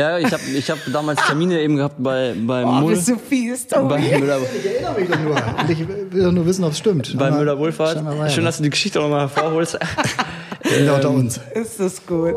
Ja, 0.00 0.18
ich 0.18 0.32
habe 0.32 0.42
ich 0.56 0.70
hab 0.70 0.78
damals 0.92 1.20
Termine 1.26 1.60
eben 1.60 1.76
gehabt 1.76 1.96
bei, 1.98 2.32
bei 2.34 2.64
Oh, 2.64 2.68
Mull. 2.68 2.94
bist 2.94 3.06
du 3.08 3.16
fies, 3.18 3.66
Tobi. 3.66 3.88
Bei 3.88 4.18
Müller, 4.18 4.38
Ich 4.58 4.64
erinnere 4.66 4.98
mich 4.98 5.10
doch 5.10 5.18
nur. 5.20 5.36
Ich 5.68 5.88
will 6.12 6.22
doch 6.22 6.32
nur 6.32 6.46
wissen, 6.46 6.64
ob 6.64 6.72
es 6.72 6.78
stimmt. 6.78 7.18
bei 7.18 7.26
Aber 7.28 7.36
Müller 7.36 7.58
Wohlfahrt. 7.58 7.94
scheinbar 7.96 8.16
war 8.18 8.26
ja 8.26 8.32
Schön, 8.32 8.44
dass 8.46 8.56
du 8.56 8.62
die 8.62 8.70
Geschichte 8.70 8.98
nochmal 8.98 9.20
hervorholst. 9.20 9.72
Sind 10.64 10.84
wir 10.86 10.94
unter 10.94 11.10
uns. 11.10 11.38
Ist 11.54 11.78
das 11.80 12.06
gut. 12.06 12.34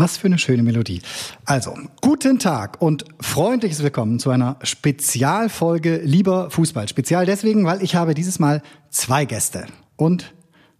Was 0.00 0.16
für 0.16 0.28
eine 0.28 0.38
schöne 0.38 0.62
Melodie. 0.62 1.02
Also, 1.44 1.76
guten 2.00 2.38
Tag 2.38 2.80
und 2.80 3.04
freundliches 3.20 3.82
Willkommen 3.82 4.20
zu 4.20 4.30
einer 4.30 4.56
Spezialfolge 4.62 5.96
Lieber 6.04 6.52
Fußball. 6.52 6.86
Spezial 6.86 7.26
deswegen, 7.26 7.64
weil 7.64 7.82
ich 7.82 7.96
habe 7.96 8.14
dieses 8.14 8.38
Mal 8.38 8.62
zwei 8.90 9.24
Gäste. 9.24 9.66
Und 9.96 10.32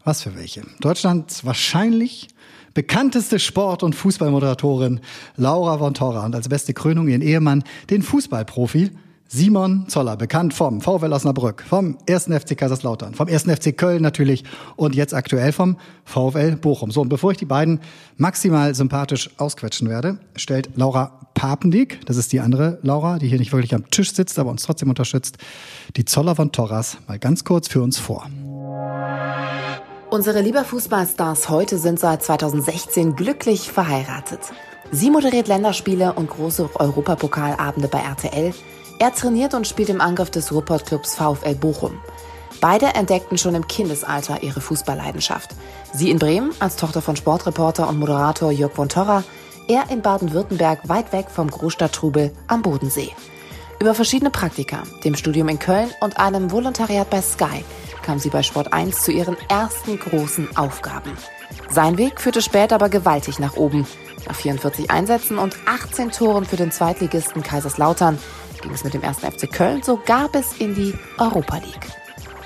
was 0.04 0.22
für 0.22 0.36
welche? 0.36 0.62
Deutschlands 0.78 1.44
wahrscheinlich 1.44 2.28
bekannteste 2.74 3.40
Sport- 3.40 3.82
und 3.82 3.96
Fußballmoderatorin 3.96 5.00
Laura 5.34 5.78
von 5.78 5.94
Torra 5.94 6.24
und 6.24 6.36
als 6.36 6.48
beste 6.48 6.72
Krönung 6.72 7.08
ihren 7.08 7.22
Ehemann, 7.22 7.64
den 7.90 8.02
Fußballprofi 8.02 8.92
Simon 9.30 9.86
Zoller, 9.88 10.16
bekannt 10.16 10.54
vom 10.54 10.80
VfL 10.80 11.12
Osnabrück, 11.12 11.62
vom 11.68 11.98
1. 12.08 12.28
FC 12.28 12.56
Kaiserslautern, 12.56 13.12
vom 13.12 13.28
1. 13.28 13.42
FC 13.42 13.76
Köln 13.76 14.00
natürlich 14.00 14.42
und 14.76 14.94
jetzt 14.94 15.12
aktuell 15.12 15.52
vom 15.52 15.76
VfL 16.06 16.56
Bochum. 16.56 16.90
So, 16.90 17.02
und 17.02 17.10
bevor 17.10 17.32
ich 17.32 17.36
die 17.36 17.44
beiden 17.44 17.80
maximal 18.16 18.74
sympathisch 18.74 19.28
ausquetschen 19.36 19.90
werde, 19.90 20.18
stellt 20.34 20.70
Laura 20.76 21.28
Papendick, 21.34 22.06
das 22.06 22.16
ist 22.16 22.32
die 22.32 22.40
andere 22.40 22.78
Laura, 22.80 23.18
die 23.18 23.28
hier 23.28 23.38
nicht 23.38 23.52
wirklich 23.52 23.74
am 23.74 23.90
Tisch 23.90 24.14
sitzt, 24.14 24.38
aber 24.38 24.50
uns 24.50 24.62
trotzdem 24.62 24.88
unterstützt, 24.88 25.36
die 25.96 26.06
Zoller 26.06 26.34
von 26.34 26.50
Torras 26.50 26.96
mal 27.06 27.18
ganz 27.18 27.44
kurz 27.44 27.68
für 27.68 27.82
uns 27.82 27.98
vor. 27.98 28.26
Unsere 30.08 30.40
lieber 30.40 30.64
Fußballstars 30.64 31.50
heute 31.50 31.76
sind 31.76 32.00
seit 32.00 32.22
2016 32.22 33.14
glücklich 33.14 33.70
verheiratet. 33.70 34.40
Sie 34.90 35.10
moderiert 35.10 35.48
Länderspiele 35.48 36.14
und 36.14 36.30
große 36.30 36.70
Europapokalabende 36.76 37.88
bei 37.88 37.98
RTL. 37.98 38.54
Er 39.00 39.14
trainiert 39.14 39.54
und 39.54 39.66
spielt 39.66 39.90
im 39.90 40.00
Angriff 40.00 40.30
des 40.30 40.52
Ruhrpott-Clubs 40.52 41.14
VfL 41.14 41.54
Bochum. 41.54 42.00
Beide 42.60 42.86
entdeckten 42.86 43.38
schon 43.38 43.54
im 43.54 43.68
Kindesalter 43.68 44.42
ihre 44.42 44.60
Fußballleidenschaft. 44.60 45.50
Sie 45.92 46.10
in 46.10 46.18
Bremen 46.18 46.50
als 46.58 46.74
Tochter 46.74 47.00
von 47.00 47.14
Sportreporter 47.14 47.88
und 47.88 48.00
Moderator 48.00 48.50
Jörg 48.50 48.72
von 48.72 48.88
Torra, 48.88 49.22
er 49.68 49.90
in 49.90 50.02
Baden-Württemberg 50.02 50.88
weit 50.88 51.12
weg 51.12 51.26
vom 51.30 51.48
Großstadttrubel 51.48 52.32
am 52.48 52.62
Bodensee. 52.62 53.12
Über 53.80 53.94
verschiedene 53.94 54.30
Praktika, 54.30 54.82
dem 55.04 55.14
Studium 55.14 55.48
in 55.48 55.60
Köln 55.60 55.90
und 56.00 56.18
einem 56.18 56.50
Volontariat 56.50 57.08
bei 57.08 57.22
Sky 57.22 57.64
kam 58.02 58.18
sie 58.18 58.30
bei 58.30 58.42
Sport 58.42 58.72
1 58.72 59.02
zu 59.02 59.12
ihren 59.12 59.36
ersten 59.48 59.98
großen 59.98 60.56
Aufgaben. 60.56 61.12
Sein 61.68 61.98
Weg 61.98 62.20
führte 62.20 62.40
später 62.40 62.76
aber 62.76 62.88
gewaltig 62.88 63.38
nach 63.38 63.56
oben. 63.56 63.86
Nach 64.26 64.34
44 64.34 64.90
Einsätzen 64.90 65.38
und 65.38 65.56
18 65.66 66.10
Toren 66.10 66.44
für 66.44 66.56
den 66.56 66.72
Zweitligisten 66.72 67.42
Kaiserslautern 67.42 68.18
ging 68.60 68.72
es 68.72 68.84
mit 68.84 68.94
dem 68.94 69.04
1. 69.04 69.18
FC 69.18 69.50
Köln 69.50 69.82
sogar 69.82 70.28
bis 70.28 70.56
in 70.58 70.74
die 70.74 70.94
Europa 71.18 71.56
League. 71.56 71.88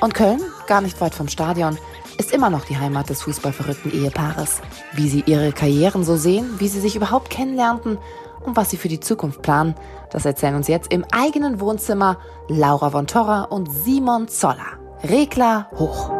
Und 0.01 0.15
Köln, 0.15 0.41
gar 0.67 0.81
nicht 0.81 1.01
weit 1.01 1.15
vom 1.15 1.29
Stadion, 1.29 1.79
ist 2.19 2.33
immer 2.33 2.51
noch 2.51 2.65
die 2.65 2.77
Heimat 2.77 3.09
des 3.09 3.23
fußballverrückten 3.23 3.93
Ehepaares. 3.93 4.61
Wie 4.93 5.09
sie 5.09 5.23
ihre 5.27 5.53
Karrieren 5.53 6.05
so 6.05 6.17
sehen, 6.17 6.59
wie 6.59 6.69
sie 6.69 6.81
sich 6.81 6.97
überhaupt 6.97 7.31
kennenlernten 7.31 7.99
und 8.45 8.57
was 8.57 8.71
sie 8.71 8.77
für 8.77 8.89
die 8.89 9.01
Zukunft 9.01 9.43
planen, 9.43 9.75
das 10.11 10.25
erzählen 10.25 10.57
uns 10.57 10.69
jetzt 10.69 10.93
im 10.93 11.05
eigenen 11.13 11.61
Wohnzimmer 11.61 12.19
Laura 12.49 12.91
von 12.91 13.07
Torra 13.07 13.43
und 13.43 13.73
Simon 13.73 14.29
Zoller. 14.29 14.79
Regler 15.05 15.69
hoch. 15.79 16.11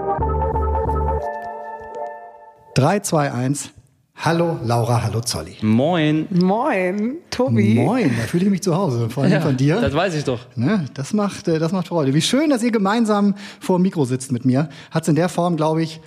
3, 2.75 3.01
2, 3.01 3.33
1. 3.33 3.82
Hallo 4.25 4.57
Laura, 4.65 5.03
hallo 5.03 5.21
Zolli. 5.21 5.57
Moin. 5.63 6.29
Moin, 6.31 7.17
Tobi. 7.29 7.75
Moin, 7.75 8.09
da 8.17 8.23
fühle 8.23 8.45
ich 8.45 8.51
mich 8.53 8.63
zu 8.63 8.73
Hause. 8.73 9.11
Vor 9.11 9.25
allem 9.25 9.43
von 9.43 9.57
dir. 9.57 9.81
Das 9.81 9.93
weiß 9.93 10.15
ich 10.15 10.23
doch. 10.23 10.39
Ne, 10.55 10.85
das 10.95 11.13
macht, 11.13 11.49
äh, 11.49 11.59
das 11.59 11.73
macht 11.73 11.89
Freude. 11.89 12.15
Wie 12.15 12.21
schön, 12.21 12.49
dass 12.49 12.63
ihr 12.63 12.71
gemeinsam 12.71 13.35
vor 13.59 13.81
dem 13.81 13.83
Mikro 13.83 14.05
sitzt 14.05 14.31
mit 14.31 14.45
mir. 14.45 14.69
Hat 14.93 15.03
es 15.03 15.09
in 15.09 15.17
der 15.17 15.29
Form, 15.29 15.57
glaube 15.57 15.83
ich, 15.83 16.01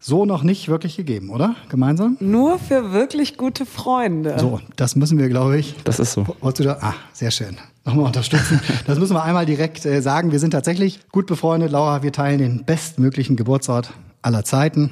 so 0.00 0.24
noch 0.24 0.44
nicht 0.44 0.68
wirklich 0.68 0.96
gegeben, 0.96 1.28
oder? 1.28 1.56
Gemeinsam? 1.68 2.16
Nur 2.20 2.58
für 2.58 2.94
wirklich 2.94 3.36
gute 3.36 3.66
Freunde. 3.66 4.38
So, 4.38 4.60
das 4.76 4.96
müssen 4.96 5.18
wir, 5.18 5.28
glaube 5.28 5.58
ich. 5.58 5.74
Das 5.84 5.98
ist 5.98 6.14
so. 6.14 6.26
Wolltest 6.40 6.60
du 6.60 6.64
da? 6.64 6.78
Ah, 6.80 6.94
sehr 7.12 7.30
schön. 7.30 7.58
Nochmal 7.84 8.06
unterstützen. 8.06 8.62
Das 8.86 8.98
müssen 8.98 9.12
wir 9.12 9.22
einmal 9.22 9.44
direkt 9.44 9.84
äh, 9.84 10.00
sagen. 10.00 10.32
Wir 10.32 10.38
sind 10.38 10.52
tatsächlich 10.52 11.00
gut 11.12 11.26
befreundet. 11.26 11.70
Laura, 11.72 12.02
wir 12.02 12.12
teilen 12.12 12.38
den 12.38 12.64
bestmöglichen 12.64 13.36
Geburtsort 13.36 13.92
aller 14.22 14.42
Zeiten. 14.42 14.90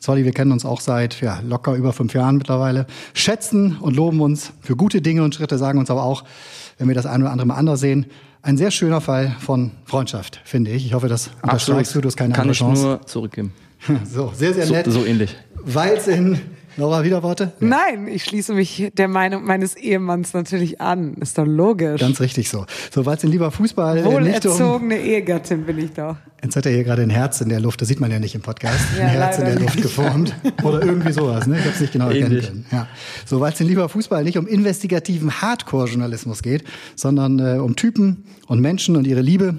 Zolli, 0.00 0.24
wir 0.24 0.32
kennen 0.32 0.52
uns 0.52 0.64
auch 0.64 0.80
seit 0.80 1.20
ja, 1.20 1.40
locker 1.46 1.74
über 1.74 1.92
fünf 1.92 2.14
Jahren 2.14 2.36
mittlerweile, 2.36 2.86
schätzen 3.14 3.76
und 3.80 3.96
loben 3.96 4.20
uns 4.20 4.52
für 4.60 4.76
gute 4.76 5.00
Dinge 5.02 5.22
und 5.24 5.34
Schritte, 5.34 5.58
sagen 5.58 5.78
uns 5.78 5.90
aber 5.90 6.02
auch, 6.04 6.24
wenn 6.78 6.88
wir 6.88 6.94
das 6.94 7.06
ein 7.06 7.20
oder 7.22 7.30
andere 7.32 7.46
mal 7.48 7.54
anders 7.56 7.80
sehen, 7.80 8.06
ein 8.42 8.56
sehr 8.56 8.70
schöner 8.70 9.00
Fall 9.00 9.34
von 9.40 9.72
Freundschaft, 9.84 10.40
finde 10.44 10.70
ich. 10.70 10.86
Ich 10.86 10.94
hoffe, 10.94 11.08
das 11.08 11.30
unterstreichst 11.42 11.94
du, 11.94 12.00
du 12.00 12.06
hast 12.06 12.16
keine 12.16 12.32
Kann 12.32 12.42
andere 12.42 12.52
ich 12.52 12.58
Chance. 12.58 12.82
nur 12.82 13.06
zurückgeben. 13.06 13.52
So, 14.04 14.32
sehr, 14.34 14.54
sehr 14.54 14.66
So, 14.66 14.74
nett. 14.74 14.86
so 14.90 15.04
ähnlich. 15.04 15.36
Weil 15.64 15.96
es 15.96 16.08
in, 16.08 16.40
Laura, 16.78 17.02
wieder 17.02 17.24
Worte? 17.24 17.50
Nein, 17.58 18.06
ich 18.06 18.22
schließe 18.22 18.54
mich 18.54 18.92
der 18.96 19.08
Meinung 19.08 19.44
meines 19.44 19.74
Ehemanns 19.74 20.32
natürlich 20.32 20.80
an. 20.80 21.14
Ist 21.14 21.36
doch 21.36 21.44
logisch. 21.44 22.00
Ganz 22.00 22.20
richtig 22.20 22.48
so. 22.48 22.66
So, 22.94 23.04
weil 23.04 23.16
es 23.16 23.24
in 23.24 23.32
lieber 23.32 23.50
Fußball 23.50 23.98
äh, 23.98 24.00
nicht 24.02 24.06
um, 24.06 24.14
Wohlerzogene 24.14 25.00
Ehegattin 25.00 25.66
bin 25.66 25.76
ich 25.78 25.90
doch. 25.90 26.14
Jetzt 26.40 26.54
hat 26.54 26.66
er 26.66 26.72
hier 26.72 26.84
gerade 26.84 27.02
ein 27.02 27.10
Herz 27.10 27.40
in 27.40 27.48
der 27.48 27.58
Luft, 27.58 27.80
das 27.80 27.88
sieht 27.88 27.98
man 27.98 28.12
ja 28.12 28.20
nicht 28.20 28.36
im 28.36 28.42
Podcast. 28.42 28.78
Ja, 28.96 29.06
ein 29.06 29.10
Herz 29.10 29.38
in 29.38 29.46
der 29.46 29.58
Luft 29.58 29.74
nicht. 29.74 29.82
geformt. 29.82 30.36
Oder 30.62 30.84
irgendwie 30.84 31.10
sowas, 31.10 31.48
ne? 31.48 31.56
Ich 31.56 31.64
habe 31.64 31.74
es 31.74 31.80
nicht 31.80 31.92
genau 31.92 32.10
erkennen 32.10 32.26
Ähnlich. 32.26 32.46
können. 32.46 32.66
Ja. 32.70 32.86
So, 33.26 33.40
weil 33.40 33.52
es 33.52 33.60
in 33.60 33.66
lieber 33.66 33.88
Fußball 33.88 34.22
nicht 34.22 34.38
um 34.38 34.46
investigativen 34.46 35.42
Hardcore-Journalismus 35.42 36.44
geht, 36.44 36.62
sondern 36.94 37.40
äh, 37.40 37.58
um 37.58 37.74
Typen 37.74 38.22
und 38.46 38.60
Menschen 38.60 38.96
und 38.96 39.04
ihre 39.04 39.20
Liebe 39.20 39.56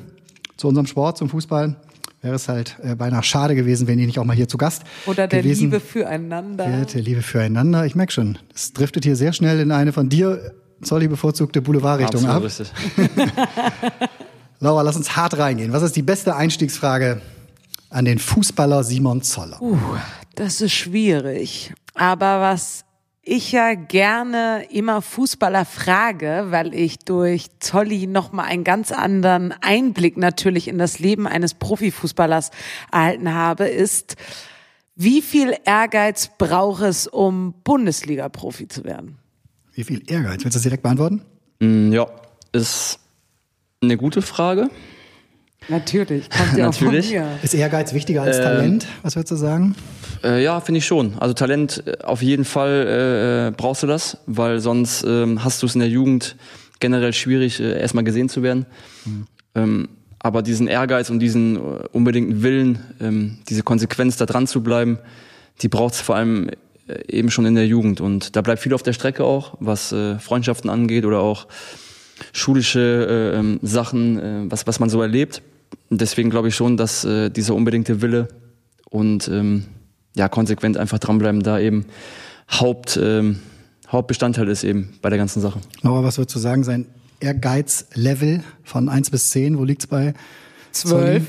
zu 0.55 0.69
unserem 0.69 0.87
Sport, 0.87 1.17
zum 1.17 1.27
Fußball, 1.27 1.75
wäre 2.21 2.35
es 2.35 2.49
halt 2.49 2.77
äh, 2.83 2.95
beinahe 2.95 3.23
schade 3.23 3.55
gewesen, 3.55 3.87
wenn 3.87 3.99
ihr 3.99 4.05
nicht 4.05 4.19
auch 4.19 4.25
mal 4.25 4.35
hier 4.35 4.47
zu 4.47 4.57
Gast 4.57 4.83
Oder 5.05 5.27
der 5.27 5.41
gewesen 5.41 5.71
Liebe 5.71 5.79
füreinander. 5.79 6.67
wärt, 6.67 6.93
der 6.93 7.01
Liebe 7.01 7.21
füreinander. 7.21 7.85
Ich 7.85 7.95
merke 7.95 8.11
schon, 8.11 8.37
es 8.53 8.73
driftet 8.73 9.05
hier 9.05 9.15
sehr 9.15 9.33
schnell 9.33 9.59
in 9.59 9.71
eine 9.71 9.93
von 9.93 10.09
dir, 10.09 10.53
Zolli, 10.81 11.07
bevorzugte 11.07 11.61
Boulevardrichtung 11.61 12.25
ab. 12.25 12.43
richtig. 12.43 12.71
Laura, 14.59 14.81
lass 14.81 14.95
uns 14.95 15.15
hart 15.15 15.37
reingehen. 15.37 15.71
Was 15.71 15.83
ist 15.83 15.95
die 15.95 16.01
beste 16.01 16.35
Einstiegsfrage 16.35 17.21
an 17.89 18.05
den 18.05 18.19
Fußballer 18.19 18.83
Simon 18.83 19.21
Zoller? 19.21 19.61
Uh, 19.61 19.77
das 20.35 20.61
ist 20.61 20.73
schwierig. 20.73 21.73
Aber 21.93 22.41
was 22.41 22.85
ich 23.29 23.51
ja 23.51 23.75
gerne 23.75 24.65
immer 24.71 25.01
Fußballer 25.01 25.63
frage, 25.65 26.47
weil 26.49 26.73
ich 26.73 26.99
durch 26.99 27.47
Zolli 27.59 28.07
nochmal 28.07 28.45
einen 28.45 28.63
ganz 28.63 28.91
anderen 28.91 29.53
Einblick 29.61 30.17
natürlich 30.17 30.67
in 30.67 30.79
das 30.79 30.97
Leben 30.99 31.27
eines 31.27 31.53
Profifußballers 31.53 32.49
erhalten 32.91 33.33
habe, 33.33 33.67
ist, 33.67 34.15
wie 34.95 35.21
viel 35.21 35.55
Ehrgeiz 35.63 36.31
braucht 36.37 36.81
es, 36.81 37.07
um 37.07 37.53
Bundesliga-Profi 37.63 38.67
zu 38.67 38.83
werden? 38.83 39.19
Wie 39.73 39.83
viel 39.83 40.01
Ehrgeiz? 40.07 40.43
Willst 40.43 40.55
du 40.55 40.59
das 40.59 40.63
direkt 40.63 40.83
beantworten? 40.83 41.21
Mm, 41.59 41.91
Ja, 41.93 42.07
ist 42.51 42.99
eine 43.81 43.95
gute 43.95 44.21
Frage. 44.21 44.69
Natürlich, 45.67 46.29
kommt 46.29 46.57
ja 46.57 46.69
auch 46.69 46.73
von 46.73 46.87
Natürlich. 46.87 47.11
mir. 47.11 47.27
Ist 47.43 47.53
Ehrgeiz 47.53 47.93
wichtiger 47.93 48.21
Ähm, 48.21 48.27
als 48.27 48.37
Talent? 48.37 48.87
Was 49.03 49.15
würdest 49.15 49.31
du 49.31 49.35
sagen? 49.35 49.75
Äh, 50.23 50.43
ja, 50.43 50.59
finde 50.61 50.79
ich 50.79 50.85
schon. 50.85 51.13
Also 51.19 51.33
Talent 51.33 51.83
äh, 51.85 51.97
auf 52.03 52.21
jeden 52.21 52.45
Fall 52.45 53.51
äh, 53.51 53.55
brauchst 53.55 53.83
du 53.83 53.87
das, 53.87 54.17
weil 54.25 54.59
sonst 54.59 55.03
ähm, 55.03 55.43
hast 55.43 55.61
du 55.61 55.67
es 55.67 55.75
in 55.75 55.79
der 55.79 55.89
Jugend 55.89 56.35
generell 56.79 57.13
schwierig, 57.13 57.59
äh, 57.59 57.79
erstmal 57.79 58.03
gesehen 58.03 58.29
zu 58.29 58.41
werden. 58.41 58.65
Ähm, 59.55 59.89
aber 60.19 60.41
diesen 60.41 60.67
Ehrgeiz 60.67 61.09
und 61.09 61.19
diesen 61.19 61.55
äh, 61.55 61.59
unbedingten 61.91 62.41
Willen, 62.41 62.79
ähm, 62.99 63.37
diese 63.47 63.63
Konsequenz 63.63 64.17
da 64.17 64.25
dran 64.25 64.47
zu 64.47 64.61
bleiben, 64.61 64.99
die 65.61 65.67
braucht 65.67 65.93
es 65.93 66.01
vor 66.01 66.15
allem 66.15 66.49
äh, 66.87 66.99
eben 67.07 67.31
schon 67.31 67.45
in 67.45 67.55
der 67.55 67.67
Jugend. 67.67 68.01
Und 68.01 68.35
da 68.35 68.41
bleibt 68.41 68.61
viel 68.61 68.73
auf 68.73 68.83
der 68.83 68.93
Strecke 68.93 69.23
auch, 69.23 69.55
was 69.59 69.91
äh, 69.91 70.19
Freundschaften 70.19 70.69
angeht 70.69 71.05
oder 71.05 71.19
auch 71.19 71.47
schulische 72.33 73.33
äh, 73.33 73.39
ähm, 73.39 73.59
Sachen, 73.61 74.19
äh, 74.19 74.51
was, 74.51 74.67
was 74.67 74.79
man 74.79 74.89
so 74.89 75.01
erlebt. 75.01 75.41
Deswegen 75.89 76.29
glaube 76.29 76.49
ich 76.49 76.55
schon, 76.55 76.77
dass 76.77 77.03
äh, 77.05 77.29
dieser 77.29 77.55
unbedingte 77.55 78.01
Wille 78.01 78.27
und 78.89 79.27
ähm, 79.27 79.65
ja, 80.15 80.27
konsequent 80.29 80.77
einfach 80.77 80.99
dranbleiben 80.99 81.41
da 81.41 81.59
eben 81.59 81.85
Haupt, 82.51 82.99
ähm, 83.01 83.39
Hauptbestandteil 83.87 84.47
ist 84.47 84.63
eben 84.63 84.93
bei 85.01 85.09
der 85.09 85.17
ganzen 85.17 85.41
Sache. 85.41 85.59
Laura, 85.81 86.03
was 86.03 86.17
würdest 86.17 86.35
du 86.35 86.39
sagen, 86.39 86.63
sein 86.63 86.87
Ehrgeizlevel 87.19 88.43
von 88.63 88.89
1 88.89 89.09
bis 89.09 89.29
10, 89.31 89.57
wo 89.57 89.63
liegt's 89.63 89.87
bei 89.87 90.13
Zwölf. 90.71 91.23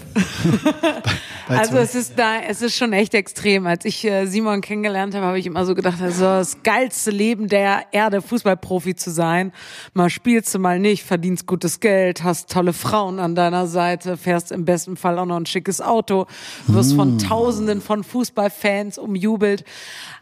also 1.49 1.79
es 1.79 1.95
ist 1.95 2.19
da, 2.19 2.41
es 2.41 2.63
ist 2.63 2.77
schon 2.77 2.93
echt 2.93 3.15
extrem. 3.15 3.67
Als 3.67 3.85
ich 3.85 4.05
äh, 4.05 4.27
Simon 4.27 4.61
kennengelernt 4.61 5.15
habe, 5.15 5.27
habe 5.27 5.39
ich 5.39 5.47
immer 5.47 5.65
so 5.65 5.75
gedacht, 5.75 6.01
also 6.01 6.25
das 6.25 6.63
geilste 6.63 7.11
Leben 7.11 7.49
der 7.49 7.85
Erde, 7.93 8.23
Fußballprofi 8.23 8.95
zu 8.95 9.11
sein. 9.11 9.53
Mal 9.95 10.11
spielst 10.11 10.55
du, 10.55 10.59
mal 10.59 10.79
nicht, 10.79 11.05
verdienst 11.05 11.47
gutes 11.47 11.81
Geld, 11.81 12.23
hast 12.23 12.51
tolle 12.51 12.73
Frauen 12.73 13.19
an 13.19 13.35
deiner 13.35 13.67
Seite, 13.67 14.17
fährst 14.17 14.53
im 14.53 14.65
besten 14.65 14.97
Fall 14.97 15.19
auch 15.19 15.27
noch 15.27 15.37
ein 15.37 15.47
schickes 15.47 15.81
Auto, 15.81 16.27
wirst 16.67 16.95
von 16.95 17.13
hm. 17.13 17.19
Tausenden 17.19 17.81
von 17.81 18.05
Fußballfans 18.05 18.99
umjubelt. 18.99 19.65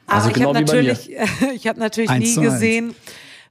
Aber 0.06 0.16
also 0.16 0.28
ich 0.28 0.34
genau 0.34 0.48
habe 0.48 0.60
natürlich, 0.60 1.10
ich 1.54 1.66
habe 1.66 1.78
natürlich 1.78 2.10
nie 2.10 2.34
gesehen, 2.36 2.94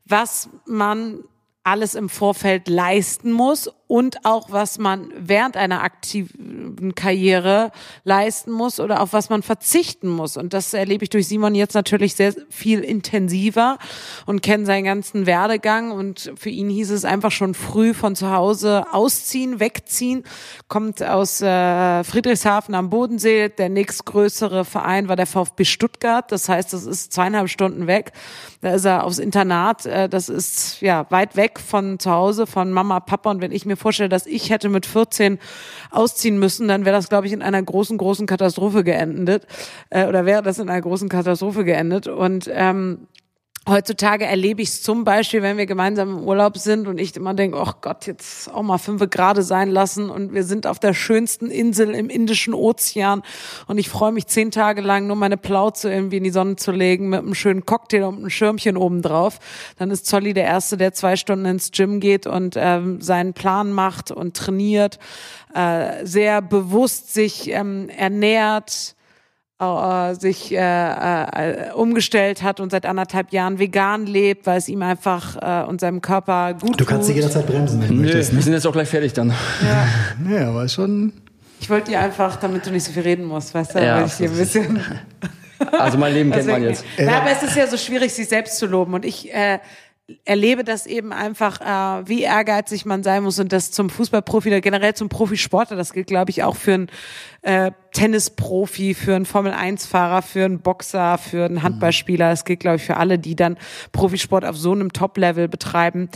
was 0.06 0.50
man 0.66 1.20
alles 1.68 1.96
im 1.96 2.08
Vorfeld 2.08 2.70
leisten 2.70 3.34
muss 3.34 3.70
und 3.88 4.26
auch 4.26 4.52
was 4.52 4.80
man 4.80 5.12
während 5.18 5.56
einer 5.56 5.82
aktiven 5.82 6.94
Karriere 6.96 7.72
leisten 8.04 8.52
muss 8.52 8.80
oder 8.80 9.02
auf 9.02 9.14
was 9.14 9.30
man 9.30 9.44
verzichten 9.44 10.10
muss. 10.10 10.36
Und 10.36 10.54
das 10.54 10.74
erlebe 10.74 11.04
ich 11.04 11.10
durch 11.10 11.28
Simon 11.28 11.56
jetzt 11.56 11.74
natürlich 11.74 12.16
sehr 12.16 12.34
viel 12.50 12.82
intensiver 12.82 13.78
und 14.26 14.42
kenne 14.42 14.66
seinen 14.66 14.84
ganzen 14.84 15.26
Werdegang. 15.26 15.92
Und 15.92 16.34
für 16.36 16.50
ihn 16.50 16.70
hieß 16.70 16.92
es 16.92 17.06
einfach 17.06 17.32
schon 17.32 17.54
früh 17.54 17.94
von 17.94 18.16
zu 18.16 18.32
Hause 18.32 18.86
ausziehen, 18.92 19.62
wegziehen. 19.62 20.24
Kommt 20.68 21.02
aus 21.02 21.42
äh, 21.42 22.04
Friedrichshafen 22.04 22.76
am 22.76 22.90
Bodensee. 22.90 23.50
Der 23.50 23.70
nächstgrößere 23.70 24.66
Verein 24.66 25.08
war 25.08 25.16
der 25.16 25.28
VfB 25.28 25.64
Stuttgart. 25.64 26.30
Das 26.32 26.50
heißt, 26.50 26.74
das 26.74 26.86
ist 26.86 27.14
zweieinhalb 27.14 27.50
Stunden 27.50 27.88
weg. 27.88 28.12
Da 28.62 28.74
ist 28.74 28.86
er 28.86 29.06
aufs 29.06 29.20
Internat. 29.20 29.86
Äh, 29.86 30.10
das 30.10 30.28
ist 30.28 30.82
ja 30.82 31.06
weit 31.10 31.38
weg 31.38 31.57
von 31.60 32.00
zu 32.00 32.12
Hause, 32.12 32.48
von 32.48 32.72
Mama, 32.72 33.00
Papa. 33.00 33.32
Und 33.32 33.42
wenn 33.42 33.52
ich 33.52 33.66
mir 33.66 33.78
vorstelle, 33.78 34.10
dass 34.10 34.26
ich 34.26 34.50
hätte 34.50 34.70
mit 34.70 34.86
14 34.86 35.40
ausziehen 35.92 36.40
müssen, 36.40 36.68
dann 36.68 36.86
wäre 36.86 36.96
das, 36.96 37.10
glaube 37.10 37.28
ich, 37.28 37.34
in 37.34 37.42
einer 37.42 37.62
großen, 37.62 37.98
großen 37.98 38.28
Katastrophe 38.28 38.84
geendet. 38.84 39.48
Äh, 39.90 40.08
oder 40.08 40.26
wäre 40.26 40.44
das 40.44 40.60
in 40.60 40.70
einer 40.70 40.82
großen 40.82 41.10
Katastrophe 41.10 41.64
geendet. 41.64 42.08
Und 42.08 42.50
ähm, 42.54 43.08
Heutzutage 43.68 44.24
erlebe 44.24 44.62
ich 44.62 44.70
es 44.70 44.82
zum 44.82 45.04
Beispiel, 45.04 45.42
wenn 45.42 45.58
wir 45.58 45.66
gemeinsam 45.66 46.20
im 46.20 46.24
Urlaub 46.24 46.58
sind 46.58 46.88
und 46.88 46.98
ich 47.00 47.14
immer 47.18 47.34
denke, 47.34 47.58
oh 47.60 47.74
Gott, 47.82 48.08
jetzt 48.08 48.50
auch 48.50 48.62
mal 48.62 48.78
fünf 48.78 49.08
Grad 49.10 49.44
sein 49.44 49.70
lassen 49.70 50.10
und 50.10 50.34
wir 50.34 50.46
sind 50.46 50.66
auf 50.66 50.80
der 50.80 50.94
schönsten 50.94 51.52
Insel 51.52 51.94
im 51.94 52.10
Indischen 52.10 52.54
Ozean 52.54 53.24
und 53.68 53.78
ich 53.78 53.90
freue 53.90 54.14
mich 54.14 54.28
zehn 54.28 54.52
Tage 54.52 54.80
lang 54.80 55.08
nur 55.08 55.18
meine 55.18 55.36
Plauze 55.36 55.92
irgendwie 55.92 56.16
in 56.16 56.24
die 56.24 56.30
Sonne 56.30 56.56
zu 56.56 56.72
legen 56.72 57.10
mit 57.10 57.20
einem 57.20 57.36
schönen 57.36 57.66
Cocktail 57.66 58.06
und 58.06 58.20
einem 58.20 58.30
Schirmchen 58.30 58.78
oben 58.78 59.02
drauf. 59.02 59.40
Dann 59.78 59.92
ist 59.92 60.06
Zolli 60.06 60.34
der 60.34 60.46
Erste, 60.46 60.78
der 60.78 60.94
zwei 60.94 61.18
Stunden 61.18 61.46
ins 61.46 61.72
Gym 61.72 62.00
geht 62.00 62.26
und 62.26 62.56
ähm, 62.58 63.02
seinen 63.02 63.34
Plan 63.34 63.74
macht 63.74 64.12
und 64.12 64.38
trainiert, 64.38 64.98
äh, 65.54 66.06
sehr 66.06 66.42
bewusst 66.42 67.14
sich 67.14 67.50
ähm, 67.50 67.90
ernährt, 67.90 68.96
äh, 69.60 70.14
sich 70.14 70.52
äh, 70.52 70.58
äh, 70.58 71.72
umgestellt 71.74 72.44
hat 72.44 72.60
und 72.60 72.72
seit 72.72 72.86
anderthalb 72.86 73.32
Jahren 73.32 73.60
vegan 73.60 74.06
lebt, 74.06 74.46
weil 74.46 74.58
es 74.58 74.70
ihm 74.70 74.84
einfach 74.84 75.36
äh, 75.42 75.68
und 75.68 75.82
seinem 75.82 76.02
Körper 76.02 76.54
gut 76.54 76.72
tut. 76.72 76.82
Du 76.82 76.86
kannst 76.86 77.10
dich 77.10 77.16
jederzeit 77.16 77.48
bremsen, 77.48 77.82
wenn 77.82 77.88
du 77.88 77.94
Nö, 77.96 78.02
möchtest. 78.04 78.34
Ne? 78.34 78.38
Wir 78.38 78.44
sind 78.44 78.54
jetzt 78.54 78.68
auch 78.68 78.74
gleich 78.74 78.90
fertig 78.90 79.14
dann. 79.14 79.30
Ja, 79.30 79.88
nee, 80.24 80.40
aber 80.40 80.68
schon. 80.68 81.14
Ich 81.60 81.70
wollte 81.70 81.92
dir 81.92 82.00
einfach, 82.00 82.36
damit 82.36 82.66
du 82.68 82.72
nicht 82.72 82.84
so 82.84 82.92
viel 82.92 83.02
reden 83.02 83.26
musst, 83.26 83.54
weißt 83.54 83.76
du, 83.76 83.84
ja, 83.84 84.06
ich 84.06 84.14
hier 84.14 84.30
ein 84.30 84.38
bisschen. 84.38 84.80
Also 85.72 85.98
mein 85.98 86.14
Leben 86.14 86.32
kennt 86.32 86.46
man 86.46 86.62
jetzt. 86.62 86.86
Ja, 86.98 87.22
aber 87.22 87.32
es 87.32 87.42
ist 87.42 87.56
ja 87.56 87.66
so 87.66 87.78
schwierig, 87.78 88.14
sich 88.14 88.28
selbst 88.28 88.60
zu 88.60 88.68
loben. 88.68 88.94
Und 88.94 89.06
ich 89.06 89.34
äh, 89.34 89.58
erlebe 90.24 90.64
das 90.64 90.86
eben 90.86 91.12
einfach, 91.12 91.60
äh, 91.62 92.08
wie 92.08 92.24
ehrgeizig 92.24 92.86
man 92.86 93.04
sein 93.04 93.24
muss 93.24 93.40
und 93.40 93.52
das 93.52 93.72
zum 93.72 93.90
Fußballprofi 93.90 94.50
oder 94.50 94.62
generell 94.62 94.94
zum 94.94 95.10
Profisportler, 95.10 95.76
das 95.76 95.92
gilt, 95.92 96.08
glaube 96.08 96.32
ich, 96.32 96.44
auch 96.44 96.56
für 96.56 96.74
einen 96.74 96.88
äh, 97.42 97.72
Tennisprofi, 97.92 98.94
für 98.94 99.16
einen 99.16 99.26
Formel-1-Fahrer, 99.26 100.22
für 100.22 100.46
einen 100.46 100.60
Boxer, 100.60 101.18
für 101.18 101.46
einen 101.46 101.62
Handballspieler. 101.62 102.30
Das 102.30 102.46
gilt, 102.46 102.62
glaube 102.62 102.78
ich, 102.78 102.84
für 102.84 102.98
alle, 102.98 103.20
die 103.20 103.36
dann 103.36 103.58
Profisport 103.92 104.46
auf 104.46 104.58
so 104.58 104.72
einem 104.72 104.94
Top-Level 104.94 105.50
betreiben. 105.50 106.10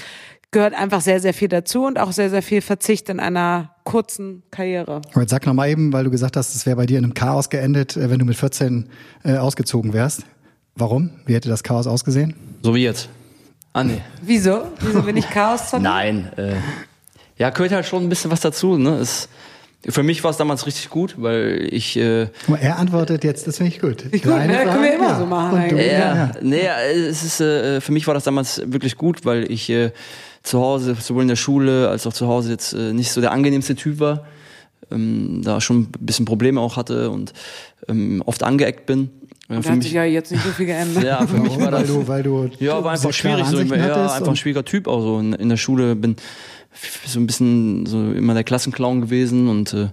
Gehört 0.52 0.74
einfach 0.74 1.02
sehr, 1.02 1.20
sehr 1.20 1.34
viel 1.34 1.48
dazu 1.48 1.86
und 1.86 1.98
auch 1.98 2.12
sehr, 2.12 2.30
sehr 2.30 2.42
viel 2.42 2.62
Verzicht 2.62 3.10
in 3.10 3.20
einer 3.20 3.76
kurzen 3.84 4.44
Karriere. 4.52 5.02
Aber 5.12 5.22
jetzt 5.22 5.32
sag 5.32 5.46
noch 5.46 5.54
mal 5.54 5.70
eben, 5.70 5.92
weil 5.94 6.04
du 6.04 6.12
gesagt 6.12 6.36
hast, 6.38 6.56
es 6.56 6.66
wäre 6.66 6.76
bei 6.76 6.86
dir 6.86 6.98
in 6.98 7.06
einem 7.06 7.14
Chaos 7.14 7.50
geendet, 7.50 7.98
äh, 7.98 8.10
wenn 8.10 8.20
du 8.20 8.26
mit 8.26 8.36
14 8.38 8.90
äh, 9.24 9.38
ausgezogen 9.38 9.94
wärst. 9.94 10.24
Warum? 10.76 11.10
Wie 11.26 11.36
hätte 11.36 11.50
das 11.50 11.64
Chaos 11.64 11.88
ausgesehen? 11.88 12.36
So 12.64 12.76
wie 12.76 12.84
jetzt. 12.84 13.10
Ah, 13.74 13.84
nee. 13.84 14.02
Wieso? 14.22 14.68
Wieso 14.80 15.02
bin 15.02 15.18
ich 15.18 15.30
Chaos? 15.30 15.74
Nein. 15.80 16.32
Äh, 16.38 16.56
ja, 17.38 17.50
gehört 17.50 17.72
halt 17.72 17.86
schon 17.86 18.04
ein 18.04 18.10
bisschen 18.10 18.32
was 18.32 18.42
dazu. 18.42 18.78
Ne? 18.78 18.98
Es, 18.98 19.30
für 19.88 20.04
mich 20.04 20.24
war 20.24 20.32
es 20.32 20.38
damals 20.38 20.68
richtig 20.68 20.90
gut, 20.90 21.16
weil 21.18 21.68
ich. 21.72 21.98
Äh, 21.98 22.28
er 22.60 22.78
antwortet 22.78 23.24
jetzt, 23.24 23.48
das 23.48 23.58
finde 23.58 23.72
ich 23.72 23.82
gut. 23.82 24.06
Ich 24.12 24.24
gut, 24.24 24.34
ne? 24.34 24.66
können 24.66 24.84
wir 24.84 24.94
immer 24.94 25.10
ja. 25.10 25.18
so 25.18 25.26
machen. 25.26 25.70
Du, 25.70 25.76
ja, 25.78 26.16
ja. 26.16 26.32
Nee, 26.42 26.68
es 27.08 27.24
ist, 27.24 27.42
äh, 27.42 27.82
für 27.82 27.92
mich 27.92 28.06
war 28.08 28.14
das 28.14 28.26
damals 28.26 28.62
wirklich 28.66 28.96
gut, 28.96 29.26
weil 29.26 29.50
ich 29.52 29.70
äh, 29.70 29.92
zu 30.44 30.60
Hause, 30.60 30.96
sowohl 31.00 31.24
in 31.24 31.30
der 31.30 31.36
Schule 31.36 31.90
als 31.90 32.06
auch 32.06 32.14
zu 32.14 32.28
Hause 32.28 32.52
jetzt 32.52 32.74
äh, 32.74 32.94
nicht 32.94 33.12
so 33.12 33.22
der 33.22 33.32
angenehmste 33.32 33.76
Typ 33.76 34.00
war. 34.00 34.26
Ähm, 34.92 35.42
da 35.44 35.62
schon 35.62 35.82
ein 35.82 35.92
bisschen 36.00 36.26
Probleme 36.26 36.60
auch 36.60 36.78
hatte 36.78 37.10
und 37.10 37.34
ähm, 37.88 38.22
oft 38.26 38.44
angeeckt 38.44 38.86
bin. 38.86 39.10
Und 39.48 39.66
hat 39.66 39.76
mich, 39.76 39.86
sich 39.86 39.94
ja 39.94 40.04
jetzt 40.04 40.32
nicht 40.32 40.44
so 40.44 40.52
viel 40.52 40.66
geändert. 40.68 41.04
ja, 41.04 41.26
für 41.28 41.38
mich 41.38 41.60
war 41.60 41.72
das. 41.72 41.82
Weil 41.82 41.88
du, 41.88 42.08
weil 42.08 42.24
du 42.24 42.50
ja, 42.60 42.84
war 42.84 42.94
einfach 42.94 43.12
schwierig. 43.12 43.46
So, 43.48 43.60
ja, 43.62 44.14
einfach 44.14 44.30
ein 44.30 44.36
schwieriger 44.36 44.64
Typ 44.64 44.88
auch 44.88 45.02
so. 45.02 45.20
In, 45.20 45.34
in, 45.34 45.50
der 45.50 45.58
Schule 45.58 45.96
bin 45.96 46.16
so 47.06 47.20
ein 47.20 47.28
bisschen 47.28 47.86
so 47.86 48.12
immer 48.12 48.34
der 48.34 48.44
Klassenclown 48.44 49.02
gewesen 49.02 49.50
und 49.50 49.74
äh, 49.74 49.90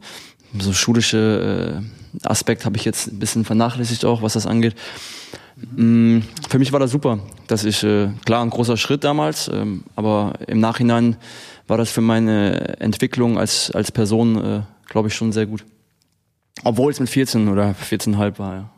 so 0.61 0.73
schulische 0.73 1.83
äh, 1.83 2.27
Aspekt 2.27 2.65
habe 2.65 2.77
ich 2.77 2.85
jetzt 2.85 3.09
ein 3.09 3.19
bisschen 3.19 3.45
vernachlässigt 3.45 4.05
auch, 4.05 4.23
was 4.23 4.35
das 4.35 4.47
angeht. 4.47 4.75
Mhm. 5.77 6.23
Für 6.49 6.59
mich 6.59 6.73
war 6.73 6.81
das 6.81 6.91
super, 6.91 7.19
dass 7.49 7.65
ich, 7.65 7.83
äh, 7.83 8.11
klar, 8.25 8.43
ein 8.43 8.51
großer 8.51 8.77
Schritt 8.77 9.05
damals, 9.05 9.51
ähm, 9.53 9.83
aber 9.97 10.35
im 10.47 10.61
Nachhinein 10.61 11.17
war 11.67 11.77
das 11.77 11.91
für 11.91 12.01
meine 12.01 12.79
Entwicklung 12.81 13.39
als, 13.39 13.71
als 13.71 13.93
Person, 13.93 14.37
äh, 14.37 14.61
glaube 14.89 15.09
ich, 15.09 15.15
schon 15.15 15.33
sehr 15.33 15.47
gut. 15.47 15.65
Obwohl 16.65 16.91
es 16.91 16.99
mit 16.99 17.09
14 17.09 17.49
oder 17.49 17.71
14,5 17.71 18.39
war, 18.39 18.55
ja. 18.55 18.71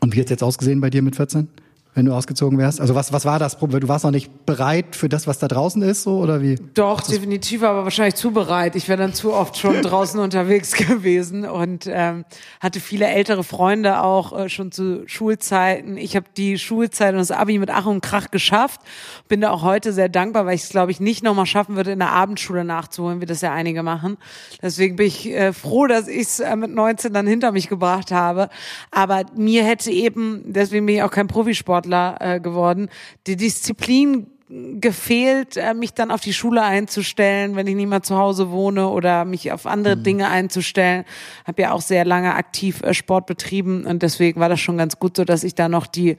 Und 0.00 0.14
wie 0.14 0.20
hat 0.20 0.26
es 0.26 0.30
jetzt 0.30 0.42
ausgesehen 0.42 0.80
bei 0.80 0.90
dir 0.90 1.02
mit 1.02 1.16
14? 1.16 1.48
Wenn 1.96 2.04
du 2.04 2.12
ausgezogen 2.12 2.58
wärst? 2.58 2.78
Also 2.78 2.94
was, 2.94 3.10
was 3.10 3.24
war 3.24 3.38
das 3.38 3.56
Problem? 3.56 3.80
Du 3.80 3.88
warst 3.88 4.04
noch 4.04 4.10
nicht 4.10 4.44
bereit 4.44 4.94
für 4.94 5.08
das, 5.08 5.26
was 5.26 5.38
da 5.38 5.48
draußen 5.48 5.80
ist, 5.80 6.02
so 6.02 6.18
oder 6.18 6.42
wie? 6.42 6.56
Doch, 6.74 7.00
definitiv, 7.00 7.62
aber 7.62 7.84
wahrscheinlich 7.84 8.16
zu 8.16 8.32
bereit. 8.32 8.76
Ich 8.76 8.86
wäre 8.86 8.98
dann 8.98 9.14
zu 9.14 9.32
oft 9.32 9.56
schon 9.56 9.80
draußen 9.80 10.20
unterwegs 10.26 10.74
gewesen 10.74 11.46
und 11.46 11.88
ähm, 11.90 12.26
hatte 12.60 12.80
viele 12.80 13.06
ältere 13.06 13.42
Freunde 13.42 14.02
auch 14.02 14.38
äh, 14.38 14.48
schon 14.50 14.72
zu 14.72 15.04
Schulzeiten. 15.08 15.96
Ich 15.96 16.16
habe 16.16 16.26
die 16.36 16.58
Schulzeit 16.58 17.12
und 17.12 17.18
das 17.18 17.30
Abi 17.30 17.58
mit 17.58 17.70
Ach 17.70 17.86
und 17.86 18.02
Krach 18.02 18.30
geschafft. 18.30 18.82
Bin 19.28 19.40
da 19.40 19.50
auch 19.50 19.62
heute 19.62 19.94
sehr 19.94 20.10
dankbar, 20.10 20.44
weil 20.44 20.54
ich 20.54 20.64
es, 20.64 20.68
glaube 20.68 20.90
ich, 20.90 21.00
nicht 21.00 21.24
nochmal 21.24 21.46
schaffen 21.46 21.76
würde, 21.76 21.92
in 21.92 21.98
der 21.98 22.12
Abendschule 22.12 22.62
nachzuholen, 22.62 23.22
wie 23.22 23.26
das 23.26 23.40
ja 23.40 23.54
einige 23.54 23.82
machen. 23.82 24.18
Deswegen 24.60 24.96
bin 24.96 25.06
ich 25.06 25.30
äh, 25.30 25.54
froh, 25.54 25.86
dass 25.86 26.08
ich 26.08 26.26
es 26.26 26.40
äh, 26.40 26.56
mit 26.56 26.74
19 26.74 27.14
dann 27.14 27.26
hinter 27.26 27.52
mich 27.52 27.70
gebracht 27.70 28.12
habe. 28.12 28.50
Aber 28.90 29.22
mir 29.34 29.64
hätte 29.64 29.90
eben, 29.90 30.42
deswegen 30.44 30.84
bin 30.84 30.96
ich 30.96 31.02
auch 31.02 31.10
kein 31.10 31.26
Profisport 31.26 31.85
Sportler 31.86 32.16
äh, 32.20 32.40
geworden. 32.40 32.88
Die 33.26 33.36
Disziplin 33.36 34.26
gefehlt, 34.48 35.56
äh, 35.56 35.74
mich 35.74 35.92
dann 35.94 36.10
auf 36.10 36.20
die 36.20 36.32
Schule 36.32 36.62
einzustellen, 36.62 37.56
wenn 37.56 37.66
ich 37.66 37.74
nicht 37.74 37.88
mehr 37.88 38.02
zu 38.02 38.16
Hause 38.16 38.50
wohne 38.50 38.88
oder 38.88 39.24
mich 39.24 39.50
auf 39.50 39.66
andere 39.66 39.96
mhm. 39.96 40.02
Dinge 40.04 40.28
einzustellen. 40.28 41.04
Habe 41.44 41.62
ja 41.62 41.72
auch 41.72 41.80
sehr 41.80 42.04
lange 42.04 42.34
aktiv 42.34 42.82
äh, 42.82 42.94
Sport 42.94 43.26
betrieben 43.26 43.84
und 43.86 44.02
deswegen 44.02 44.40
war 44.40 44.48
das 44.48 44.60
schon 44.60 44.78
ganz 44.78 44.98
gut 44.98 45.16
so, 45.16 45.24
dass 45.24 45.42
ich 45.42 45.54
da 45.54 45.68
noch 45.68 45.86
die 45.86 46.16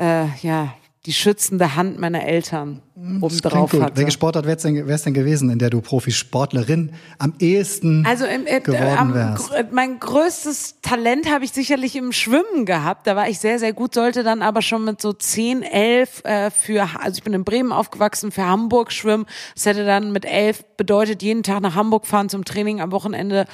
äh, 0.00 0.26
ja 0.42 0.74
die 1.06 1.12
schützende 1.12 1.76
Hand 1.76 1.98
meiner 1.98 2.24
Eltern 2.24 2.82
hm, 2.94 3.22
obendrauf 3.22 3.72
hatte. 3.72 3.96
Welche 3.96 4.10
Sportart 4.10 4.46
wäre 4.46 4.56
es 4.56 4.62
denn, 4.62 4.74
denn 4.74 5.14
gewesen, 5.14 5.48
in 5.48 5.58
der 5.58 5.70
du 5.70 5.80
Profisportlerin 5.80 6.92
am 7.18 7.34
ehesten 7.38 8.04
also 8.04 8.26
im, 8.26 8.46
äh, 8.46 8.60
geworden 8.60 9.14
wärst? 9.14 9.52
Äh, 9.52 9.64
mein 9.70 10.00
größtes 10.00 10.80
Talent 10.82 11.30
habe 11.32 11.44
ich 11.44 11.52
sicherlich 11.52 11.94
im 11.94 12.12
Schwimmen 12.12 12.66
gehabt. 12.66 13.06
Da 13.06 13.14
war 13.14 13.28
ich 13.28 13.38
sehr, 13.38 13.58
sehr 13.58 13.72
gut, 13.72 13.94
sollte 13.94 14.24
dann 14.24 14.42
aber 14.42 14.60
schon 14.60 14.84
mit 14.84 15.00
so 15.00 15.12
10, 15.12 15.62
11 15.62 16.24
äh, 16.24 16.50
für, 16.50 16.88
also 17.00 17.18
ich 17.18 17.22
bin 17.22 17.32
in 17.32 17.44
Bremen 17.44 17.72
aufgewachsen, 17.72 18.32
für 18.32 18.44
Hamburg 18.44 18.90
schwimmen. 18.92 19.26
Das 19.54 19.66
hätte 19.66 19.84
dann 19.84 20.12
mit 20.12 20.24
11 20.24 20.64
bedeutet, 20.76 21.22
jeden 21.22 21.44
Tag 21.44 21.60
nach 21.60 21.76
Hamburg 21.76 22.06
fahren 22.06 22.28
zum 22.28 22.44
Training, 22.44 22.80
am 22.80 22.90
Wochenende 22.90 23.46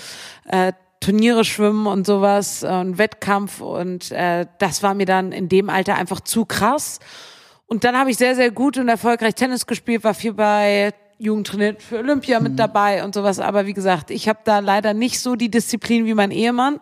äh, 0.49 0.73
Turniere 1.05 1.45
schwimmen 1.45 1.87
und 1.87 2.07
sowas 2.07 2.63
und 2.63 2.97
Wettkampf 2.97 3.61
und 3.61 4.11
äh, 4.11 4.47
das 4.59 4.83
war 4.83 4.95
mir 4.95 5.05
dann 5.05 5.33
in 5.33 5.51
dem 5.51 5.69
Alter 5.69 5.97
einfach 5.97 6.21
zu 6.21 6.47
krass. 6.47 6.99
Und 7.67 7.85
dann 7.85 7.95
habe 7.95 8.11
ich 8.11 8.17
sehr, 8.17 8.35
sehr 8.35 8.51
gut 8.51 8.79
und 8.79 8.89
erfolgreich 8.89 9.35
Tennis 9.35 9.67
gespielt, 9.67 10.03
war 10.03 10.15
viel 10.15 10.33
bei 10.33 10.95
Jugendtrainiert 11.19 11.83
für 11.83 11.99
Olympia 11.99 12.41
mit 12.41 12.53
mhm. 12.53 12.57
dabei 12.57 13.05
und 13.05 13.15
sowas. 13.15 13.39
Aber 13.39 13.67
wie 13.67 13.75
gesagt, 13.75 14.11
ich 14.11 14.31
habe 14.31 14.39
da 14.45 14.61
leider 14.61 14.95
nicht 14.95 15.21
so 15.21 15.37
die 15.37 15.51
Disziplin 15.51 16.07
wie 16.07 16.15
mein 16.15 16.31
Ehemann 16.31 16.81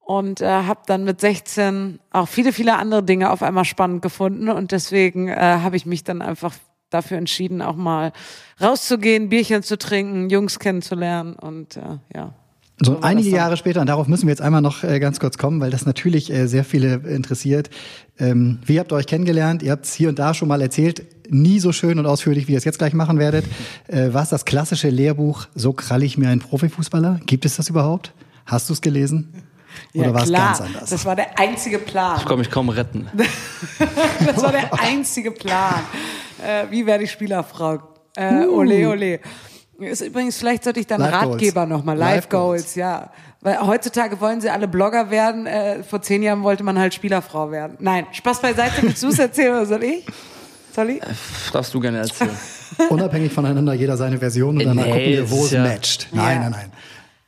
und 0.00 0.42
äh, 0.42 0.46
habe 0.46 0.80
dann 0.86 1.04
mit 1.04 1.22
16 1.22 1.98
auch 2.10 2.28
viele, 2.28 2.52
viele 2.52 2.76
andere 2.76 3.04
Dinge 3.04 3.30
auf 3.30 3.42
einmal 3.42 3.64
spannend 3.64 4.02
gefunden 4.02 4.50
und 4.50 4.70
deswegen 4.70 5.28
äh, 5.28 5.34
habe 5.34 5.76
ich 5.76 5.86
mich 5.86 6.04
dann 6.04 6.20
einfach 6.20 6.52
dafür 6.90 7.16
entschieden, 7.16 7.62
auch 7.62 7.76
mal 7.76 8.12
rauszugehen, 8.60 9.30
Bierchen 9.30 9.62
zu 9.62 9.78
trinken, 9.78 10.28
Jungs 10.28 10.58
kennenzulernen 10.58 11.36
und 11.36 11.78
äh, 11.78 11.98
ja. 12.14 12.34
So, 12.80 12.94
war 12.94 13.04
einige. 13.04 13.30
Jahre 13.30 13.56
später, 13.56 13.80
und 13.80 13.86
darauf 13.86 14.06
müssen 14.06 14.26
wir 14.26 14.32
jetzt 14.32 14.42
einmal 14.42 14.60
noch 14.60 14.84
äh, 14.84 15.00
ganz 15.00 15.18
kurz 15.18 15.38
kommen, 15.38 15.60
weil 15.60 15.70
das 15.70 15.86
natürlich 15.86 16.30
äh, 16.30 16.46
sehr 16.46 16.64
viele 16.64 16.96
interessiert. 16.96 17.70
Ähm, 18.18 18.58
wie 18.66 18.78
habt 18.78 18.92
ihr 18.92 18.96
euch 18.96 19.06
kennengelernt? 19.06 19.62
Ihr 19.62 19.72
habt 19.72 19.86
es 19.86 19.94
hier 19.94 20.10
und 20.10 20.18
da 20.18 20.34
schon 20.34 20.48
mal 20.48 20.60
erzählt, 20.60 21.04
nie 21.30 21.58
so 21.58 21.72
schön 21.72 21.98
und 21.98 22.06
ausführlich, 22.06 22.48
wie 22.48 22.52
ihr 22.52 22.58
es 22.58 22.64
jetzt 22.64 22.78
gleich 22.78 22.92
machen 22.92 23.18
werdet. 23.18 23.46
Äh, 23.88 24.08
was 24.12 24.28
das 24.28 24.44
klassische 24.44 24.90
Lehrbuch 24.90 25.46
So 25.54 25.72
kralle 25.72 26.04
ich 26.04 26.18
mir 26.18 26.28
einen 26.28 26.40
Profifußballer? 26.40 27.20
Gibt 27.24 27.46
es 27.46 27.56
das 27.56 27.70
überhaupt? 27.70 28.12
Hast 28.44 28.68
du 28.68 28.74
es 28.74 28.82
gelesen? 28.82 29.32
Oder 29.94 30.08
ja, 30.08 30.14
war 30.14 30.22
es 30.22 30.28
klar. 30.28 30.46
ganz 30.46 30.60
anders? 30.60 30.90
Das 30.90 31.04
war 31.06 31.16
der 31.16 31.38
einzige 31.38 31.78
Plan. 31.78 32.18
Ich 32.18 32.26
kann 32.26 32.38
mich 32.38 32.50
kaum 32.50 32.68
retten. 32.68 33.08
Das 34.24 34.42
war 34.42 34.52
der 34.52 34.72
einzige 34.80 35.30
Plan. 35.30 35.82
Wie 36.70 36.86
werde 36.86 37.04
ich 37.04 37.10
Spielerfrau? 37.10 37.80
Äh, 38.16 38.46
ole, 38.46 38.88
ole. 38.88 39.20
Ist 39.78 40.00
übrigens, 40.00 40.38
vielleicht 40.38 40.64
sollte 40.64 40.80
ich 40.80 40.86
dann 40.86 41.00
Life 41.00 41.12
Goals. 41.12 41.32
Ratgeber 41.34 41.66
nochmal. 41.66 41.96
Live 41.96 42.14
Life 42.14 42.28
Goals, 42.28 42.62
Goals. 42.62 42.74
ja. 42.76 43.10
Weil 43.42 43.60
heutzutage 43.60 44.18
wollen 44.20 44.40
sie 44.40 44.48
alle 44.50 44.66
Blogger 44.68 45.10
werden. 45.10 45.46
Äh, 45.46 45.82
vor 45.82 46.00
zehn 46.02 46.22
Jahren 46.22 46.42
wollte 46.42 46.64
man 46.64 46.78
halt 46.78 46.94
Spielerfrau 46.94 47.50
werden. 47.50 47.76
Nein, 47.80 48.06
Spaß 48.12 48.40
beiseite. 48.40 48.82
Willst 48.82 49.02
du 49.02 49.08
es 49.08 49.18
erzählen 49.18 49.52
oder 49.52 49.66
soll 49.66 49.84
ich? 49.84 50.06
Soll 50.74 50.90
ich? 50.90 51.00
Darfst 51.52 51.72
du 51.74 51.80
gerne 51.80 51.98
erzählen. 51.98 52.30
Unabhängig 52.90 53.32
voneinander, 53.32 53.74
jeder 53.74 53.96
seine 53.96 54.18
Version 54.18 54.56
und 54.58 54.64
dann 54.64 54.76
Nee, 54.76 54.82
gucken 54.84 54.98
wir, 55.06 55.30
wo 55.30 55.44
es 55.44 55.50
ja- 55.52 55.62
matcht. 55.62 56.08
Nein, 56.12 56.36
Ja. 56.36 56.40
nein, 56.42 56.50
nein. 56.52 56.72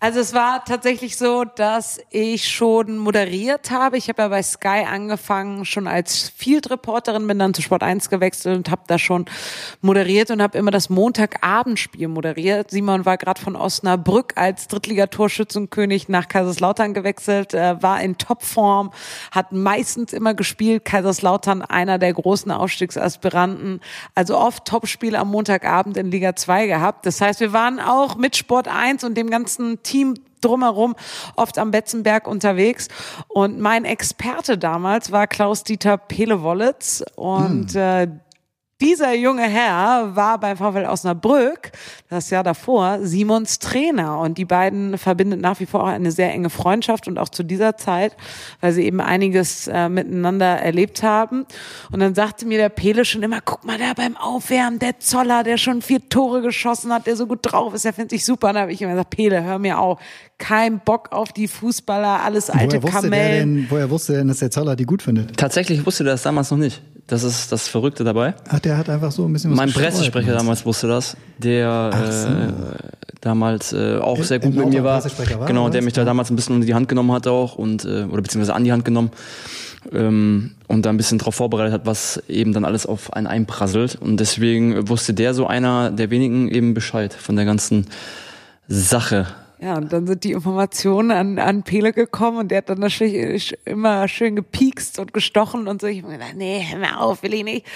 Also 0.00 0.21
es 0.21 0.33
war 0.33 0.64
tatsächlich 0.64 1.17
so, 1.17 1.43
dass 1.43 1.99
ich 2.11 2.47
schon 2.47 2.99
moderiert 2.99 3.73
habe. 3.73 3.97
Ich 3.97 4.09
habe 4.09 4.23
ja 4.23 4.28
bei 4.28 4.45
Sky 4.45 4.85
angefangen, 4.88 5.64
schon 5.64 5.88
als 5.88 6.28
Field-Reporterin, 6.37 7.26
bin 7.26 7.40
dann 7.40 7.52
zu 7.52 7.62
Sport 7.62 7.83
1 7.83 8.09
gewechselt 8.09 8.57
und 8.57 8.71
habe 8.71 8.83
da 8.87 8.97
schon 8.97 9.25
moderiert 9.81 10.31
und 10.31 10.40
habe 10.40 10.57
immer 10.57 10.71
das 10.71 10.88
Montagabendspiel 10.88 12.07
moderiert. 12.07 12.71
Simon 12.71 13.07
war 13.07 13.17
gerade 13.17 13.40
von 13.40 13.57
Osnabrück 13.57 14.35
als 14.37 14.69
Drittligatorschützenkönig 14.69 16.09
nach 16.09 16.28
Kaiserslautern 16.28 16.95
gewechselt, 16.95 17.52
äh, 17.55 17.83
war 17.83 18.00
in 18.00 18.19
Topform, 18.19 18.93
hat 19.33 19.50
meistens 19.50 20.12
immer 20.12 20.35
gespielt. 20.35 20.85
Kaiserslautern 20.85 21.61
einer 21.61 21.99
der 21.99 22.12
großen 22.12 22.52
Aufstiegsaspiranten, 22.52 23.81
also 24.14 24.38
oft 24.38 24.64
Topspiel 24.64 25.17
am 25.17 25.28
Montagabend 25.33 25.97
in 25.97 26.12
Liga 26.12 26.37
2 26.37 26.69
gehabt. 26.69 27.05
Das 27.05 27.21
heißt, 27.21 27.40
wir 27.40 27.52
waren 27.52 27.81
auch 27.81 28.14
mit 28.14 28.37
Sport 28.37 28.69
1 28.69 29.02
und 29.02 29.17
dem 29.17 29.28
ganzen 29.28 29.83
Team 29.88 30.14
drumherum 30.40 30.95
oft 31.37 31.59
am 31.59 31.71
Betzenberg 31.71 32.26
unterwegs. 32.26 32.88
Und 33.28 33.59
mein 33.59 33.85
Experte 33.85 34.59
damals 34.59 35.11
war 35.12 35.26
Klaus-Dieter 35.26 35.99
Pelewollitz 35.99 37.04
und 37.16 37.75
äh, 37.75 38.09
dieser 38.80 39.12
junge 39.12 39.42
Herr 39.42 40.14
war 40.14 40.38
beim 40.38 40.56
VfL 40.56 40.87
Osnabrück 40.87 41.73
das 42.08 42.30
Jahr 42.30 42.44
davor 42.44 43.00
Simons 43.02 43.58
Trainer 43.58 44.20
und 44.20 44.38
die 44.38 44.44
beiden 44.44 44.99
verbindet 44.99 45.40
nach 45.40 45.58
wie 45.58 45.66
vor 45.66 45.82
auch 45.82 45.88
eine 45.88 46.12
sehr 46.12 46.32
enge 46.32 46.49
Freundschaft 46.49 47.08
und 47.08 47.18
auch 47.18 47.28
zu 47.28 47.42
dieser 47.42 47.76
Zeit, 47.76 48.16
weil 48.61 48.73
sie 48.73 48.85
eben 48.85 49.00
einiges 49.00 49.66
äh, 49.66 49.88
miteinander 49.88 50.47
erlebt 50.61 51.02
haben. 51.02 51.44
Und 51.90 51.99
dann 51.99 52.14
sagte 52.14 52.47
mir 52.47 52.58
der 52.58 52.68
Pele 52.68 53.04
schon 53.04 53.25
immer, 53.25 53.40
guck 53.40 53.64
mal 53.64 53.78
da 53.78 53.94
beim 53.94 54.16
Aufwärmen, 54.16 54.78
der 54.78 55.00
Zoller, 55.00 55.42
der 55.42 55.56
schon 55.56 55.82
vier 55.82 56.08
Tore 56.08 56.40
geschossen 56.40 56.92
hat, 56.92 57.06
der 57.08 57.16
so 57.16 57.26
gut 57.26 57.40
drauf 57.42 57.75
ist, 57.75 57.85
der 57.85 57.92
findet 57.92 58.11
sich 58.11 58.25
super. 58.25 58.49
Und 58.49 58.54
da 58.54 58.61
habe 58.61 58.73
ich 58.73 58.80
immer 58.80 58.92
gesagt, 58.92 59.11
Pele, 59.11 59.42
hör 59.42 59.58
mir 59.58 59.80
auf, 59.80 59.99
kein 60.38 60.78
Bock 60.80 61.09
auf 61.12 61.33
die 61.33 61.49
Fußballer, 61.49 62.23
alles 62.23 62.49
alte 62.49 62.76
Woher 62.76 62.83
wusste, 62.85 62.92
der 62.92 63.11
Kamellen. 63.11 63.57
denn, 63.57 63.66
woher 63.71 63.90
wusste 63.90 64.12
er 64.14 64.18
denn, 64.18 64.28
dass 64.28 64.38
der 64.38 64.50
Zoller 64.50 64.76
die 64.76 64.85
gut 64.85 65.02
findet? 65.02 65.37
Tatsächlich 65.37 65.85
wusste 65.85 66.04
der 66.04 66.14
das 66.14 66.23
damals 66.23 66.50
noch 66.50 66.59
nicht. 66.59 66.80
Das 67.09 67.23
ist 67.25 67.50
das 67.52 67.68
Verrückte 67.68 68.04
dabei. 68.04 68.35
Ach, 68.49 68.59
der 68.61 68.76
hat 68.76 68.88
einfach 68.90 69.11
so 69.11 69.25
ein 69.25 69.33
bisschen 69.33 69.50
was 69.50 69.57
Mein 69.57 69.73
Pressesprecher 69.73 70.35
damals 70.35 70.66
wusste 70.66 70.88
das, 70.88 71.16
der 71.38 71.90
äh, 71.92 72.52
damals 73.23 73.73
äh, 73.73 73.97
auch 73.99 74.18
In- 74.18 74.25
sehr 74.25 74.38
gut 74.38 74.54
mit 74.54 74.68
mir 74.68 74.85
war. 74.85 75.00
Pressesprecher 75.00 75.40
war, 75.40 75.47
Genau, 75.47 75.68
der 75.71 75.83
mich 75.83 75.95
da 75.95 76.04
damals 76.04 76.30
ein 76.30 76.37
bisschen 76.37 76.54
unter 76.57 76.66
die 76.66 76.75
Hand 76.75 76.88
genommen 76.88 77.11
hat 77.12 77.26
auch 77.26 77.54
und 77.57 77.85
äh, 77.85 78.04
oder 78.04 78.21
beziehungsweise 78.23 78.54
an 78.54 78.62
die 78.64 78.73
Hand 78.73 78.85
genommen 78.85 79.11
ähm, 79.90 80.52
und 80.66 80.85
da 80.85 80.90
ein 80.90 80.99
bisschen 80.99 81.18
drauf 81.18 81.37
vorbereitet 81.37 81.73
hat, 81.73 81.87
was 81.87 82.23
eben 82.28 82.52
dann 82.52 82.64
alles 82.66 82.85
auf 82.85 83.12
einen 83.14 83.26
einprasselt. 83.26 83.97
Und 83.97 84.18
deswegen 84.21 84.88
wusste 84.88 85.14
der 85.14 85.33
so 85.35 85.47
einer 85.47 85.90
der 85.90 86.11
wenigen 86.11 86.49
eben 86.49 86.75
Bescheid 86.75 87.14
von 87.14 87.37
der 87.37 87.47
ganzen 87.47 87.87
Sache. 88.68 89.26
Ja, 89.60 89.76
und 89.76 89.92
dann 89.92 90.06
sind 90.06 90.22
die 90.24 90.32
Informationen 90.32 91.10
an, 91.10 91.38
an 91.38 91.64
Pele 91.64 91.92
gekommen 91.92 92.38
und 92.38 92.50
der 92.50 92.58
hat 92.58 92.70
dann 92.70 92.78
natürlich 92.78 93.56
immer 93.64 94.06
schön 94.06 94.36
gepiekst 94.36 94.98
und 94.98 95.12
gestochen 95.12 95.66
und 95.66 95.80
so. 95.80 95.88
Ich 95.88 96.02
hab 96.02 96.08
mir 96.08 96.18
gedacht, 96.18 96.36
nee, 96.36 96.64
hör 96.68 96.78
mal 96.78 96.96
auf, 96.98 97.22
will 97.22 97.34
ich 97.34 97.44
nicht. 97.44 97.66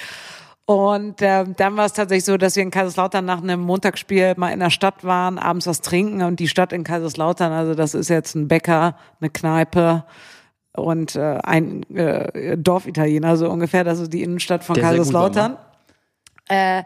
Und 0.65 1.21
äh, 1.23 1.45
dann 1.57 1.77
war 1.77 1.87
es 1.87 1.93
tatsächlich 1.93 2.25
so, 2.25 2.37
dass 2.37 2.55
wir 2.55 2.63
in 2.63 2.71
Kaiserslautern 2.71 3.25
nach 3.25 3.43
einem 3.43 3.61
Montagsspiel 3.61 4.35
mal 4.37 4.51
in 4.51 4.61
der 4.61 4.71
Stadt 4.71 5.03
waren, 5.03 5.39
abends 5.39 5.67
was 5.67 5.81
trinken 5.81 6.23
und 6.23 6.39
die 6.39 6.47
Stadt 6.47 6.73
in 6.73 6.85
Kaiserslautern, 6.85 7.53
also 7.53 7.75
das 7.75 7.95
ist 7.95 8.09
jetzt 8.09 8.37
ein 8.37 8.47
Bäcker, 8.47 8.97
eine 9.21 9.31
Kneipe 9.31 10.05
und 10.73 11.17
äh, 11.17 11.39
ein 11.43 11.83
äh, 11.95 12.57
Dorfitaliener, 12.57 13.37
so 13.37 13.51
ungefähr, 13.51 13.83
das 13.83 13.99
ist 13.99 14.13
die 14.13 14.23
Innenstadt 14.23 14.63
von 14.63 14.75
Der 14.75 14.85
war, 14.85 14.91
Kaiserslautern. 14.91 15.59
Äh, 16.49 16.85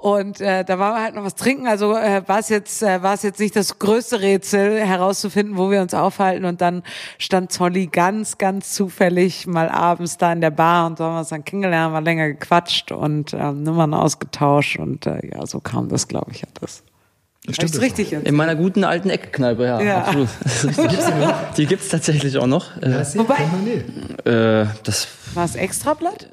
und 0.00 0.40
äh, 0.40 0.64
da 0.64 0.78
waren 0.78 0.94
wir 0.94 1.02
halt 1.02 1.14
noch 1.14 1.24
was 1.24 1.34
trinken. 1.34 1.66
Also 1.66 1.94
äh, 1.94 2.22
war 2.26 2.38
es 2.38 2.48
jetzt 2.48 2.82
äh, 2.82 3.02
war 3.02 3.12
es 3.14 3.22
jetzt 3.22 3.38
nicht 3.38 3.54
das 3.54 3.78
größte 3.78 4.20
Rätsel 4.20 4.80
herauszufinden, 4.80 5.58
wo 5.58 5.70
wir 5.70 5.82
uns 5.82 5.92
aufhalten. 5.94 6.46
Und 6.46 6.60
dann 6.62 6.82
stand 7.18 7.52
Zolli 7.52 7.86
ganz 7.86 8.38
ganz 8.38 8.72
zufällig 8.72 9.46
mal 9.46 9.68
abends 9.68 10.16
da 10.16 10.32
in 10.32 10.40
der 10.40 10.50
Bar 10.50 10.86
und 10.86 10.98
so 10.98 11.04
haben 11.04 11.14
wir 11.14 11.18
uns 11.20 11.28
dann 11.28 11.44
kennengelernt, 11.44 11.92
mal 11.92 12.02
länger 12.02 12.28
gequatscht 12.28 12.92
und 12.92 13.34
ähm, 13.34 13.62
Nummern 13.62 13.92
ausgetauscht 13.94 14.78
und 14.78 15.06
äh, 15.06 15.20
ja, 15.34 15.44
so 15.46 15.60
kam 15.60 15.88
das, 15.90 16.08
glaube 16.08 16.30
ich, 16.32 16.42
das. 16.60 16.82
Hab 17.46 17.54
Stimmt 17.54 17.74
das 17.74 17.80
richtig 17.80 18.10
jetzt? 18.10 18.26
In 18.28 18.34
meiner 18.34 18.54
guten 18.54 18.84
alten 18.84 19.08
Eckkneipe, 19.08 19.64
ja, 19.64 19.80
Ja. 19.80 19.98
absolut. 20.02 20.28
Das. 20.52 20.66
Die 21.56 21.64
gibt's 21.66 21.88
tatsächlich 21.88 22.36
auch 22.36 22.46
noch. 22.46 22.76
Äh, 22.76 22.90
Das 22.90 23.16
Wobei- 23.16 23.36
äh, 24.30 24.66
das, 24.84 25.08
War 25.34 25.44
es 25.44 25.54
Extrablatt? 25.54 26.30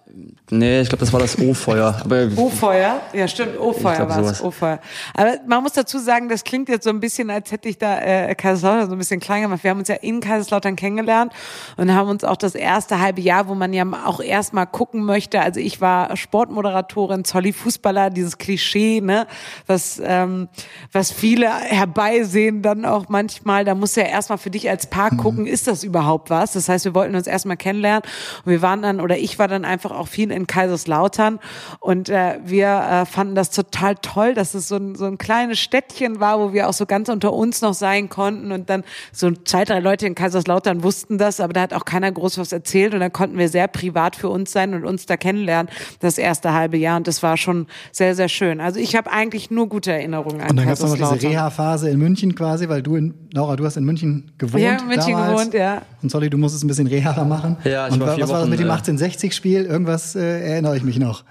nee, 0.50 0.82
ich 0.82 0.90
glaube, 0.90 1.02
das 1.02 1.14
war 1.14 1.20
das 1.20 1.38
O-Feuer. 1.38 2.02
O-Feuer, 2.36 3.02
ja 3.14 3.28
stimmt, 3.28 3.60
O-Feuer 3.60 4.10
war 4.10 4.20
es. 4.20 4.42
O-Feuer. 4.42 4.80
Aber 5.14 5.36
man 5.48 5.64
muss 5.64 5.74
dazu 5.74 6.00
sagen, 6.00 6.30
das 6.30 6.44
klingt 6.44 6.70
jetzt 6.70 6.86
so 6.86 6.90
ein 6.90 7.00
bisschen, 7.00 7.30
als 7.30 7.52
hätte 7.52 7.70
ich 7.70 7.78
da 7.78 8.00
äh, 8.00 8.34
Kaiserslautern 8.36 8.90
so 8.90 8.96
ein 8.96 8.98
bisschen 8.98 9.20
klein 9.20 9.44
gemacht. 9.44 9.64
Wir 9.64 9.72
haben 9.72 9.80
uns 9.80 9.90
ja 9.90 9.96
in 9.96 10.20
Kaiserslautern 10.20 10.76
kennengelernt 10.76 11.34
und 11.76 11.94
haben 11.94 12.10
uns 12.10 12.24
auch 12.24 12.38
das 12.38 12.56
erste 12.56 13.00
halbe 13.00 13.22
Jahr, 13.22 13.48
wo 13.48 13.56
man 13.56 13.74
ja 13.74 13.86
auch 14.06 14.20
erstmal 14.20 14.68
gucken 14.68 15.04
möchte, 15.04 15.42
also 15.42 15.60
ich 15.60 15.82
war 15.82 16.16
Sportmoderatorin, 16.16 17.24
Zolli 17.24 17.54
Fußballer, 17.54 18.10
dieses 18.10 18.38
Klischee, 18.38 19.02
ne, 19.02 19.28
was, 19.66 20.02
ähm, 20.04 20.48
was 20.92 21.12
viele 21.12 21.54
herbeisehen 21.54 22.62
dann 22.62 22.86
auch 22.86 23.10
manchmal, 23.10 23.66
da 23.66 23.76
musst 23.76 23.98
du 23.98 24.02
ja 24.02 24.08
erstmal 24.08 24.38
für 24.38 24.50
dich 24.50 24.70
als 24.70 24.88
Paar 24.88 25.12
gucken, 25.12 25.46
ist 25.46 25.68
das 25.68 25.84
überhaupt 25.84 26.30
was? 26.30 26.54
Das 26.54 26.70
heißt, 26.70 26.86
wir 26.86 26.96
wollten 26.96 27.16
uns 27.16 27.28
erstmal 27.28 27.58
kennenlernen 27.58 28.04
und 28.46 28.52
wir 28.52 28.62
waren 28.62 28.82
dann, 28.88 29.02
oder 29.02 29.18
ich 29.18 29.38
war 29.40 29.48
dann 29.48 29.66
einfach 29.66 29.92
auch 29.92 30.08
viel 30.08 30.32
in 30.32 30.48
Kaiserslautern 30.48 31.40
und 31.80 32.10
äh, 32.10 32.40
wir 32.46 32.68
äh, 32.68 33.06
fanden 33.06 33.36
das 33.36 33.50
total 33.52 33.96
toll, 34.02 34.34
dass 34.34 34.54
es 34.54 34.68
so 34.68 34.76
ein, 34.78 34.96
so 34.96 35.06
ein 35.06 35.18
kleines 35.18 35.60
Städtchen 35.60 36.20
war, 36.20 36.40
wo 36.40 36.54
wir 36.54 36.70
auch 36.70 36.74
so 36.74 36.86
ganz 36.86 37.10
unter 37.10 37.34
uns 37.34 37.62
noch 37.62 37.74
sein 37.74 38.10
konnten 38.10 38.52
und 38.52 38.70
dann 38.70 38.84
so 39.12 39.32
zwei, 39.32 39.64
drei 39.66 39.80
Leute 39.80 40.08
in 40.08 40.16
Kaiserslautern 40.16 40.84
wussten 40.84 41.18
das, 41.18 41.40
aber 41.40 41.54
da 41.54 41.62
hat 41.62 41.74
auch 41.74 41.86
keiner 41.86 42.12
groß 42.12 42.38
was 42.38 42.52
erzählt 42.52 42.94
und 42.94 43.00
dann 43.00 43.12
konnten 43.14 43.38
wir 43.38 43.50
sehr 43.50 43.68
privat 43.68 44.16
für 44.16 44.30
uns 44.30 44.52
sein 44.52 44.74
und 44.74 44.86
uns 44.86 45.06
da 45.06 45.18
kennenlernen, 45.18 45.72
das 46.00 46.18
erste 46.18 46.54
halbe 46.54 46.78
Jahr 46.78 46.98
und 46.98 47.08
das 47.08 47.22
war 47.24 47.38
schon 47.38 47.68
sehr, 47.92 48.16
sehr 48.16 48.30
schön. 48.30 48.60
Also 48.62 48.80
ich 48.80 48.96
habe 48.96 49.12
eigentlich 49.12 49.52
nur 49.52 49.68
gute 49.70 49.92
Erinnerungen 49.92 50.42
an 50.42 50.50
Und 50.52 50.56
dann 50.58 50.66
gab 50.66 50.74
es 50.76 50.82
noch 50.82 50.88
diese 50.94 51.00
Kaiserslautern. 51.04 51.32
Reha-Phase 51.32 51.90
in 51.90 52.00
München 52.00 52.36
quasi, 52.36 52.70
weil 52.70 52.82
du 52.82 52.96
in, 52.96 53.14
Laura, 53.34 53.56
du 53.56 53.66
hast 53.66 53.78
in 53.78 53.84
München 53.86 54.32
gewohnt. 54.38 54.62
Ja, 54.64 54.78
in 54.78 54.88
München 54.88 55.12
damals. 55.12 55.32
gewohnt, 55.34 55.54
ja. 55.54 55.82
Und 56.02 56.10
Solly, 56.12 56.30
du 56.30 56.38
musstest 56.38 56.64
ein 56.64 56.68
bisschen 56.68 56.88
Reha 56.88 57.24
machen. 57.24 57.58
Ja, 57.64 57.88
ich 57.88 57.94
Und 57.94 58.00
war 58.00 58.08
wa- 58.10 58.14
vier 58.16 58.24
was 58.24 58.30
war 58.30 58.36
das 58.38 58.44
Wochen, 58.44 58.50
mit 58.52 58.60
dem 58.60 58.68
1860-Spiel? 58.78 59.66
Irgendwas 59.66 60.16
äh, 60.16 60.52
erinnere 60.52 60.78
ich 60.78 60.84
mich 60.84 60.98
noch. 61.00 61.24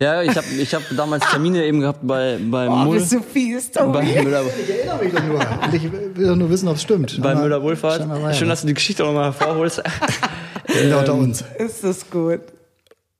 ja, 0.00 0.22
ich 0.22 0.36
habe 0.36 0.46
ich 0.58 0.74
hab 0.74 0.82
damals 0.96 1.24
Termine 1.30 1.64
eben 1.64 1.80
gehabt 1.80 2.00
bei, 2.02 2.38
bei 2.50 2.68
Oh, 2.68 2.76
Mull. 2.76 2.98
bist 2.98 3.12
du 3.12 3.20
fies, 3.22 3.70
Bei 3.70 3.80
Tobi. 3.82 4.22
Müller, 4.22 4.42
Ich 4.62 4.70
erinnere 4.74 5.04
mich 5.04 5.12
doch 5.14 5.24
nur. 5.24 5.38
Und 5.38 5.74
ich 5.74 5.92
will 5.92 6.26
doch 6.28 6.36
nur 6.36 6.50
wissen, 6.50 6.68
ob 6.68 6.76
es 6.76 6.82
stimmt. 6.82 7.20
bei 7.22 7.32
Aber 7.32 7.42
Müller 7.42 7.62
Wohlfahrt. 7.62 7.98
scheinbar 7.98 8.22
war 8.22 8.30
ja 8.30 8.36
Schön, 8.36 8.48
dass 8.48 8.60
du 8.62 8.66
die 8.66 8.74
Geschichte 8.74 9.02
nochmal 9.02 9.24
hervorholst. 9.24 9.82
Unter 10.98 11.14
uns. 11.14 11.44
Ist 11.58 11.84
das 11.84 12.10
gut. 12.10 12.40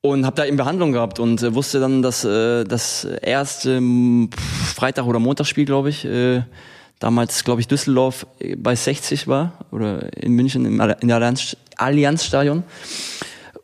Und 0.01 0.25
habe 0.25 0.35
da 0.35 0.45
eben 0.45 0.57
Behandlung 0.57 0.91
gehabt 0.91 1.19
und 1.19 1.41
äh, 1.41 1.55
wusste 1.55 1.79
dann, 1.79 2.01
dass 2.03 2.23
äh, 2.23 2.63
das 2.63 3.05
erste 3.05 3.71
ähm, 3.77 4.29
Freitag- 4.75 5.05
oder 5.07 5.17
Montagsspiel, 5.19 5.65
glaube 5.65 5.89
ich, 5.89 6.05
äh, 6.05 6.43
damals, 6.99 7.43
glaube 7.43 7.61
ich, 7.61 7.67
Düsseldorf 7.67 8.27
äh, 8.39 8.55
bei 8.55 8.75
60 8.75 9.27
war 9.27 9.53
oder 9.71 10.15
in 10.21 10.33
München 10.33 10.63
im, 10.65 10.79
Alli- 10.79 10.95
in 11.01 11.07
der 11.07 11.17
Allianz, 11.17 11.57
Allianzstadion. 11.77 12.63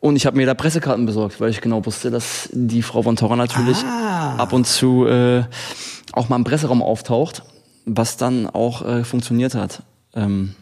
Und 0.02 0.16
ich 0.16 0.26
habe 0.26 0.36
mir 0.36 0.46
da 0.46 0.54
Pressekarten 0.54 1.06
besorgt, 1.06 1.40
weil 1.40 1.50
ich 1.50 1.60
genau 1.60 1.86
wusste, 1.86 2.10
dass 2.10 2.48
die 2.50 2.82
Frau 2.82 3.02
von 3.02 3.14
Torra 3.14 3.36
natürlich 3.36 3.78
Ah. 3.84 4.34
ab 4.36 4.52
und 4.52 4.66
zu 4.66 5.06
äh, 5.06 5.44
auch 6.12 6.28
mal 6.28 6.34
im 6.34 6.42
Presseraum 6.42 6.82
auftaucht, 6.82 7.44
was 7.86 8.16
dann 8.16 8.48
auch 8.48 8.84
äh, 8.84 9.04
funktioniert 9.04 9.54
hat. 9.54 9.84
Ähm, 10.14 10.56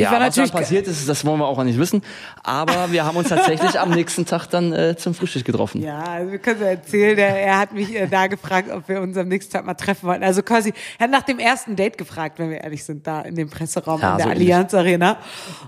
ja, 0.00 0.10
war 0.12 0.20
was 0.20 0.34
dann 0.34 0.50
passiert 0.50 0.86
ist, 0.86 1.08
das 1.08 1.24
wollen 1.24 1.38
wir 1.40 1.46
auch 1.46 1.62
nicht 1.64 1.78
wissen. 1.78 2.02
Aber 2.42 2.90
wir 2.92 3.04
haben 3.04 3.16
uns 3.16 3.28
tatsächlich 3.28 3.78
am 3.78 3.90
nächsten 3.90 4.24
Tag 4.26 4.46
dann 4.46 4.72
äh, 4.72 4.96
zum 4.96 5.14
Frühstück 5.14 5.44
getroffen. 5.44 5.82
Ja, 5.82 6.02
also 6.02 6.32
wir 6.32 6.38
können 6.38 6.58
so 6.60 6.64
erzählen, 6.64 7.18
er, 7.18 7.38
er 7.40 7.58
hat 7.58 7.72
mich 7.72 7.94
äh, 7.94 8.06
da 8.06 8.26
gefragt, 8.26 8.70
ob 8.70 8.88
wir 8.88 9.00
uns 9.00 9.16
am 9.16 9.28
nächsten 9.28 9.52
Tag 9.52 9.64
mal 9.66 9.74
treffen 9.74 10.06
wollten. 10.08 10.24
Also 10.24 10.42
quasi, 10.42 10.72
er 10.98 11.04
hat 11.04 11.10
nach 11.10 11.22
dem 11.22 11.38
ersten 11.38 11.76
Date 11.76 11.98
gefragt, 11.98 12.38
wenn 12.38 12.50
wir 12.50 12.62
ehrlich 12.62 12.84
sind, 12.84 13.06
da 13.06 13.20
in 13.22 13.34
dem 13.34 13.50
Presseraum 13.50 14.00
Ja, 14.00 14.12
in 14.12 14.16
der 14.18 14.26
so 14.26 14.30
Allianz 14.32 14.74
Arena. 14.74 15.16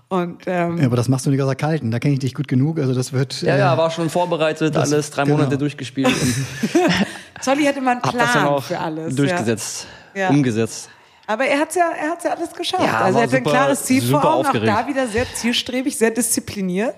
Und 0.09 0.43
ähm, 0.47 0.79
Ja, 0.79 0.87
aber 0.87 0.97
das 0.97 1.09
machst 1.09 1.27
du 1.27 1.31
nicht 1.31 1.41
aus 1.43 1.49
der 1.49 1.57
Kalten. 1.57 1.91
Da 1.91 1.99
kenne 1.99 2.15
ich 2.15 2.21
dich 2.21 2.35
gut 2.35 2.49
genug. 2.49 2.79
Also 2.79 2.95
das 2.95 3.13
wird. 3.13 3.43
Ja, 3.43 3.55
äh, 3.57 3.59
ja, 3.59 3.77
war 3.79 3.91
schon 3.91 4.09
vorbereitet, 4.11 4.75
das- 4.75 4.93
alles 4.93 5.11
drei 5.11 5.25
genau. 5.25 5.37
Monate 5.37 5.59
durchgespielt 5.59 6.09
und 6.09 6.35
Zolli 7.41 7.65
hatte 7.65 7.79
immer 7.79 7.93
einen 7.93 8.01
hab 8.03 8.13
das 8.13 8.23
dann 8.23 8.31
Plan 8.33 8.47
auch 8.47 8.63
für 8.63 8.79
alles. 8.79 9.15
durchgesetzt, 9.15 9.87
Ja. 10.15 10.29
umgesetzt. 10.31 10.89
Ja. 11.29 11.35
Aber 11.35 11.45
er 11.45 11.59
hat's 11.61 11.75
ja, 11.75 11.91
er 12.01 12.11
hat's 12.11 12.25
ja 12.25 12.33
alles 12.33 12.53
geschafft. 12.53 12.83
Ja, 12.85 13.01
also 13.01 13.19
er 13.19 13.25
hatte 13.25 13.37
ein 13.37 13.45
super- 13.45 13.51
klares 13.57 13.83
Ziel 13.85 14.03
vor 14.03 14.19
Augen, 14.25 14.27
auch 14.27 14.39
aufgeregt. 14.47 14.69
da 14.69 14.87
wieder 14.89 15.07
sehr 15.07 15.27
zielstrebig, 15.35 15.97
sehr 15.97 16.11
diszipliniert. 16.11 16.95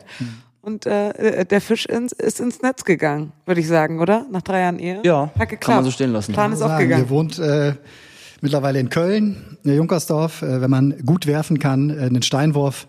Und 0.63 0.85
äh, 0.87 1.11
äh, 1.11 1.45
der 1.45 1.61
Fisch 1.61 1.87
ins, 1.87 2.11
ist 2.13 2.41
ins 2.41 2.61
Netz 2.61 2.85
gegangen, 2.85 3.33
würde 3.45 3.61
ich 3.61 3.69
sagen, 3.69 4.01
oder? 4.01 4.27
Nach 4.33 4.43
drei 4.43 4.63
Jahren 4.63 4.81
Ehe. 4.81 5.01
Ja, 5.05 5.31
Hat 5.39 5.49
geklappt. 5.49 5.61
kann 5.65 5.75
man 5.77 5.85
so 5.85 5.91
stehen 5.93 6.11
lassen. 6.13 6.33
Plan 6.33 6.53
ist 6.53 6.59
sagen. 6.59 6.73
aufgegangen. 6.73 7.05
Ihr 7.05 7.11
wohnt 7.11 7.39
äh, 7.39 7.75
mittlerweile 8.41 8.81
in 8.81 8.89
Köln, 8.91 9.59
in 9.63 9.77
Junkersdorf. 9.77 10.43
Äh, 10.43 10.61
wenn 10.61 10.71
man 10.71 10.95
gut 11.07 11.27
werfen 11.29 11.61
kann, 11.61 11.91
äh, 11.91 12.03
einen 12.03 12.23
Steinwurf 12.23 12.89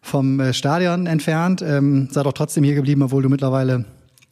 vom 0.00 0.40
äh, 0.40 0.52
Stadion 0.52 1.06
entfernt. 1.06 1.62
Ähm, 1.62 2.08
sei 2.10 2.24
doch 2.24 2.32
trotzdem 2.32 2.64
hier 2.64 2.74
geblieben, 2.74 3.02
obwohl 3.02 3.22
du 3.22 3.28
mittlerweile 3.28 3.84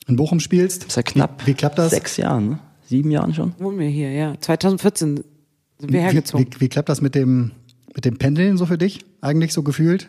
in 0.08 0.16
Bochum 0.16 0.40
spielst. 0.40 0.90
Seit 0.90 1.06
knapp 1.06 1.42
Wie, 1.46 1.52
wie 1.52 1.54
klappt 1.54 1.78
das? 1.78 1.90
sechs 1.90 2.16
Jahren, 2.16 2.48
ne? 2.48 2.58
sieben 2.88 3.12
Jahren 3.12 3.32
schon. 3.32 3.54
Wohnen 3.60 3.78
wir 3.78 3.86
hier, 3.88 4.10
ja. 4.10 4.34
2014 4.40 5.22
sind 5.80 5.92
wir 5.92 6.00
Wie, 6.00 6.04
hergezogen. 6.04 6.46
wie, 6.54 6.60
wie 6.60 6.68
klappt 6.68 6.88
das 6.88 7.00
mit 7.00 7.14
dem, 7.14 7.52
mit 7.94 8.04
dem 8.04 8.18
Pendeln 8.18 8.56
so 8.56 8.66
für 8.66 8.78
dich? 8.78 9.04
Eigentlich 9.20 9.52
so 9.52 9.62
gefühlt? 9.62 10.08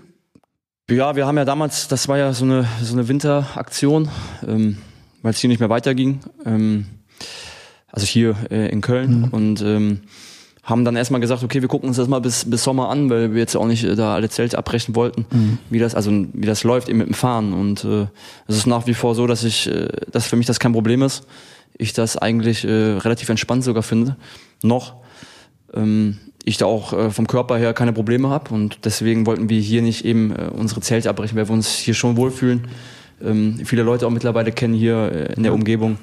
Ja, 0.90 1.16
wir 1.16 1.26
haben 1.26 1.38
ja 1.38 1.46
damals, 1.46 1.88
das 1.88 2.08
war 2.08 2.18
ja 2.18 2.34
so 2.34 2.44
eine, 2.44 2.68
so 2.82 2.94
eine 2.94 3.08
Winteraktion, 3.08 4.10
ähm, 4.48 4.78
weil 5.22 5.32
es 5.32 5.40
hier 5.40 5.48
nicht 5.48 5.60
mehr 5.60 5.70
weiterging. 5.70 6.20
Ähm, 6.46 6.86
also 7.88 8.06
hier 8.06 8.36
äh, 8.50 8.70
in 8.70 8.82
Köln. 8.82 9.26
Und 9.32 9.62
ähm, 9.62 10.02
haben 10.64 10.86
dann 10.86 10.96
erstmal 10.96 11.22
gesagt, 11.22 11.44
okay, 11.44 11.62
wir 11.62 11.68
gucken 11.68 11.88
uns 11.88 11.98
das 11.98 12.08
mal 12.08 12.22
bis, 12.22 12.50
bis 12.50 12.64
Sommer 12.64 12.90
an, 12.90 13.10
weil 13.10 13.34
wir 13.34 13.40
jetzt 13.40 13.56
auch 13.56 13.66
nicht 13.66 13.84
äh, 13.84 13.96
da 13.96 14.16
alle 14.16 14.30
Zelte 14.30 14.58
abbrechen 14.58 14.96
wollten, 14.96 15.60
wie 15.70 15.80
das, 15.80 15.96
also 15.96 16.12
wie 16.34 16.46
das 16.46 16.64
läuft 16.64 16.88
eben 16.88 17.00
mit 17.00 17.08
dem 17.08 17.14
Fahren. 17.14 17.54
Und 17.54 17.84
äh, 17.84 18.08
es 18.48 18.58
ist 18.58 18.68
nach 18.68 18.86
wie 18.86 18.94
vor 18.94 19.16
so, 19.16 19.28
dass 19.28 19.44
ich, 19.44 19.68
äh, 19.68 19.88
dass 20.12 20.28
für 20.28 20.36
mich 20.36 20.46
das 20.46 20.60
kein 20.60 20.74
Problem 20.74 21.02
ist. 21.02 21.26
Ich 21.78 21.94
das 21.94 22.18
eigentlich 22.18 22.64
äh, 22.64 22.70
relativ 22.70 23.30
entspannt 23.30 23.64
sogar 23.64 23.82
finde. 23.84 24.18
Noch. 24.62 24.96
Ähm, 25.74 26.18
ich 26.44 26.58
da 26.58 26.66
auch 26.66 26.94
äh, 26.94 27.10
vom 27.12 27.28
Körper 27.28 27.58
her 27.58 27.74
keine 27.74 27.94
Probleme 27.94 28.30
habe 28.30 28.54
und 28.54 28.80
deswegen 28.86 29.26
wollten 29.26 29.48
wir 29.50 29.60
hier 29.60 29.82
nicht 29.82 30.06
eben 30.06 30.32
äh, 30.36 30.50
unsere 30.52 30.82
Zelte 30.82 31.10
abbrechen, 31.10 31.38
weil 31.38 31.48
wir 31.48 31.54
uns 31.54 31.70
hier 31.70 31.94
schon 31.94 32.18
wohlfühlen. 32.18 32.68
Ähm, 33.24 33.60
viele 33.64 33.84
Leute 33.84 34.08
auch 34.08 34.12
mittlerweile 34.12 34.52
kennen 34.52 34.74
hier 34.74 35.12
äh, 35.12 35.34
in 35.34 35.44
der 35.44 35.54
Umgebung. 35.54 35.98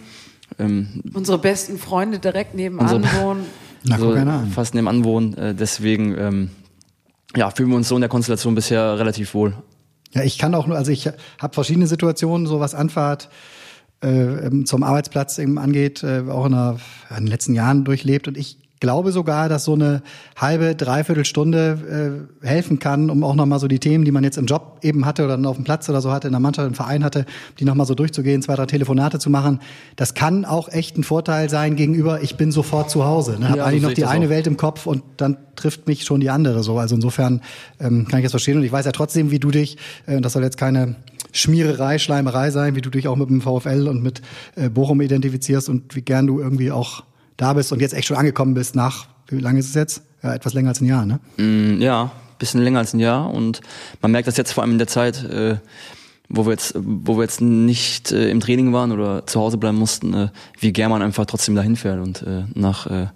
Ähm, 0.58 1.02
Unsere 1.12 1.38
besten 1.38 1.76
Freunde 1.78 2.18
direkt 2.20 2.54
nebenan 2.54 2.96
Unsere- 2.96 3.22
wohnen. 3.22 3.44
Na, 3.84 3.98
so 3.98 4.06
guck 4.08 4.16
einer 4.16 4.40
an. 4.40 4.50
fast 4.50 4.74
nebenan 4.74 5.04
wohnen. 5.04 5.36
Äh, 5.36 5.54
deswegen 5.54 6.16
ähm, 6.18 6.50
ja, 7.36 7.50
fühlen 7.50 7.70
wir 7.70 7.76
uns 7.76 7.88
so 7.88 7.96
in 7.96 8.00
der 8.00 8.08
Konstellation 8.08 8.54
bisher 8.54 8.98
relativ 8.98 9.34
wohl. 9.34 9.54
Ja, 10.14 10.22
ich 10.22 10.38
kann 10.38 10.54
auch 10.54 10.66
nur, 10.66 10.76
also 10.76 10.90
ich 10.90 11.06
habe 11.06 11.54
verschiedene 11.54 11.86
Situationen, 11.86 12.46
so 12.46 12.60
was 12.60 12.74
Anfahrt 12.74 13.28
äh, 14.00 14.64
zum 14.64 14.82
Arbeitsplatz 14.82 15.38
eben 15.38 15.58
angeht, 15.58 16.02
äh, 16.02 16.22
auch 16.28 16.46
in, 16.46 16.52
der, 16.52 16.78
in 17.10 17.16
den 17.16 17.26
letzten 17.26 17.54
Jahren 17.54 17.84
durchlebt. 17.84 18.26
Und 18.28 18.36
ich 18.38 18.56
glaube 18.80 19.12
sogar, 19.12 19.48
dass 19.48 19.64
so 19.64 19.74
eine 19.74 20.02
halbe, 20.36 20.74
dreiviertel 20.74 21.24
Stunde 21.24 22.28
äh, 22.42 22.46
helfen 22.46 22.78
kann, 22.78 23.10
um 23.10 23.24
auch 23.24 23.34
nochmal 23.34 23.58
so 23.58 23.68
die 23.68 23.78
Themen, 23.78 24.04
die 24.04 24.12
man 24.12 24.24
jetzt 24.24 24.38
im 24.38 24.46
Job 24.46 24.78
eben 24.82 25.04
hatte 25.04 25.24
oder 25.24 25.36
dann 25.36 25.46
auf 25.46 25.56
dem 25.56 25.64
Platz 25.64 25.88
oder 25.88 26.00
so 26.00 26.12
hatte, 26.12 26.28
in 26.28 26.32
der 26.32 26.40
Mannschaft, 26.40 26.68
im 26.68 26.74
Verein 26.74 27.04
hatte, 27.04 27.26
die 27.58 27.64
nochmal 27.64 27.86
so 27.86 27.94
durchzugehen, 27.94 28.42
zwei, 28.42 28.54
drei 28.54 28.66
Telefonate 28.66 29.18
zu 29.18 29.30
machen. 29.30 29.60
Das 29.96 30.14
kann 30.14 30.44
auch 30.44 30.68
echt 30.68 30.96
ein 30.96 31.04
Vorteil 31.04 31.50
sein 31.50 31.76
gegenüber, 31.76 32.22
ich 32.22 32.36
bin 32.36 32.52
sofort 32.52 32.90
zu 32.90 33.04
Hause. 33.04 33.38
Ne? 33.38 33.48
Hab 33.48 33.56
Ja, 33.56 33.62
so 33.62 33.68
eigentlich 33.68 33.80
sehe 33.80 33.88
noch 33.88 33.94
die 33.94 34.04
eine 34.04 34.26
auch. 34.26 34.30
Welt 34.30 34.46
im 34.46 34.56
Kopf 34.56 34.86
und 34.86 35.02
dann 35.16 35.36
trifft 35.56 35.86
mich 35.86 36.04
schon 36.04 36.20
die 36.20 36.30
andere 36.30 36.62
so. 36.62 36.78
Also 36.78 36.94
insofern 36.94 37.40
ähm, 37.80 38.06
kann 38.08 38.20
ich 38.20 38.24
das 38.24 38.32
verstehen 38.32 38.58
und 38.58 38.64
ich 38.64 38.72
weiß 38.72 38.86
ja 38.86 38.92
trotzdem, 38.92 39.30
wie 39.30 39.38
du 39.38 39.50
dich, 39.50 39.76
äh, 40.06 40.20
das 40.20 40.34
soll 40.34 40.42
jetzt 40.42 40.56
keine 40.56 40.96
Schmiererei, 41.32 41.98
Schleimerei 41.98 42.50
sein, 42.50 42.74
wie 42.74 42.80
du 42.80 42.90
dich 42.90 43.08
auch 43.08 43.16
mit 43.16 43.28
dem 43.28 43.40
VfL 43.40 43.88
und 43.88 44.02
mit 44.02 44.22
äh, 44.56 44.68
Bochum 44.68 45.00
identifizierst 45.00 45.68
und 45.68 45.94
wie 45.94 46.02
gern 46.02 46.26
du 46.26 46.40
irgendwie 46.40 46.70
auch 46.70 47.04
da 47.38 47.54
bist 47.54 47.72
und 47.72 47.80
jetzt 47.80 47.94
echt 47.94 48.06
schon 48.06 48.18
angekommen 48.18 48.52
bist 48.52 48.76
nach, 48.76 49.06
wie 49.28 49.38
lange 49.38 49.58
ist 49.60 49.68
es 49.70 49.74
jetzt? 49.74 50.02
Ja, 50.22 50.34
etwas 50.34 50.52
länger 50.52 50.68
als 50.68 50.80
ein 50.82 50.86
Jahr, 50.86 51.06
ne? 51.06 51.20
Mm, 51.38 51.80
Ja, 51.80 52.10
bisschen 52.38 52.60
länger 52.62 52.80
als 52.80 52.92
ein 52.92 53.00
Jahr 53.00 53.32
und 53.32 53.60
man 54.02 54.12
merkt 54.12 54.28
das 54.28 54.36
jetzt 54.36 54.52
vor 54.52 54.62
allem 54.62 54.72
in 54.72 54.78
der 54.78 54.86
Zeit, 54.86 55.24
äh, 55.24 55.56
wo 56.28 56.44
wir 56.46 56.52
jetzt, 56.52 56.74
wo 56.76 57.16
wir 57.16 57.22
jetzt 57.22 57.40
nicht 57.40 58.12
äh, 58.12 58.30
im 58.30 58.40
Training 58.40 58.72
waren 58.72 58.92
oder 58.92 59.26
zu 59.26 59.40
Hause 59.40 59.56
bleiben 59.56 59.78
mussten, 59.78 60.12
äh, 60.14 60.28
wie 60.60 60.72
gern 60.72 60.90
man 60.90 61.02
einfach 61.02 61.24
trotzdem 61.26 61.54
dahin 61.54 61.74
fährt 61.76 62.00
und 62.00 62.22
äh, 62.22 62.44
nach 62.54 62.86
äh, 62.86 63.06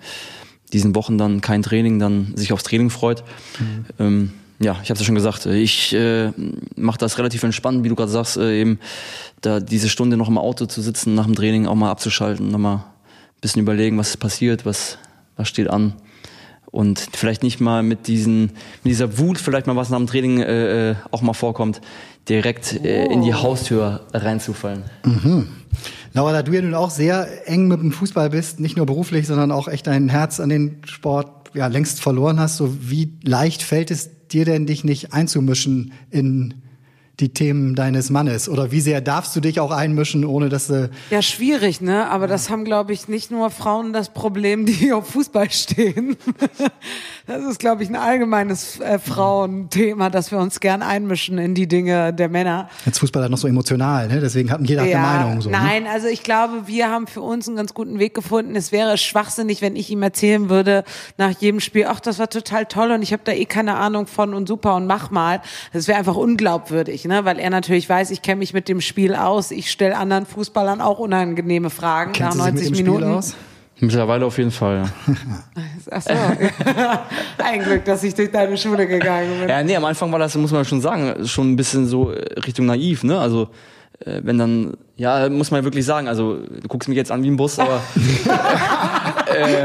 diesen 0.72 0.94
Wochen 0.94 1.18
dann 1.18 1.40
kein 1.40 1.62
Training, 1.62 1.98
dann 1.98 2.32
sich 2.36 2.52
aufs 2.52 2.64
Training 2.64 2.90
freut. 2.90 3.22
Ähm, 3.98 4.32
ja, 4.58 4.72
ich 4.82 4.90
habe 4.90 4.94
es 4.94 5.00
ja 5.00 5.04
schon 5.06 5.14
gesagt, 5.14 5.46
äh, 5.46 5.56
ich 5.58 5.92
äh, 5.94 6.32
mache 6.76 6.98
das 6.98 7.18
relativ 7.18 7.42
entspannt, 7.42 7.84
wie 7.84 7.88
du 7.88 7.94
gerade 7.94 8.10
sagst, 8.10 8.36
äh, 8.38 8.60
eben 8.60 8.78
da 9.40 9.60
diese 9.60 9.88
Stunde 9.88 10.16
noch 10.16 10.28
im 10.28 10.38
Auto 10.38 10.66
zu 10.66 10.80
sitzen, 10.80 11.14
nach 11.14 11.26
dem 11.26 11.34
Training 11.34 11.66
auch 11.66 11.74
mal 11.74 11.90
abzuschalten, 11.90 12.50
nochmal 12.50 12.84
bisschen 13.42 13.60
überlegen, 13.60 13.98
was 13.98 14.10
ist 14.10 14.16
passiert, 14.16 14.64
was, 14.64 14.96
was 15.36 15.48
steht 15.48 15.68
an. 15.68 15.92
Und 16.70 17.06
vielleicht 17.12 17.42
nicht 17.42 17.60
mal 17.60 17.82
mit 17.82 18.06
diesen 18.06 18.44
mit 18.82 18.92
dieser 18.92 19.18
Wut 19.18 19.36
vielleicht 19.36 19.66
mal 19.66 19.76
was 19.76 19.90
nach 19.90 19.98
dem 19.98 20.06
Training 20.06 20.40
äh, 20.40 20.92
äh, 20.92 20.94
auch 21.10 21.20
mal 21.20 21.34
vorkommt 21.34 21.82
direkt 22.30 22.82
äh, 22.82 23.04
in 23.06 23.20
die 23.20 23.34
Haustür 23.34 24.06
reinzufallen. 24.14 24.84
Laura, 26.14 26.32
da 26.32 26.42
du 26.42 26.52
ja 26.52 26.62
nun 26.62 26.74
auch 26.74 26.90
sehr 26.90 27.46
eng 27.46 27.68
mit 27.68 27.80
dem 27.80 27.92
Fußball 27.92 28.30
bist, 28.30 28.58
nicht 28.58 28.78
nur 28.78 28.86
beruflich, 28.86 29.26
sondern 29.26 29.52
auch 29.52 29.68
echt 29.68 29.86
dein 29.86 30.08
Herz 30.08 30.40
an 30.40 30.48
den 30.48 30.80
Sport 30.86 31.50
ja 31.52 31.66
längst 31.66 32.00
verloren 32.00 32.40
hast, 32.40 32.56
so 32.56 32.74
wie 32.80 33.18
leicht 33.22 33.62
fällt 33.62 33.90
es 33.90 34.28
dir 34.28 34.46
denn, 34.46 34.64
dich 34.64 34.82
nicht 34.82 35.12
einzumischen 35.12 35.92
in 36.10 36.54
die 37.20 37.32
Themen 37.32 37.74
deines 37.74 38.10
Mannes? 38.10 38.48
Oder 38.48 38.72
wie 38.72 38.80
sehr 38.80 39.00
darfst 39.00 39.36
du 39.36 39.40
dich 39.40 39.60
auch 39.60 39.70
einmischen, 39.70 40.24
ohne 40.24 40.48
dass 40.48 40.66
du 40.66 40.90
Ja, 41.10 41.22
schwierig, 41.22 41.80
ne? 41.80 42.08
Aber 42.08 42.26
das 42.26 42.50
haben, 42.50 42.64
glaube 42.64 42.92
ich, 42.92 43.08
nicht 43.08 43.30
nur 43.30 43.50
Frauen 43.50 43.92
das 43.92 44.12
Problem, 44.12 44.66
die 44.66 44.92
auf 44.92 45.08
Fußball 45.10 45.50
stehen. 45.50 46.16
Das 47.24 47.44
ist, 47.44 47.60
glaube 47.60 47.84
ich, 47.84 47.88
ein 47.88 47.94
allgemeines 47.94 48.80
äh, 48.80 48.98
Frauenthema, 48.98 50.10
dass 50.10 50.32
wir 50.32 50.38
uns 50.38 50.58
gern 50.58 50.82
einmischen 50.82 51.38
in 51.38 51.54
die 51.54 51.68
Dinge 51.68 52.12
der 52.12 52.28
Männer. 52.28 52.68
Jetzt 52.84 52.98
Fußball 52.98 53.28
noch 53.28 53.38
so 53.38 53.46
emotional, 53.46 54.08
ne? 54.08 54.20
Deswegen 54.20 54.50
hat 54.50 54.60
jeder 54.62 54.82
hat 54.82 54.88
eine 54.90 55.00
Meinung. 55.00 55.40
So, 55.40 55.48
Ne? 55.48 55.56
Nein, 55.56 55.86
also 55.86 56.08
ich 56.08 56.24
glaube, 56.24 56.66
wir 56.66 56.90
haben 56.90 57.06
für 57.06 57.20
uns 57.20 57.46
einen 57.46 57.56
ganz 57.56 57.74
guten 57.74 58.00
Weg 58.00 58.14
gefunden. 58.14 58.56
Es 58.56 58.72
wäre 58.72 58.98
schwachsinnig, 58.98 59.62
wenn 59.62 59.76
ich 59.76 59.88
ihm 59.90 60.02
erzählen 60.02 60.50
würde 60.50 60.82
nach 61.16 61.30
jedem 61.38 61.60
Spiel, 61.60 61.86
ach, 61.86 62.00
das 62.00 62.18
war 62.18 62.28
total 62.28 62.66
toll 62.66 62.90
und 62.90 63.02
ich 63.02 63.12
habe 63.12 63.22
da 63.24 63.32
eh 63.32 63.44
keine 63.44 63.76
Ahnung 63.76 64.08
von 64.08 64.34
und 64.34 64.48
super 64.48 64.74
und 64.74 64.86
mach 64.86 65.10
mal. 65.10 65.40
Das 65.72 65.86
wäre 65.86 65.98
einfach 65.98 66.16
unglaubwürdig, 66.16 67.04
ne? 67.04 67.11
Weil 67.24 67.38
er 67.38 67.50
natürlich 67.50 67.88
weiß, 67.88 68.10
ich 68.10 68.22
kenne 68.22 68.38
mich 68.38 68.54
mit 68.54 68.68
dem 68.68 68.80
Spiel 68.80 69.14
aus. 69.14 69.50
Ich 69.50 69.70
stelle 69.70 69.96
anderen 69.96 70.26
Fußballern 70.26 70.80
auch 70.80 70.98
unangenehme 70.98 71.70
Fragen 71.70 72.12
Kennst 72.12 72.38
nach 72.38 72.50
du 72.50 72.56
sich 72.58 72.70
90 72.70 72.70
mit 72.70 72.78
dem 72.78 72.84
Minuten. 72.86 73.02
Spiel 73.04 73.18
aus? 73.18 73.36
mittlerweile 73.80 74.24
auf 74.26 74.38
jeden 74.38 74.52
Fall 74.52 74.84
ja. 74.84 75.14
Ach 75.90 76.02
so. 76.02 76.10
Ein 77.44 77.62
Glück, 77.64 77.84
dass 77.84 78.04
ich 78.04 78.14
durch 78.14 78.30
deine 78.30 78.56
Schule 78.56 78.86
gegangen 78.86 79.40
bin. 79.40 79.48
ja 79.48 79.62
nee 79.64 79.74
am 79.74 79.84
Anfang 79.84 80.12
war 80.12 80.20
das 80.20 80.36
muss 80.36 80.52
man 80.52 80.64
schon 80.64 80.80
sagen 80.80 81.26
schon 81.26 81.50
ein 81.52 81.56
bisschen 81.56 81.86
so 81.86 82.12
äh, 82.12 82.38
Richtung 82.40 82.66
naiv 82.66 83.02
ne 83.02 83.18
also 83.18 83.48
äh, 84.04 84.20
wenn 84.22 84.38
dann 84.38 84.74
ja 84.96 85.28
muss 85.28 85.50
man 85.50 85.64
wirklich 85.64 85.84
sagen 85.84 86.06
also 86.06 86.36
du 86.36 86.68
guckst 86.68 86.88
mich 86.88 86.96
jetzt 86.96 87.10
an 87.10 87.24
wie 87.24 87.30
ein 87.30 87.36
Bus 87.36 87.58
aber 87.58 87.80
äh, 89.34 89.64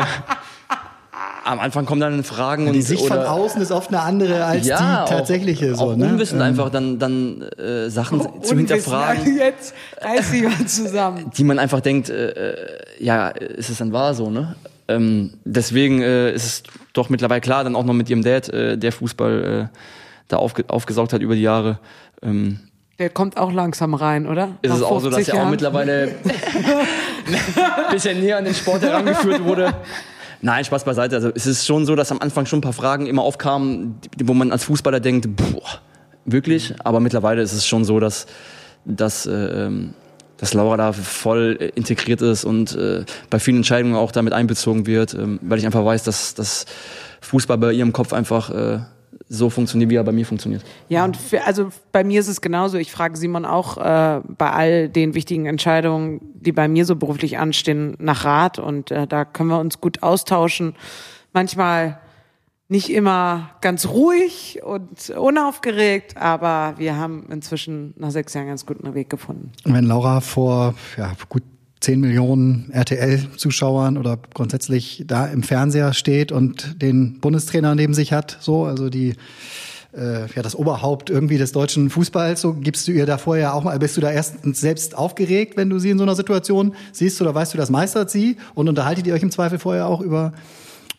am 1.47 1.59
Anfang 1.59 1.85
kommen 1.85 2.01
dann 2.01 2.23
Fragen 2.23 2.67
und 2.67 2.73
Die 2.73 2.81
Sicht 2.81 3.05
von 3.05 3.17
oder, 3.17 3.31
außen 3.31 3.61
ist 3.61 3.71
oft 3.71 3.89
eine 3.89 4.01
andere 4.01 4.43
als 4.43 4.67
ja, 4.67 5.05
die 5.05 5.09
tatsächliche. 5.09 5.73
auch, 5.73 5.77
so, 5.77 5.85
auch 5.91 5.95
ne? 5.95 6.05
unwissend 6.07 6.41
Ähm, 6.41 6.47
einfach 6.47 6.69
dann 6.69 6.99
dann 6.99 7.41
äh, 7.41 7.89
Sachen 7.89 8.21
zu 8.21 8.27
Unwissen, 8.27 8.57
hinterfragen 8.57 9.37
Jetzt 9.37 9.73
reiß 10.01 10.31
dich 10.31 10.43
mal 10.43 10.65
zusammen. 10.65 11.31
die 11.35 11.43
man 11.43 11.59
einfach 11.59 11.79
denkt, 11.79 12.09
äh, 12.09 12.29
äh, 12.29 12.55
ja, 12.99 13.29
ist 13.29 13.69
es 13.69 13.77
dann 13.77 13.93
wahr 13.93 14.13
so, 14.13 14.29
ne? 14.29 14.55
Ähm, 14.89 15.33
deswegen 15.43 16.01
äh, 16.01 16.31
ist 16.33 16.45
es 16.45 16.63
doch 16.93 17.09
mittlerweile 17.09 17.41
klar, 17.41 17.63
dann 17.63 17.75
auch 17.75 17.83
noch 17.83 17.93
mit 17.93 18.09
ihrem 18.09 18.23
Dad, 18.23 18.49
äh, 18.49 18.77
der 18.77 18.91
Fußball 18.91 19.69
äh, 19.71 19.77
da 20.27 20.37
aufge 20.37 20.65
aufgesaugt 20.67 21.13
hat 21.13 21.21
über 21.21 21.35
die 21.35 21.41
Jahre. 21.41 21.79
Ähm, 22.21 22.59
Der 22.99 23.09
kommt 23.09 23.37
auch 23.37 23.51
langsam 23.51 23.93
rein, 23.93 24.27
oder? 24.27 24.49
ist 24.61 24.73
es 24.73 24.79
Nach 24.81 24.87
auch 24.87 24.99
so, 24.99 25.09
dass 25.09 25.15
50 25.15 25.33
er 25.33 25.43
auch 25.43 25.49
mittlerweile 25.49 26.15
ein 27.27 27.91
bisschen 27.91 28.19
näher 28.19 28.37
an 28.37 28.45
den 28.45 28.53
Sport 28.53 28.81
herangeführt 28.81 29.43
wurde. 29.43 29.73
Nein, 30.41 30.63
Spaß 30.63 30.83
beiseite. 30.83 31.15
Also 31.15 31.31
es 31.33 31.47
ist 31.47 31.65
schon 31.65 31.85
so, 31.85 31.95
dass 31.95 32.11
am 32.11 32.19
Anfang 32.19 32.45
schon 32.45 32.59
ein 32.59 32.61
paar 32.61 32.73
Fragen 32.73 33.07
immer 33.07 33.23
aufkamen, 33.23 33.99
wo 34.23 34.33
man 34.33 34.51
als 34.51 34.65
Fußballer 34.65 34.99
denkt, 34.99 35.27
boah, 35.35 35.81
wirklich? 36.25 36.75
Aber 36.83 36.99
mittlerweile 36.99 37.41
ist 37.41 37.53
es 37.53 37.65
schon 37.65 37.85
so, 37.85 37.99
dass, 37.99 38.27
dass, 38.85 39.25
äh, 39.25 39.31
ähm, 39.31 39.93
dass 40.37 40.53
Laura 40.53 40.77
da 40.77 40.93
voll 40.93 41.57
äh, 41.59 41.67
integriert 41.69 42.21
ist 42.21 42.45
und 42.45 42.75
äh, 42.75 43.03
bei 43.29 43.39
vielen 43.39 43.57
Entscheidungen 43.57 43.95
auch 43.95 44.11
damit 44.11 44.33
einbezogen 44.33 44.85
wird, 44.85 45.13
ähm, 45.13 45.39
weil 45.41 45.57
ich 45.57 45.65
einfach 45.65 45.83
weiß, 45.83 46.03
dass, 46.03 46.35
dass 46.35 46.65
Fußball 47.21 47.57
bei 47.57 47.73
ihrem 47.73 47.93
Kopf 47.93 48.13
einfach 48.13 48.51
äh, 48.51 48.79
so 49.29 49.49
funktioniert, 49.49 49.89
wie 49.89 49.95
er 49.95 50.03
bei 50.03 50.11
mir 50.11 50.25
funktioniert. 50.25 50.63
Ja, 50.89 51.03
und 51.03 51.17
für, 51.17 51.43
also 51.43 51.69
bei 51.91 52.03
mir 52.03 52.19
ist 52.19 52.27
es 52.27 52.41
genauso. 52.41 52.77
Ich 52.77 52.91
frage 52.91 53.17
Simon 53.17 53.45
auch 53.45 53.77
äh, 53.77 54.21
bei 54.37 54.51
all 54.51 54.89
den 54.89 55.13
wichtigen 55.13 55.45
Entscheidungen, 55.45 56.21
die 56.35 56.51
bei 56.51 56.67
mir 56.67 56.85
so 56.85 56.95
beruflich 56.95 57.37
anstehen, 57.37 57.95
nach 57.99 58.23
Rat. 58.23 58.59
Und 58.59 58.91
äh, 58.91 59.07
da 59.07 59.25
können 59.25 59.49
wir 59.49 59.59
uns 59.59 59.81
gut 59.81 60.03
austauschen. 60.03 60.75
Manchmal 61.33 61.99
nicht 62.69 62.89
immer 62.89 63.51
ganz 63.61 63.87
ruhig 63.87 64.61
und 64.63 65.09
unaufgeregt, 65.09 66.17
aber 66.17 66.73
wir 66.77 66.97
haben 66.97 67.27
inzwischen 67.31 67.93
nach 67.97 68.11
sechs 68.11 68.33
Jahren 68.33 68.47
ganz 68.47 68.65
guten 68.65 68.93
Weg 68.93 69.09
gefunden. 69.09 69.51
Wenn 69.63 69.85
Laura 69.85 70.19
vor 70.19 70.73
ja, 70.97 71.13
gut 71.29 71.43
10 71.79 71.99
Millionen 71.99 72.71
RTL-Zuschauern 72.71 73.97
oder 73.97 74.17
grundsätzlich 74.33 75.03
da 75.07 75.25
im 75.27 75.43
Fernseher 75.43 75.93
steht 75.93 76.31
und 76.31 76.81
den 76.81 77.19
Bundestrainer 77.19 77.75
neben 77.75 77.93
sich 77.93 78.13
hat, 78.13 78.37
so, 78.41 78.65
also 78.65 78.89
die 78.89 79.15
äh, 79.95 80.27
ja 80.35 80.41
das 80.41 80.55
Oberhaupt 80.55 81.09
irgendwie 81.09 81.37
des 81.37 81.51
deutschen 81.51 81.89
Fußballs, 81.89 82.41
so 82.41 82.53
gibst 82.53 82.87
du 82.87 82.91
ihr 82.91 83.05
da 83.05 83.17
vorher 83.17 83.53
auch 83.53 83.63
mal, 83.63 83.77
bist 83.79 83.95
du 83.95 84.01
da 84.01 84.11
erst 84.11 84.35
selbst 84.43 84.97
aufgeregt, 84.97 85.55
wenn 85.55 85.69
du 85.69 85.79
sie 85.79 85.91
in 85.91 85.97
so 85.97 86.03
einer 86.03 86.15
Situation 86.15 86.73
siehst 86.91 87.21
oder 87.21 87.33
weißt 87.33 87.53
du, 87.53 87.57
das 87.57 87.69
meistert 87.69 88.09
sie 88.09 88.37
und 88.55 88.67
unterhaltet 88.67 89.05
ihr 89.05 89.13
euch 89.13 89.23
im 89.23 89.31
Zweifel 89.31 89.59
vorher 89.59 89.87
auch 89.87 90.01
über 90.01 90.33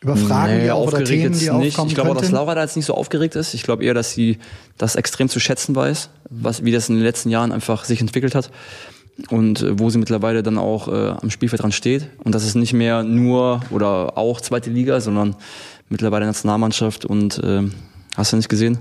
über 0.00 0.16
Fragen, 0.16 0.58
nee, 0.58 0.64
die 0.64 0.70
auch 0.70 0.86
oder 0.86 1.02
Themen, 1.02 1.32
die 1.32 1.38
nicht. 1.38 1.50
aufkommen 1.50 1.88
Ich 1.88 1.94
glaube 1.96 2.10
könnten? 2.10 2.22
dass 2.22 2.30
Laura 2.30 2.54
da 2.54 2.62
jetzt 2.62 2.76
nicht 2.76 2.86
so 2.86 2.94
aufgeregt 2.94 3.34
ist. 3.34 3.52
Ich 3.54 3.64
glaube 3.64 3.84
eher, 3.84 3.94
dass 3.94 4.12
sie 4.12 4.38
das 4.76 4.94
extrem 4.94 5.28
zu 5.28 5.40
schätzen 5.40 5.74
weiß, 5.74 6.10
was, 6.30 6.64
wie 6.64 6.70
das 6.70 6.88
in 6.88 6.94
den 6.94 7.02
letzten 7.02 7.30
Jahren 7.30 7.50
einfach 7.50 7.84
sich 7.84 8.00
entwickelt 8.00 8.36
hat 8.36 8.52
und 9.30 9.62
äh, 9.62 9.78
wo 9.78 9.90
sie 9.90 9.98
mittlerweile 9.98 10.42
dann 10.42 10.58
auch 10.58 10.88
äh, 10.88 11.10
am 11.20 11.30
Spielfeld 11.30 11.62
dran 11.62 11.72
steht. 11.72 12.08
Und 12.22 12.34
das 12.34 12.44
ist 12.44 12.54
nicht 12.54 12.72
mehr 12.72 13.02
nur 13.02 13.60
oder 13.70 14.16
auch 14.16 14.40
zweite 14.40 14.70
Liga, 14.70 15.00
sondern 15.00 15.36
mittlerweile 15.88 16.26
Nationalmannschaft 16.26 17.04
und 17.04 17.38
äh, 17.42 17.62
hast 18.16 18.32
du 18.32 18.36
nicht 18.36 18.48
gesehen. 18.48 18.78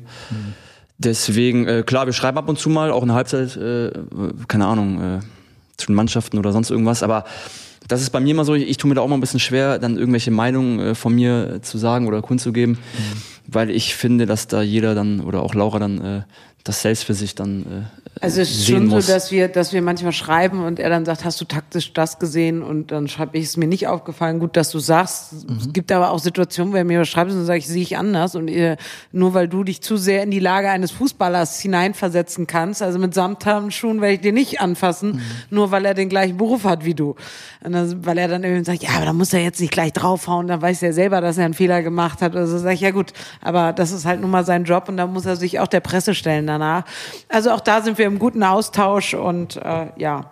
Deswegen, 0.98 1.68
äh, 1.68 1.84
klar, 1.86 2.06
wir 2.06 2.14
schreiben 2.14 2.38
ab 2.38 2.50
und 2.50 2.58
zu 2.58 2.70
mal, 2.70 2.92
auch 2.92 3.04
eine 3.04 3.14
Halbzeit, 3.14 3.56
äh, 3.56 3.92
keine 4.48 4.66
Ahnung, 4.66 5.02
äh, 5.02 5.20
zwischen 5.78 5.94
Mannschaften 5.94 6.40
oder 6.40 6.52
sonst 6.52 6.72
irgendwas, 6.72 7.04
aber 7.04 7.26
das 7.88 8.02
ist 8.02 8.10
bei 8.10 8.20
mir 8.20 8.32
immer 8.32 8.46
so, 8.46 8.56
ich, 8.56 8.68
ich 8.68 8.78
tue 8.78 8.90
mir 8.90 8.96
da 8.96 9.02
auch 9.02 9.08
mal 9.08 9.16
ein 9.16 9.22
bisschen 9.22 9.40
schwer, 9.40 9.80
dann 9.80 9.98
irgendwelche 9.98 10.32
Meinungen 10.32 10.80
äh, 10.80 10.96
von 10.96 11.14
mir 11.14 11.60
zu 11.62 11.78
sagen 11.78 12.08
oder 12.08 12.22
kundzugeben, 12.22 12.80
weil 13.48 13.70
ich 13.70 13.96
finde, 13.96 14.26
dass 14.26 14.48
da 14.48 14.62
jeder 14.62 14.96
dann 14.96 15.22
oder 15.22 15.42
auch 15.42 15.54
Laura 15.54 15.80
dann 15.80 16.02
äh, 16.04 16.22
das 16.68 16.82
selbst 16.82 17.04
für 17.06 17.14
sich 17.14 17.36
dann 17.36 17.62
äh, 17.64 18.22
Also 18.22 18.42
es 18.42 18.50
ist 18.52 18.66
sehen 18.66 18.76
schon 18.78 18.88
muss. 18.88 19.08
so, 19.08 19.14
dass 19.14 19.32
wir, 19.32 19.48
dass 19.48 19.74
wir 19.74 19.82
manchmal 19.82 20.12
schreiben 20.12 20.64
und 20.64 20.80
er 20.80 20.90
dann 20.90 21.06
sagt, 21.06 21.24
hast 21.26 21.40
du 21.40 21.46
taktisch 21.46 21.94
das 21.94 22.20
gesehen? 22.20 22.62
Und 22.64 22.92
dann 22.92 23.08
schreibe 23.08 23.38
ich, 23.38 23.46
es 23.46 23.58
mir 23.58 23.68
nicht 23.68 23.88
aufgefallen, 23.88 24.40
gut, 24.40 24.56
dass 24.58 24.70
du 24.72 24.80
sagst. 24.80 25.48
Mhm. 25.50 25.58
Es 25.58 25.74
gibt 25.74 25.92
aber 25.92 26.12
auch 26.12 26.20
Situationen, 26.20 26.74
wo 26.74 26.78
er 26.78 26.84
mir 26.84 27.00
was 27.02 27.08
schreibt 27.08 27.32
und 27.32 27.46
sage 27.46 27.60
ich, 27.60 27.68
sehe 27.68 27.82
ich 27.82 27.98
anders. 27.98 28.36
Und 28.36 28.48
ihr, 28.48 28.78
nur 29.12 29.34
weil 29.34 29.48
du 29.48 29.64
dich 29.64 29.82
zu 29.82 29.98
sehr 29.98 30.24
in 30.24 30.32
die 30.32 30.40
Lage 30.40 30.70
eines 30.70 30.92
Fußballers 30.92 31.60
hineinversetzen 31.60 32.48
kannst, 32.48 32.82
also 32.82 33.00
mit 33.00 33.14
Samthandschuhen 33.14 34.02
werde 34.02 34.16
ich 34.16 34.22
dir 34.22 34.34
nicht 34.34 34.62
anfassen, 34.62 35.14
Mhm. 35.18 35.22
nur 35.50 35.72
weil 35.72 35.86
er 35.86 35.94
den 35.94 36.10
gleichen 36.10 36.38
Beruf 36.38 36.64
hat 36.64 36.86
wie 36.86 36.94
du. 36.94 37.16
Dann, 37.72 38.06
weil 38.06 38.18
er 38.18 38.28
dann 38.28 38.44
irgendwie 38.44 38.64
sagt, 38.66 38.84
ja, 38.84 38.90
aber 38.96 39.06
da 39.06 39.14
muss 39.14 39.34
er 39.34 39.42
jetzt 39.44 39.60
nicht 39.60 39.72
gleich 39.72 39.94
draufhauen, 39.94 40.48
dann 40.48 40.62
weiß 40.62 40.82
er 40.84 40.94
selber, 40.94 41.22
dass 41.22 41.38
er 41.38 41.46
einen 41.46 41.54
Fehler 41.54 41.82
gemacht 41.84 42.22
hat. 42.22 42.36
Also 42.36 42.58
sage 42.58 42.74
ich, 42.76 42.82
ja 42.82 42.92
gut, 42.92 43.14
aber 43.42 43.74
das 43.74 43.92
ist 43.92 44.06
halt 44.06 44.22
nun 44.22 44.30
mal 44.32 44.46
sein 44.46 44.64
Job 44.64 44.90
und 44.90 44.98
da 44.98 45.08
muss 45.08 45.26
er 45.26 45.36
sich 45.36 45.60
auch 45.60 45.68
der 45.68 45.80
Presse 45.82 46.14
stellen 46.16 46.48
danach. 46.48 46.84
Also 47.30 47.52
auch 47.52 47.60
da 47.62 47.82
sind 47.82 47.98
wir 47.98 48.06
im 48.06 48.20
guten 48.20 48.44
Austausch 48.44 49.14
und 49.14 49.58
äh, 49.58 49.88
ja, 49.98 50.26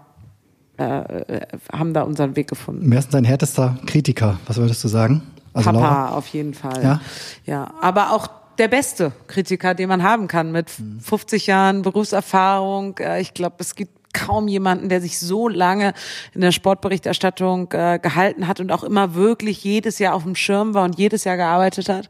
äh, 0.78 1.42
haben 1.72 1.94
da 1.94 2.02
unseren 2.04 2.36
Weg 2.36 2.48
gefunden. 2.50 2.84
Wer 2.86 3.00
ist 3.00 3.14
dein 3.14 3.24
härtester 3.24 3.78
Kritiker? 3.86 4.40
Was 4.48 4.58
würdest 4.58 4.84
du 4.84 4.88
sagen? 4.88 5.22
Also 5.54 5.72
Papa 5.72 5.80
Laura? 5.80 6.10
auf 6.10 6.28
jeden 6.28 6.54
Fall. 6.54 6.84
Ja? 6.84 7.00
ja, 7.46 7.74
aber 7.82 8.12
auch 8.12 8.28
der 8.58 8.68
beste 8.68 9.12
Kritiker, 9.28 9.74
den 9.74 9.88
man 9.90 10.04
haben 10.04 10.28
kann 10.28 10.52
mit 10.52 10.68
Mhm. 10.80 11.00
50 11.00 11.48
Jahren 11.48 11.82
Berufserfahrung. 11.82 12.98
Äh, 13.00 13.22
Ich 13.22 13.34
glaube, 13.34 13.56
es 13.60 13.76
gibt 13.76 13.95
kaum 14.16 14.48
jemanden, 14.48 14.90
der 14.90 15.02
sich 15.02 15.20
so 15.20 15.48
lange 15.48 15.94
in 16.34 16.42
der 16.42 16.52
Sportberichterstattung 16.52 17.72
äh, 17.74 18.00
gehalten 18.02 18.48
hat 18.48 18.60
und 18.60 18.72
auch 18.72 18.84
immer 18.84 19.14
wirklich 19.14 19.64
jedes 19.64 20.00
Jahr 20.00 20.16
auf 20.16 20.24
dem 20.24 20.36
Schirm 20.36 20.74
war 20.74 20.86
und 20.86 20.98
jedes 20.98 21.26
Jahr 21.26 21.38
gearbeitet 21.38 21.90
hat. 21.90 22.10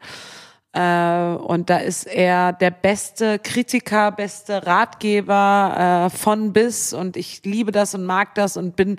Äh, 0.76 1.36
und 1.38 1.70
da 1.70 1.78
ist 1.78 2.06
er 2.06 2.52
der 2.52 2.70
beste 2.70 3.40
Kritiker, 3.40 4.12
beste 4.12 4.68
Ratgeber 4.68 6.10
äh, 6.12 6.16
von 6.16 6.52
bis. 6.52 6.92
Und 6.94 7.16
ich 7.16 7.42
liebe 7.46 7.72
das 7.72 7.96
und 7.96 8.04
mag 8.06 8.36
das 8.36 8.58
und 8.58 8.76
bin 8.76 8.98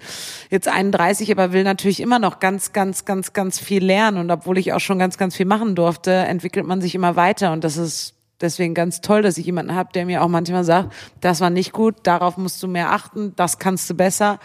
jetzt 0.51 0.69
31, 0.69 1.31
aber 1.31 1.53
will 1.53 1.64
natürlich 1.64 2.01
immer 2.01 2.19
noch 2.19 2.40
ganz, 2.40 2.73
ganz, 2.73 3.05
ganz, 3.05 3.35
ganz 3.35 3.59
viel 3.59 3.85
lernen. 3.85 4.19
Und 4.19 4.31
obwohl 4.31 4.57
ich 4.57 4.73
auch 4.73 4.81
schon 4.81 4.99
ganz, 4.99 5.19
ganz 5.19 5.37
viel 5.37 5.47
machen 5.47 5.75
durfte, 5.75 6.12
entwickelt 6.12 6.66
man 6.66 6.81
sich 6.81 6.95
immer 6.95 7.14
weiter. 7.14 7.53
Und 7.53 7.62
das 7.62 7.77
ist 7.77 8.15
deswegen 8.40 8.75
ganz 8.75 9.01
toll, 9.01 9.22
dass 9.22 9.38
ich 9.38 9.46
jemanden 9.46 9.75
habe, 9.75 9.90
der 9.94 10.07
mir 10.07 10.22
auch 10.22 10.29
manchmal 10.29 10.64
sagt, 10.64 10.92
das 11.20 11.40
war 11.40 11.51
nicht 11.51 11.72
gut, 11.72 11.96
darauf 12.05 12.37
musst 12.37 12.62
du 12.62 12.68
mehr 12.68 12.92
achten, 12.92 13.33
das 13.37 13.59
kannst 13.59 13.88
du 13.90 13.94
besser. 13.94 14.38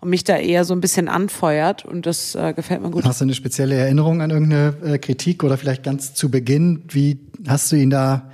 Und 0.00 0.10
mich 0.10 0.24
da 0.24 0.36
eher 0.36 0.64
so 0.64 0.74
ein 0.74 0.80
bisschen 0.80 1.08
anfeuert. 1.08 1.84
Und 1.84 2.06
das 2.06 2.34
äh, 2.34 2.52
gefällt 2.52 2.82
mir 2.82 2.90
gut. 2.90 3.04
Hast 3.04 3.20
du 3.20 3.24
eine 3.24 3.34
spezielle 3.34 3.74
Erinnerung 3.74 4.20
an 4.20 4.30
irgendeine 4.30 4.74
äh, 4.84 4.98
Kritik 4.98 5.42
oder 5.44 5.56
vielleicht 5.56 5.82
ganz 5.82 6.14
zu 6.14 6.30
Beginn? 6.30 6.82
Wie 6.88 7.18
hast 7.48 7.72
du 7.72 7.76
ihn 7.76 7.90
da 7.90 8.30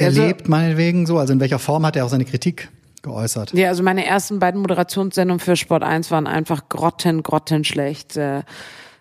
Also- 0.00 0.20
erlebt, 0.22 0.48
meinetwegen 0.48 1.06
so? 1.06 1.18
Also 1.18 1.32
in 1.32 1.40
welcher 1.40 1.58
Form 1.58 1.84
hat 1.84 1.96
er 1.96 2.04
auch 2.04 2.08
seine 2.08 2.24
Kritik 2.24 2.68
geäußert? 3.02 3.52
Ja, 3.52 3.68
also 3.68 3.82
meine 3.82 4.04
ersten 4.06 4.38
beiden 4.38 4.60
Moderationssendungen 4.60 5.40
für 5.40 5.56
Sport 5.56 5.82
1 5.82 6.10
waren 6.12 6.26
einfach 6.26 6.68
grotten, 6.68 7.22
grotten 7.24 7.64
schlecht. 7.64 8.16
Äh, 8.16 8.42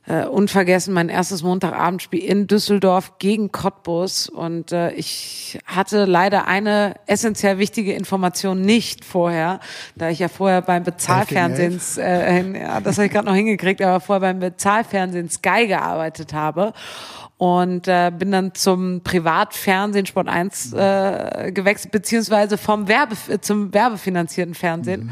äh, 0.07 0.25
unvergessen 0.25 0.93
mein 0.93 1.09
erstes 1.09 1.41
Montagabendspiel 1.41 2.23
in 2.23 2.47
Düsseldorf 2.47 3.17
gegen 3.17 3.51
Cottbus. 3.51 4.29
Und 4.29 4.71
äh, 4.71 4.91
ich 4.91 5.59
hatte 5.65 6.05
leider 6.05 6.47
eine 6.47 6.95
essentiell 7.07 7.57
wichtige 7.57 7.93
Information 7.93 8.61
nicht 8.61 9.03
vorher, 9.03 9.59
da 9.95 10.09
ich 10.09 10.19
ja 10.19 10.27
vorher 10.27 10.61
beim 10.61 10.83
Bezahlfernsehen, 10.83 11.79
äh, 11.97 12.59
ja, 12.59 12.79
das 12.81 12.97
habe 12.97 13.07
ich 13.07 13.11
gerade 13.11 13.27
noch 13.27 13.35
hingekriegt, 13.35 13.81
aber 13.81 13.99
vorher 13.99 14.21
beim 14.21 14.39
Bezahlfernsehen 14.39 15.29
Sky 15.29 15.67
gearbeitet 15.67 16.33
habe. 16.33 16.73
Und 17.37 17.87
äh, 17.87 18.13
bin 18.17 18.31
dann 18.31 18.53
zum 18.53 19.01
Privatfernsehen 19.01 20.05
Sport 20.05 20.29
1 20.29 20.71
äh, 20.71 21.51
gewechselt, 21.51 21.91
beziehungsweise 21.91 22.57
vom 22.57 22.87
Werbe 22.87 23.15
zum 23.41 23.73
werbefinanzierten 23.73 24.53
Fernsehen. 24.55 25.11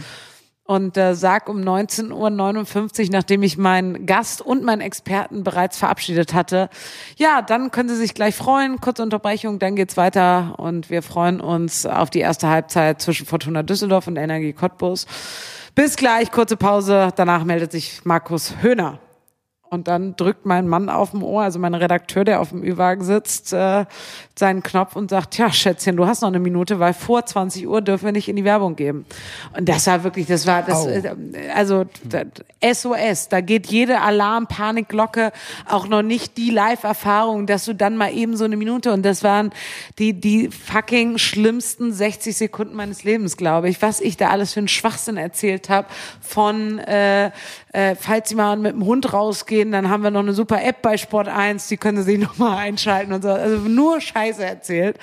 Und 0.66 0.96
äh, 0.96 1.14
sag 1.14 1.50
um 1.50 1.60
19.59 1.60 3.04
Uhr, 3.04 3.10
nachdem 3.12 3.44
ich 3.44 3.58
meinen 3.58 4.06
Gast 4.06 4.42
und 4.42 4.64
meinen 4.64 4.80
Experten 4.80 5.44
bereits 5.44 5.78
verabschiedet 5.78 6.34
hatte, 6.34 6.70
ja, 7.18 7.42
dann 7.42 7.70
können 7.72 7.90
Sie 7.90 7.98
sich 7.98 8.14
gleich 8.14 8.34
freuen, 8.34 8.80
kurze 8.80 9.04
Unterbrechung, 9.04 9.60
dann 9.60 9.76
geht's 9.76 9.98
weiter 9.98 10.56
und 10.58 10.90
wir 10.90 11.02
freuen 11.02 11.42
uns 11.42 11.86
auf 11.86 12.10
die 12.10 12.20
erste 12.20 12.48
Halbzeit 12.48 13.02
zwischen 13.02 13.26
Fortuna 13.26 13.62
Düsseldorf 13.62 14.08
und 14.08 14.16
Energie 14.16 14.54
Cottbus. 14.54 15.06
Bis 15.76 15.98
gleich, 15.98 16.32
kurze 16.32 16.56
Pause, 16.56 17.10
danach 17.14 17.44
meldet 17.44 17.74
sich 17.74 18.06
Markus 18.06 18.54
Höhner. 18.62 19.00
Und 19.74 19.88
dann 19.88 20.16
drückt 20.16 20.46
mein 20.46 20.68
Mann 20.68 20.88
auf 20.88 21.12
dem 21.12 21.24
Ohr, 21.24 21.42
also 21.42 21.58
mein 21.58 21.74
Redakteur, 21.74 22.24
der 22.24 22.42
auf 22.42 22.50
dem 22.50 22.64
Ü-Wagen 22.64 23.04
sitzt, 23.04 23.54
äh, 23.54 23.86
seinen 24.38 24.62
Knopf 24.62 24.96
und 24.96 25.10
sagt, 25.10 25.36
ja, 25.40 25.52
Schätzchen, 25.52 25.96
du 25.96 26.06
hast 26.06 26.22
noch 26.22 26.28
eine 26.28 26.38
Minute, 26.38 26.80
weil 26.80 26.94
vor 26.94 27.26
20 27.26 27.68
Uhr 27.68 27.82
dürfen 27.82 28.06
wir 28.06 28.12
nicht 28.12 28.30
in 28.30 28.36
die 28.36 28.44
Werbung 28.44 28.76
geben. 28.76 29.04
Und 29.58 29.68
das 29.68 29.88
war 29.88 30.04
wirklich, 30.04 30.28
das 30.28 30.46
war, 30.46 30.62
das, 30.62 30.86
äh, 30.86 31.12
also 31.56 31.86
da- 32.04 32.24
SOS, 32.62 33.30
da 33.30 33.42
geht 33.42 33.66
jede 33.68 34.00
Alarm, 34.02 34.46
Panikglocke, 34.46 35.32
auch 35.68 35.88
noch 35.88 36.04
nicht 36.04 36.38
die 36.38 36.52
Live-Erfahrung, 36.52 37.48
dass 37.48 37.66
du 37.66 37.74
dann 37.74 37.98
mal 37.98 38.14
eben 38.14 38.38
so 38.38 38.46
eine 38.46 38.58
Minute 38.58 38.94
und 38.94 39.04
das 39.04 39.24
waren 39.24 39.52
die, 39.98 40.14
die 40.14 40.50
fucking 40.50 41.18
schlimmsten 41.18 41.92
60 41.92 42.38
Sekunden 42.38 42.76
meines 42.76 43.04
Lebens, 43.04 43.38
glaube 43.38 43.70
ich, 43.70 43.82
was 43.82 44.02
ich 44.02 44.18
da 44.18 44.30
alles 44.30 44.54
für 44.54 44.60
einen 44.60 44.68
Schwachsinn 44.68 45.18
erzählt 45.18 45.70
habe 45.70 45.88
von, 46.22 46.78
äh, 46.80 47.32
äh, 47.74 47.96
falls 48.00 48.34
mal 48.36 48.56
mit 48.56 48.74
dem 48.74 48.86
Hund 48.86 49.12
rausgehen, 49.64 49.72
dann 49.72 49.90
haben 49.90 50.04
wir 50.04 50.12
noch 50.12 50.22
eine 50.22 50.34
super 50.34 50.64
App 50.64 50.82
bei 50.82 50.98
Sport 50.98 51.28
1, 51.28 51.68
die 51.68 51.78
können 51.78 51.98
Sie 51.98 52.04
sich 52.04 52.20
nochmal 52.20 52.58
einschalten 52.58 53.14
und 53.14 53.22
so. 53.22 53.30
Also 53.30 53.58
nur 53.58 54.02
Scheiße 54.02 54.44
erzählt. 54.44 54.98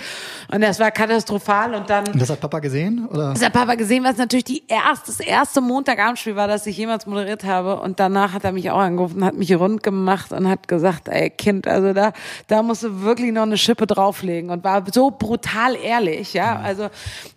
Und 0.52 0.60
das 0.60 0.78
war 0.78 0.90
katastrophal 0.90 1.74
und 1.74 1.88
dann 1.88 2.06
Und 2.08 2.20
das 2.20 2.30
hat 2.30 2.40
Papa 2.40 2.58
gesehen? 2.58 3.06
Oder? 3.06 3.32
das 3.32 3.44
hat 3.44 3.52
Papa 3.52 3.74
gesehen, 3.74 4.04
was 4.04 4.16
natürlich 4.16 4.44
die 4.44 4.62
erste, 4.66 5.06
das 5.06 5.20
erste 5.20 5.60
Montagabendspiel 5.60 6.36
war, 6.36 6.48
das 6.48 6.66
ich 6.66 6.76
jemals 6.76 7.06
moderiert 7.06 7.44
habe. 7.44 7.80
Und 7.80 8.00
danach 8.00 8.32
hat 8.32 8.44
er 8.44 8.52
mich 8.52 8.70
auch 8.70 8.78
angerufen, 8.78 9.24
hat 9.24 9.34
mich 9.34 9.54
rund 9.54 9.82
gemacht 9.82 10.32
und 10.32 10.48
hat 10.48 10.68
gesagt, 10.68 11.08
ey 11.08 11.30
Kind, 11.30 11.66
also 11.66 11.92
da, 11.92 12.12
da 12.48 12.62
musst 12.62 12.82
du 12.82 13.02
wirklich 13.02 13.32
noch 13.32 13.42
eine 13.42 13.56
Schippe 13.56 13.86
drauflegen. 13.86 14.50
Und 14.50 14.64
war 14.64 14.84
so 14.92 15.10
brutal 15.10 15.76
ehrlich, 15.76 16.34
ja. 16.34 16.58
Also 16.60 16.88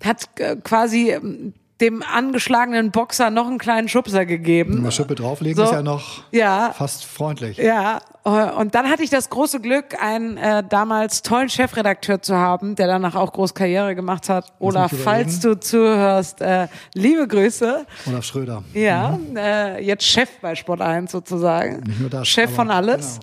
hat 0.04 0.30
äh, 0.40 0.56
quasi 0.58 1.12
ähm, 1.12 1.54
dem 1.82 2.04
angeschlagenen 2.04 2.92
Boxer 2.92 3.30
noch 3.30 3.48
einen 3.48 3.58
kleinen 3.58 3.90
Schubser 3.90 4.26
gegeben. 4.26 4.84
Mal 4.84 4.92
Schippe 4.92 5.16
drauflegen 5.16 5.58
So. 5.58 5.64
ist 5.64 5.72
ja 5.72 5.82
noch 5.82 6.24
Ja. 6.32 6.72
fast 6.72 7.04
freundlich. 7.04 7.58
Ja, 7.58 8.00
und 8.24 8.74
dann 8.76 8.90
hatte 8.90 9.04
ich 9.04 9.10
das 9.10 9.30
große 9.30 9.60
Glück, 9.60 10.02
einen 10.02 10.38
äh, 10.38 10.64
damals 10.68 11.24
tollen 11.24 11.50
Chefredakteur 11.50 12.22
zu 12.22 12.36
haben, 12.38 12.76
der 12.76 12.88
danach 12.88 13.16
auch 13.16 13.34
groß 13.34 13.54
Karriere 13.54 13.96
gemacht 13.96 14.30
hat. 14.30 14.54
Olaf, 14.60 14.94
falls 15.04 15.40
du 15.42 15.60
zuhörst, 15.60 16.42
äh, 16.42 16.68
liebe 16.94 17.28
Grüße. 17.28 17.86
Olaf 18.08 18.24
Schröder. 18.24 18.64
Ja, 18.74 19.20
äh, 19.36 19.84
jetzt 19.84 20.06
Chef 20.06 20.30
bei 20.42 20.56
Sport 20.56 20.80
1 20.80 21.12
sozusagen. 21.12 21.82
Nicht 21.82 22.00
nur 22.00 22.10
das, 22.10 22.28
Chef 22.28 22.50
von 22.54 22.70
alles. 22.72 23.20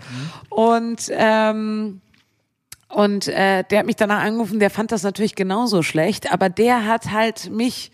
Und 0.50 1.08
ähm, 1.10 2.00
Und 2.88 3.28
äh, 3.28 3.62
der 3.70 3.78
hat 3.78 3.86
mich 3.86 3.94
danach 3.96 4.22
angerufen, 4.24 4.58
der 4.58 4.68
fand 4.68 4.90
das 4.90 5.04
natürlich 5.04 5.36
genauso 5.36 5.82
schlecht, 5.82 6.32
aber 6.32 6.48
der 6.48 6.86
hat 6.86 7.12
halt 7.12 7.48
mich 7.50 7.92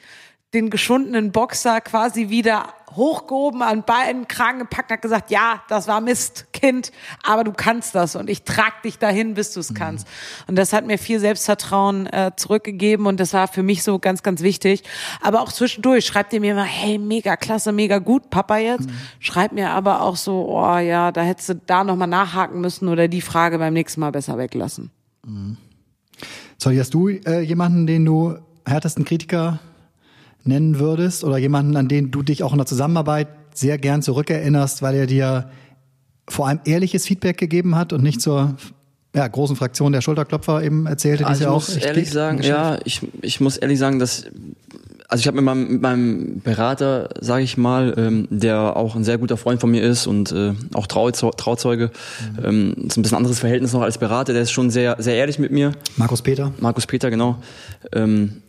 den 0.56 0.70
geschundenen 0.70 1.32
Boxer 1.32 1.82
quasi 1.82 2.30
wieder 2.30 2.72
hochgehoben, 2.92 3.60
an 3.60 3.82
beiden 3.82 4.26
Kragen 4.26 4.60
gepackt, 4.60 4.90
hat 4.90 5.02
gesagt, 5.02 5.30
ja, 5.30 5.62
das 5.68 5.86
war 5.86 6.00
Mist, 6.00 6.46
Kind, 6.54 6.92
aber 7.22 7.44
du 7.44 7.52
kannst 7.52 7.94
das 7.94 8.16
und 8.16 8.30
ich 8.30 8.44
trag 8.44 8.82
dich 8.82 8.98
dahin, 8.98 9.34
bis 9.34 9.52
du 9.52 9.60
es 9.60 9.70
mhm. 9.70 9.74
kannst. 9.74 10.08
Und 10.46 10.56
das 10.56 10.72
hat 10.72 10.86
mir 10.86 10.96
viel 10.96 11.20
Selbstvertrauen 11.20 12.06
äh, 12.06 12.30
zurückgegeben 12.36 13.04
und 13.04 13.20
das 13.20 13.34
war 13.34 13.48
für 13.48 13.62
mich 13.62 13.82
so 13.82 13.98
ganz, 13.98 14.22
ganz 14.22 14.40
wichtig. 14.40 14.82
Aber 15.20 15.42
auch 15.42 15.52
zwischendurch 15.52 16.06
schreibt 16.06 16.32
ihr 16.32 16.40
mir 16.40 16.52
immer, 16.52 16.64
hey, 16.64 16.96
mega 16.96 17.36
klasse, 17.36 17.70
mega 17.70 17.98
gut, 17.98 18.30
Papa 18.30 18.56
jetzt. 18.56 18.88
Mhm. 18.88 18.94
Schreibt 19.20 19.52
mir 19.52 19.70
aber 19.70 20.00
auch 20.00 20.16
so, 20.16 20.48
oh 20.48 20.78
ja, 20.78 21.12
da 21.12 21.20
hättest 21.20 21.50
du 21.50 21.54
da 21.66 21.84
nochmal 21.84 22.08
nachhaken 22.08 22.62
müssen 22.62 22.88
oder 22.88 23.08
die 23.08 23.20
Frage 23.20 23.58
beim 23.58 23.74
nächsten 23.74 24.00
Mal 24.00 24.10
besser 24.10 24.38
weglassen. 24.38 24.90
Mhm. 25.26 25.58
Sorry, 26.56 26.78
hast 26.78 26.94
du 26.94 27.08
äh, 27.08 27.40
jemanden, 27.40 27.86
den 27.86 28.06
du 28.06 28.38
härtesten 28.64 29.04
Kritiker 29.04 29.60
nennen 30.46 30.78
würdest 30.78 31.24
oder 31.24 31.38
jemanden, 31.38 31.76
an 31.76 31.88
den 31.88 32.10
du 32.10 32.22
dich 32.22 32.42
auch 32.42 32.52
in 32.52 32.58
der 32.58 32.66
Zusammenarbeit 32.66 33.28
sehr 33.54 33.78
gern 33.78 34.02
zurückerinnerst, 34.02 34.82
weil 34.82 34.94
er 34.94 35.06
dir 35.06 35.50
vor 36.28 36.48
allem 36.48 36.60
ehrliches 36.64 37.06
Feedback 37.06 37.38
gegeben 37.38 37.76
hat 37.76 37.92
und 37.92 38.02
nicht 38.02 38.20
zur 38.20 38.56
ja, 39.14 39.26
großen 39.26 39.56
Fraktion 39.56 39.92
der 39.92 40.02
Schulterklopfer 40.02 40.62
eben 40.62 40.86
erzählte, 40.86 41.26
also 41.26 41.38
die 41.38 41.42
ich 41.42 41.46
ja 41.46 41.52
muss 41.52 41.76
ehrlich 41.76 42.10
sagen, 42.10 42.42
ja, 42.42 42.78
ich, 42.84 43.00
ich 43.22 43.40
muss 43.40 43.56
ehrlich 43.56 43.78
sagen, 43.78 43.98
dass 43.98 44.26
also 45.08 45.20
ich 45.20 45.26
habe 45.28 45.36
mit 45.36 45.44
meinem, 45.44 45.68
mit 45.72 45.82
meinem 45.82 46.40
Berater, 46.40 47.10
sage 47.20 47.44
ich 47.44 47.56
mal, 47.56 47.94
ähm, 47.96 48.26
der 48.30 48.76
auch 48.76 48.96
ein 48.96 49.04
sehr 49.04 49.18
guter 49.18 49.36
Freund 49.36 49.60
von 49.60 49.70
mir 49.70 49.82
ist 49.82 50.06
und 50.06 50.32
äh, 50.32 50.52
auch 50.74 50.86
Trau 50.86 51.10
Trauzeuge, 51.10 51.90
mhm. 52.38 52.44
ähm, 52.44 52.74
ist 52.86 52.96
ein 52.96 53.02
bisschen 53.02 53.16
anderes 53.16 53.38
Verhältnis 53.38 53.72
noch 53.72 53.82
als 53.82 53.98
Berater, 53.98 54.32
der 54.32 54.42
ist 54.42 54.50
schon 54.50 54.70
sehr, 54.70 54.96
sehr 54.98 55.14
ehrlich 55.14 55.38
mit 55.38 55.52
mir. 55.52 55.72
Markus 55.96 56.22
Peter. 56.22 56.52
Markus 56.58 56.86
Peter, 56.86 57.10
genau. 57.10 57.36
Ähm, 57.92 58.42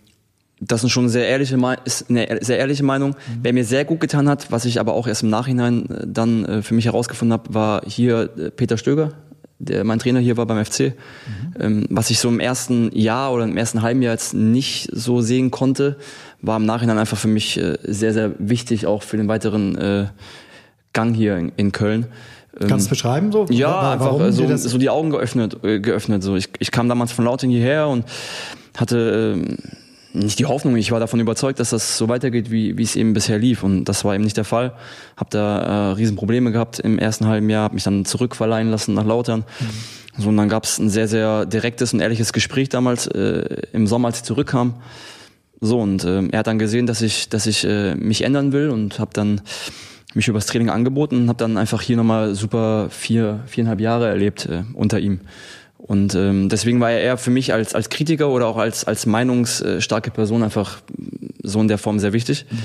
das 0.59 0.83
ist 0.83 0.91
schon 0.91 1.03
eine 1.03 1.11
sehr 1.11 1.27
ehrliche, 1.27 1.57
ist 1.85 2.09
eine 2.09 2.39
sehr 2.41 2.57
ehrliche 2.57 2.83
Meinung. 2.83 3.11
Mhm. 3.11 3.39
Wer 3.43 3.53
mir 3.53 3.65
sehr 3.65 3.85
gut 3.85 3.99
getan 3.99 4.27
hat, 4.27 4.51
was 4.51 4.65
ich 4.65 4.79
aber 4.79 4.93
auch 4.93 5.07
erst 5.07 5.23
im 5.23 5.29
Nachhinein 5.29 5.89
äh, 5.89 6.07
dann 6.07 6.45
äh, 6.45 6.61
für 6.61 6.73
mich 6.73 6.85
herausgefunden 6.85 7.33
habe, 7.33 7.53
war 7.53 7.81
hier 7.85 8.29
äh, 8.37 8.49
Peter 8.49 8.77
Stöger, 8.77 9.11
der 9.59 9.83
mein 9.83 9.99
Trainer 9.99 10.19
hier 10.19 10.35
war 10.37 10.45
beim 10.45 10.63
FC. 10.63 10.79
Mhm. 10.79 10.93
Ähm, 11.59 11.85
was 11.89 12.09
ich 12.09 12.19
so 12.19 12.29
im 12.29 12.39
ersten 12.39 12.89
Jahr 12.97 13.33
oder 13.33 13.43
im 13.43 13.55
ersten 13.55 13.81
halben 13.83 14.01
Jahr 14.01 14.13
jetzt 14.13 14.33
nicht 14.33 14.89
so 14.91 15.21
sehen 15.21 15.51
konnte, 15.51 15.97
war 16.41 16.57
im 16.57 16.65
Nachhinein 16.65 16.97
einfach 16.97 17.17
für 17.17 17.27
mich 17.27 17.59
sehr, 17.83 18.13
sehr 18.13 18.31
wichtig, 18.37 18.85
auch 18.85 19.01
für 19.01 19.17
den 19.17 19.27
weiteren 19.27 20.11
Gang 20.93 21.15
hier 21.15 21.49
in, 21.57 21.71
Köln. 21.71 22.05
Ähm, 22.59 22.67
Kannst 22.67 22.85
du 22.85 22.89
beschreiben 22.91 23.31
so? 23.31 23.47
Ja, 23.49 23.71
war, 23.71 23.93
einfach 23.93 24.31
so, 24.31 24.55
so 24.55 24.77
die 24.77 24.91
Augen 24.91 25.09
geöffnet. 25.09 25.57
geöffnet 25.63 26.21
so. 26.21 26.35
Ich, 26.35 26.49
ich 26.59 26.69
kam 26.69 26.87
damals 26.89 27.11
von 27.11 27.25
Lauting 27.25 27.49
hierher 27.49 27.87
und 27.87 28.05
hatte 28.75 29.33
ähm, 29.35 29.57
nicht 30.17 30.39
die 30.39 30.45
Hoffnung, 30.45 30.75
ich 30.75 30.91
war 30.91 30.99
davon 30.99 31.19
überzeugt, 31.19 31.59
dass 31.59 31.69
das 31.69 31.97
so 31.97 32.09
weitergeht, 32.09 32.51
wie, 32.51 32.77
wie 32.77 32.83
es 32.83 32.95
eben 32.95 33.13
bisher 33.13 33.39
lief. 33.39 33.63
Und 33.63 33.85
das 33.85 34.03
war 34.05 34.15
eben 34.15 34.23
nicht 34.23 34.37
der 34.37 34.43
Fall. 34.43 34.73
Hab 35.15 35.29
da 35.29 35.91
äh, 35.91 35.91
Riesenprobleme 35.93 36.51
gehabt 36.51 36.79
im 36.79 36.99
ersten 36.99 37.27
halben 37.27 37.49
Jahr, 37.49 37.63
hab 37.63 37.73
mich 37.73 37.83
dann 37.83 38.05
zurückverleihen 38.05 38.69
lassen 38.69 38.93
nach 38.93 39.05
Lautern. 39.05 39.45
Mhm. 39.59 40.23
So, 40.23 40.29
und 40.29 40.37
dann 40.37 40.49
gab 40.49 40.63
es 40.63 40.79
ein 40.79 40.89
sehr, 40.89 41.07
sehr 41.07 41.45
direktes 41.45 41.93
und 41.93 41.99
ehrliches 41.99 42.33
Gespräch 42.33 42.69
damals 42.69 43.07
äh, 43.07 43.61
im 43.71 43.85
Sommer, 43.85 44.07
als 44.07 44.17
ich 44.17 44.23
zurückkam. 44.23 44.75
So, 45.61 45.79
und 45.79 46.03
äh, 46.03 46.27
er 46.27 46.39
hat 46.39 46.47
dann 46.47 46.59
gesehen, 46.59 46.87
dass 46.87 47.01
ich, 47.01 47.29
dass 47.29 47.45
ich 47.45 47.63
äh, 47.65 47.95
mich 47.95 48.23
ändern 48.23 48.51
will 48.51 48.69
und 48.69 48.99
habe 48.99 49.11
dann 49.13 49.41
mich 50.13 50.27
übers 50.27 50.47
Training 50.47 50.69
angeboten 50.69 51.23
und 51.23 51.29
habe 51.29 51.37
dann 51.37 51.57
einfach 51.57 51.81
hier 51.81 51.97
nochmal 51.97 52.33
super 52.33 52.89
vier, 52.89 53.41
viereinhalb 53.45 53.79
Jahre 53.79 54.07
erlebt 54.07 54.47
äh, 54.47 54.63
unter 54.73 54.99
ihm. 54.99 55.21
Und 55.77 56.15
ähm, 56.15 56.49
deswegen 56.49 56.79
war 56.79 56.91
er 56.91 56.99
eher 56.99 57.17
für 57.17 57.31
mich 57.31 57.53
als, 57.53 57.75
als 57.75 57.89
Kritiker 57.89 58.29
oder 58.29 58.47
auch 58.47 58.57
als, 58.57 58.85
als 58.85 59.05
meinungsstarke 59.05 60.11
Person 60.11 60.43
einfach 60.43 60.79
so 61.43 61.61
in 61.61 61.67
der 61.67 61.77
Form 61.77 61.99
sehr 61.99 62.13
wichtig. 62.13 62.45
Mhm. 62.49 62.57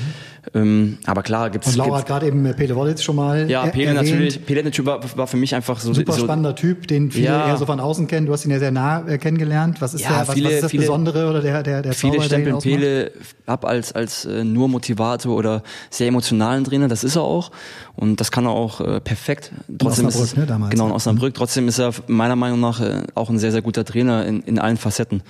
Ähm, 0.55 0.98
aber 1.07 1.22
klar 1.22 1.50
gibt's. 1.50 1.68
Und 1.68 1.76
Laura 1.76 1.98
hat 1.98 2.07
gerade 2.07 2.26
eben 2.26 2.42
Peter 2.57 2.74
Wollitz 2.74 3.02
schon 3.02 3.14
mal. 3.14 3.48
Ja, 3.48 3.64
Peter 3.66 3.94
natürlich. 3.94 4.44
Peter 4.44 4.64
natürlich 4.64 4.87
war, 4.87 5.00
war 5.16 5.26
für 5.28 5.37
mich 5.37 5.55
einfach 5.55 5.78
so. 5.78 5.94
Super 5.94 6.18
spannender 6.18 6.57
Typ, 6.57 6.88
den 6.88 7.12
viele 7.12 7.26
ja. 7.26 7.46
eher 7.46 7.57
so 7.57 7.64
von 7.64 7.78
außen 7.78 8.09
kennen. 8.09 8.26
Du 8.26 8.33
hast 8.33 8.44
ihn 8.44 8.50
ja 8.50 8.59
sehr 8.59 8.72
nah 8.72 9.07
äh, 9.07 9.18
kennengelernt. 9.18 9.81
Was 9.81 9.94
ist, 9.94 10.00
ja, 10.00 10.09
der, 10.09 10.28
was, 10.28 10.35
viele, 10.35 10.48
was 10.48 10.55
ist 10.55 10.62
das 10.64 10.70
viele, 10.72 10.83
Besondere 10.83 11.31
oder 11.31 11.42
der, 11.42 11.62
der, 11.62 11.83
der 11.83 11.92
Viele 11.92 12.14
Zauber, 12.14 12.24
stempeln 12.24 12.59
Pele 12.59 13.12
ab 13.46 13.64
als, 13.64 13.92
als 13.92 14.24
äh, 14.24 14.42
nur 14.42 14.68
Motivator 14.68 15.37
oder 15.37 15.62
sehr 15.90 16.09
emotionalen 16.09 16.64
Trainer. 16.64 16.88
Das 16.88 17.05
ist 17.05 17.14
er 17.14 17.22
auch. 17.22 17.52
Und 17.94 18.20
das 18.20 18.33
kann 18.33 18.44
er 18.44 18.50
auch 18.50 18.81
äh, 18.81 19.00
perfekt. 19.00 19.52
Trotzdem 19.78 20.07
in 20.07 20.09
Osnabrück, 20.09 20.24
ist 20.24 20.37
ne, 20.37 20.46
damals. 20.46 20.70
Genau, 20.72 20.87
in 20.87 20.92
Osnabrück. 20.92 21.35
Trotzdem 21.35 21.68
ist 21.68 21.78
er 21.78 21.92
meiner 22.09 22.37
Meinung 22.37 22.59
nach 22.59 22.81
äh, 22.81 23.05
auch 23.14 23.31
ein 23.31 23.38
sehr, 23.38 23.52
sehr 23.52 23.62
guter 23.62 23.85
Trainer 23.85 24.26
in, 24.26 24.40
in 24.40 24.59
allen 24.59 24.76
Facetten. 24.76 25.22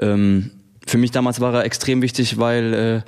Ähm, 0.00 0.52
für 0.86 0.98
mich 0.98 1.10
damals 1.10 1.40
war 1.40 1.52
er 1.52 1.64
extrem 1.64 2.00
wichtig, 2.00 2.38
weil 2.38 2.74
äh, 2.74 3.00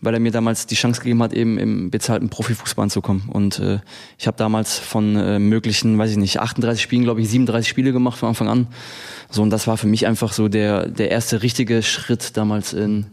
weil 0.00 0.14
er 0.14 0.20
mir 0.20 0.30
damals 0.30 0.66
die 0.66 0.74
Chance 0.74 1.00
gegeben 1.00 1.22
hat, 1.22 1.32
eben 1.32 1.58
im 1.58 1.90
bezahlten 1.90 2.30
Profifußball 2.30 2.84
anzukommen. 2.84 3.28
Und 3.28 3.58
äh, 3.58 3.80
ich 4.18 4.26
habe 4.26 4.36
damals 4.36 4.78
von 4.78 5.16
äh, 5.16 5.38
möglichen, 5.38 5.98
weiß 5.98 6.12
ich 6.12 6.16
nicht, 6.16 6.40
38 6.40 6.82
Spielen, 6.82 7.04
glaube 7.04 7.20
ich, 7.20 7.28
37 7.28 7.68
Spiele 7.68 7.92
gemacht 7.92 8.18
von 8.18 8.30
Anfang 8.30 8.48
an. 8.48 8.66
So 9.30 9.42
und 9.42 9.50
das 9.50 9.66
war 9.66 9.76
für 9.76 9.86
mich 9.86 10.06
einfach 10.06 10.32
so 10.32 10.48
der 10.48 10.88
der 10.88 11.10
erste 11.10 11.42
richtige 11.42 11.82
Schritt 11.82 12.36
damals 12.36 12.72
in, 12.72 13.06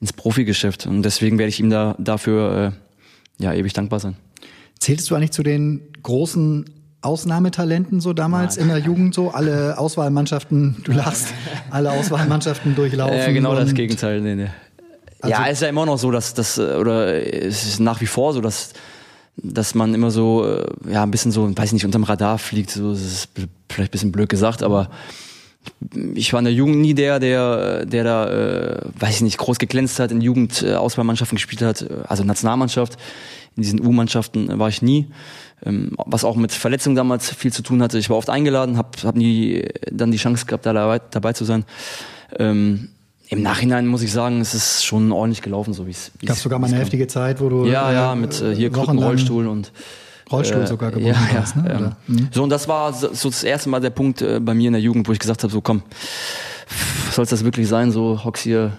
ins 0.00 0.12
Profigeschäft. 0.12 0.86
Und 0.86 1.02
deswegen 1.02 1.38
werde 1.38 1.48
ich 1.48 1.60
ihm 1.60 1.70
da 1.70 1.96
dafür 1.98 2.72
äh, 3.38 3.42
ja 3.42 3.54
ewig 3.54 3.72
dankbar 3.72 4.00
sein. 4.00 4.16
Zähltest 4.78 5.10
du 5.10 5.14
eigentlich 5.14 5.32
zu 5.32 5.42
den 5.42 5.80
großen 6.02 6.66
Ausnahmetalenten 7.00 8.00
so 8.00 8.12
damals 8.12 8.56
nein, 8.56 8.64
in 8.64 8.74
der 8.74 8.78
Jugend 8.78 9.14
so? 9.14 9.30
Alle 9.30 9.78
Auswahlmannschaften, 9.78 10.76
du 10.84 10.92
lachst, 10.92 11.28
alle 11.70 11.92
Auswahlmannschaften 11.92 12.74
durchlaufen? 12.76 13.16
Ja, 13.16 13.32
genau 13.32 13.54
das 13.54 13.72
Gegenteil. 13.74 14.20
Nee, 14.20 14.34
nee. 14.34 14.50
Also 15.20 15.32
ja, 15.32 15.46
ist 15.46 15.62
ja 15.62 15.68
immer 15.68 15.86
noch 15.86 15.98
so, 15.98 16.10
dass 16.10 16.34
das, 16.34 16.58
oder 16.58 17.24
es 17.24 17.66
ist 17.66 17.80
nach 17.80 18.00
wie 18.00 18.06
vor 18.06 18.32
so, 18.32 18.40
dass, 18.40 18.72
dass 19.36 19.74
man 19.74 19.94
immer 19.94 20.10
so, 20.10 20.46
äh, 20.46 20.92
ja, 20.92 21.02
ein 21.02 21.10
bisschen 21.10 21.32
so, 21.32 21.56
weiß 21.56 21.66
ich 21.66 21.72
nicht, 21.72 21.84
unterm 21.84 22.04
Radar 22.04 22.38
fliegt, 22.38 22.70
so, 22.70 22.92
das 22.92 23.02
ist 23.02 23.28
vielleicht 23.68 23.90
ein 23.90 23.92
bisschen 23.92 24.12
blöd 24.12 24.28
gesagt, 24.28 24.62
aber 24.62 24.90
ich 26.14 26.32
war 26.32 26.38
in 26.38 26.44
der 26.44 26.54
Jugend 26.54 26.78
nie 26.78 26.94
der, 26.94 27.18
der, 27.18 27.86
der 27.86 28.04
da, 28.04 28.28
äh, 28.28 28.80
weiß 28.98 29.16
ich 29.16 29.22
nicht, 29.22 29.38
groß 29.38 29.58
geglänzt 29.58 29.98
hat, 29.98 30.12
in 30.12 30.20
Jugendauswahlmannschaften 30.20 31.36
gespielt 31.36 31.62
hat, 31.62 31.86
also 32.08 32.24
Nationalmannschaft. 32.24 32.96
In 33.56 33.62
diesen 33.62 33.84
U-Mannschaften 33.84 34.58
war 34.58 34.68
ich 34.68 34.82
nie. 34.82 35.08
Ähm, 35.64 35.92
was 36.04 36.24
auch 36.24 36.36
mit 36.36 36.52
Verletzungen 36.52 36.96
damals 36.96 37.30
viel 37.30 37.52
zu 37.52 37.62
tun 37.62 37.82
hatte. 37.82 37.98
Ich 37.98 38.10
war 38.10 38.18
oft 38.18 38.28
eingeladen, 38.28 38.76
habe 38.76 38.90
hab 39.02 39.16
nie 39.16 39.64
dann 39.90 40.10
die 40.10 40.18
Chance 40.18 40.44
gehabt, 40.44 40.66
da 40.66 40.74
dabei, 40.74 41.00
dabei 41.10 41.32
zu 41.32 41.44
sein. 41.44 41.64
Ähm, 42.38 42.90
im 43.28 43.42
Nachhinein 43.42 43.86
muss 43.86 44.02
ich 44.02 44.12
sagen, 44.12 44.40
es 44.40 44.54
ist 44.54 44.84
schon 44.84 45.10
ordentlich 45.12 45.42
gelaufen, 45.42 45.74
so 45.74 45.86
wie 45.86 45.90
es. 45.90 46.12
Gab 46.24 46.36
sogar 46.36 46.58
mal 46.58 46.68
eine 46.68 46.78
heftige 46.78 47.06
Zeit, 47.06 47.40
wo 47.40 47.48
du 47.48 47.66
ja 47.66 47.92
ja 47.92 48.12
äh, 48.12 48.16
mit 48.16 48.40
äh, 48.40 48.54
hier 48.54 48.74
Rollstuhl 48.74 49.46
und 49.48 49.72
Rollstuhl 50.30 50.62
äh, 50.62 50.66
sogar 50.66 50.90
gewonnen 50.90 51.08
ja, 51.08 51.40
hast. 51.40 51.56
Ne? 51.56 51.68
Ja. 51.68 51.96
Mhm. 52.06 52.28
So 52.30 52.42
und 52.42 52.50
das 52.50 52.68
war 52.68 52.92
so, 52.92 53.12
so, 53.12 53.28
das 53.28 53.42
erste 53.42 53.68
Mal 53.68 53.80
der 53.80 53.90
Punkt 53.90 54.22
äh, 54.22 54.38
bei 54.40 54.54
mir 54.54 54.68
in 54.68 54.74
der 54.74 54.82
Jugend, 54.82 55.08
wo 55.08 55.12
ich 55.12 55.18
gesagt 55.18 55.42
habe, 55.42 55.52
so 55.52 55.60
komm, 55.60 55.82
soll 57.10 57.24
es 57.24 57.30
das 57.30 57.44
wirklich 57.44 57.68
sein? 57.68 57.90
So 57.90 58.24
hockst 58.24 58.44
hier, 58.44 58.72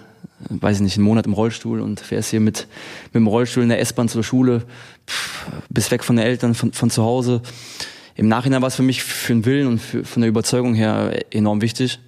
weiß 0.48 0.76
ich 0.76 0.82
nicht, 0.82 0.96
einen 0.96 1.04
Monat 1.04 1.26
im 1.26 1.34
Rollstuhl 1.34 1.80
und 1.80 2.00
fährst 2.00 2.30
hier 2.30 2.40
mit 2.40 2.68
mit 3.06 3.14
dem 3.16 3.26
Rollstuhl 3.26 3.62
in 3.62 3.68
der 3.68 3.80
S-Bahn 3.80 4.08
zur 4.08 4.24
Schule, 4.24 4.62
pff, 5.06 5.46
bist 5.68 5.90
weg 5.90 6.04
von 6.04 6.16
den 6.16 6.24
Eltern, 6.24 6.54
von, 6.54 6.72
von 6.72 6.88
zu 6.88 7.02
Hause. 7.02 7.42
Im 8.14 8.28
Nachhinein 8.28 8.62
war 8.62 8.68
es 8.68 8.74
für 8.74 8.82
mich 8.82 9.04
für 9.04 9.32
den 9.32 9.44
Willen 9.44 9.66
und 9.66 9.78
für, 9.78 10.04
von 10.04 10.22
der 10.22 10.28
Überzeugung 10.28 10.74
her 10.74 11.22
enorm 11.30 11.60
wichtig 11.60 11.98
ähm, 11.98 12.07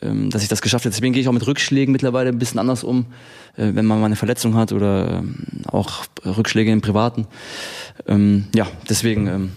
dass 0.00 0.42
ich 0.42 0.48
das 0.48 0.62
geschafft 0.62 0.84
habe. 0.84 0.94
Deswegen 0.94 1.12
gehe 1.12 1.22
ich 1.22 1.28
auch 1.28 1.32
mit 1.32 1.46
Rückschlägen 1.46 1.92
mittlerweile 1.92 2.30
ein 2.30 2.38
bisschen 2.38 2.60
anders 2.60 2.84
um, 2.84 3.06
äh, 3.56 3.70
wenn 3.74 3.86
man 3.86 4.00
mal 4.00 4.06
eine 4.06 4.16
Verletzung 4.16 4.54
hat 4.54 4.72
oder 4.72 5.18
ähm, 5.18 5.36
auch 5.66 6.04
Rückschläge 6.24 6.70
im 6.70 6.80
Privaten. 6.80 7.26
Ähm, 8.06 8.46
ja, 8.54 8.66
deswegen. 8.88 9.26
Ähm, 9.26 9.50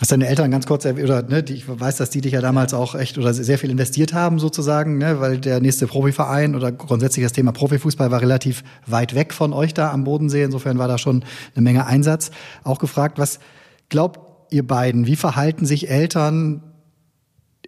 Hast 0.00 0.10
deine 0.10 0.26
Eltern 0.26 0.50
ganz 0.50 0.66
kurz 0.66 0.84
oder 0.86 1.22
ne, 1.22 1.44
ich 1.48 1.68
weiß, 1.68 1.98
dass 1.98 2.10
die 2.10 2.20
dich 2.20 2.32
ja 2.32 2.40
damals 2.40 2.74
auch 2.74 2.96
echt 2.96 3.16
oder 3.16 3.32
sehr 3.32 3.58
viel 3.58 3.70
investiert 3.70 4.12
haben 4.12 4.40
sozusagen, 4.40 4.98
ne, 4.98 5.20
weil 5.20 5.38
der 5.38 5.60
nächste 5.60 5.86
Profiverein 5.86 6.56
oder 6.56 6.72
grundsätzlich 6.72 7.24
das 7.24 7.32
Thema 7.32 7.52
Profifußball 7.52 8.10
war 8.10 8.20
relativ 8.20 8.64
weit 8.86 9.14
weg 9.14 9.32
von 9.32 9.52
euch 9.52 9.72
da 9.72 9.92
am 9.92 10.02
Bodensee. 10.02 10.42
Insofern 10.42 10.78
war 10.78 10.88
da 10.88 10.98
schon 10.98 11.24
eine 11.54 11.62
Menge 11.62 11.86
Einsatz. 11.86 12.32
Auch 12.64 12.80
gefragt, 12.80 13.18
was 13.18 13.38
glaubt 13.88 14.52
ihr 14.52 14.66
beiden? 14.66 15.06
Wie 15.06 15.14
verhalten 15.14 15.64
sich 15.64 15.88
Eltern 15.88 16.64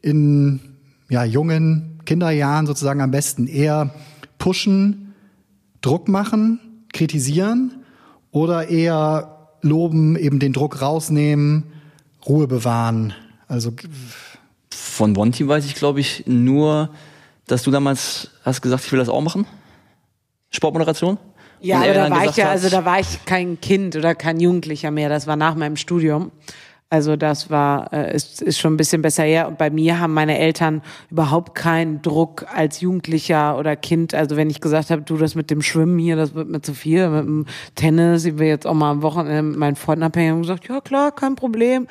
in 0.03 0.76
ja, 1.09 1.25
jungen 1.25 2.01
Kinderjahren 2.05 2.67
sozusagen 2.67 3.01
am 3.01 3.11
besten 3.11 3.47
eher 3.47 3.91
pushen, 4.39 5.15
Druck 5.81 6.09
machen, 6.09 6.85
kritisieren 6.93 7.85
oder 8.31 8.69
eher 8.69 9.49
loben, 9.63 10.17
eben 10.17 10.39
den 10.39 10.53
Druck 10.53 10.81
rausnehmen, 10.81 11.65
Ruhe 12.27 12.47
bewahren? 12.47 13.15
Also 13.49 13.73
von 14.71 15.13
Bonti 15.13 15.47
weiß 15.47 15.65
ich, 15.67 15.75
glaube 15.75 16.01
ich, 16.01 16.25
nur, 16.27 16.91
dass 17.47 17.63
du 17.63 17.71
damals 17.71 18.31
hast 18.45 18.63
gesagt, 18.63 18.85
ich 18.85 18.93
will 18.93 18.99
das 18.99 19.09
auch 19.09 19.21
machen. 19.21 19.47
Sportmoderation. 20.51 21.19
Ja, 21.61 21.83
aber 21.83 21.95
da 21.95 22.11
war 22.11 22.25
ich 22.27 22.37
ja, 22.37 22.51
also 22.51 22.69
da 22.69 22.85
war 22.85 23.01
ich 23.01 23.25
kein 23.25 23.61
Kind 23.61 23.97
oder 23.97 24.15
kein 24.15 24.41
Jugendlicher 24.41 24.91
mehr. 24.91 25.09
Das 25.09 25.27
war 25.27 25.37
nach 25.37 25.55
meinem 25.55 25.77
Studium. 25.77 26.31
Also 26.89 27.17
das 27.17 27.51
war, 27.51 27.93
äh, 27.93 28.15
ist, 28.15 28.41
ist 28.41 28.61
schon 28.61 28.75
ein 28.75 28.77
bisschen 28.77 29.03
besser 29.03 29.25
her. 29.25 29.49
Und 29.49 29.59
bei 29.59 29.71
mir 29.71 29.99
haben 29.99 30.15
meine 30.15 30.39
Eltern 30.39 30.83
überhaupt 31.11 31.57
keinen 31.57 32.01
Druck 32.01 32.47
als 32.55 32.81
Jugendlicher 32.81 33.59
oder 33.59 33.75
Kind. 33.75 34.15
Also 34.15 34.37
wenn 34.37 34.51
ich 34.51 34.61
gesagt 34.61 34.91
habe, 34.91 35.03
du 35.03 35.17
das 35.17 35.35
mit 35.35 35.51
dem 35.51 35.63
Schwimmen 35.63 35.99
hier, 35.99 36.15
das 36.15 36.35
wird 36.35 36.49
mir 36.49 36.61
zu 36.61 36.75
viel, 36.75 37.09
mit 37.09 37.25
dem 37.25 37.47
Tennis, 37.75 38.25
ich 38.25 38.39
will 38.39 38.47
jetzt 38.47 38.69
auch 38.69 38.75
mal 38.75 38.93
am 38.93 39.03
Wochenende 39.03 39.43
mit 39.43 39.59
meinen 39.59 39.75
Freunden 39.75 40.05
abhängen, 40.05 40.35
haben 40.35 40.43
gesagt, 40.43 40.69
ja 40.69 40.81
klar, 40.81 41.11
kein 41.11 41.35
Problem. 41.35 41.89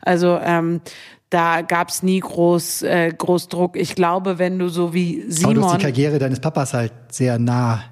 Also 0.00 0.38
ähm, 0.42 0.80
da 1.28 1.60
gab's 1.60 2.02
nie 2.02 2.20
groß, 2.20 2.82
äh, 2.82 3.12
groß 3.16 3.48
Druck. 3.48 3.76
Ich 3.76 3.94
glaube, 3.94 4.38
wenn 4.38 4.58
du 4.58 4.68
so 4.68 4.94
wie 4.94 5.24
Simon. 5.28 5.58
Aber 5.58 5.60
du 5.60 5.66
hast 5.66 5.80
die 5.80 5.84
Karriere 5.84 6.18
deines 6.18 6.40
Papas 6.40 6.72
halt 6.72 6.92
sehr 7.10 7.38
nah 7.38 7.84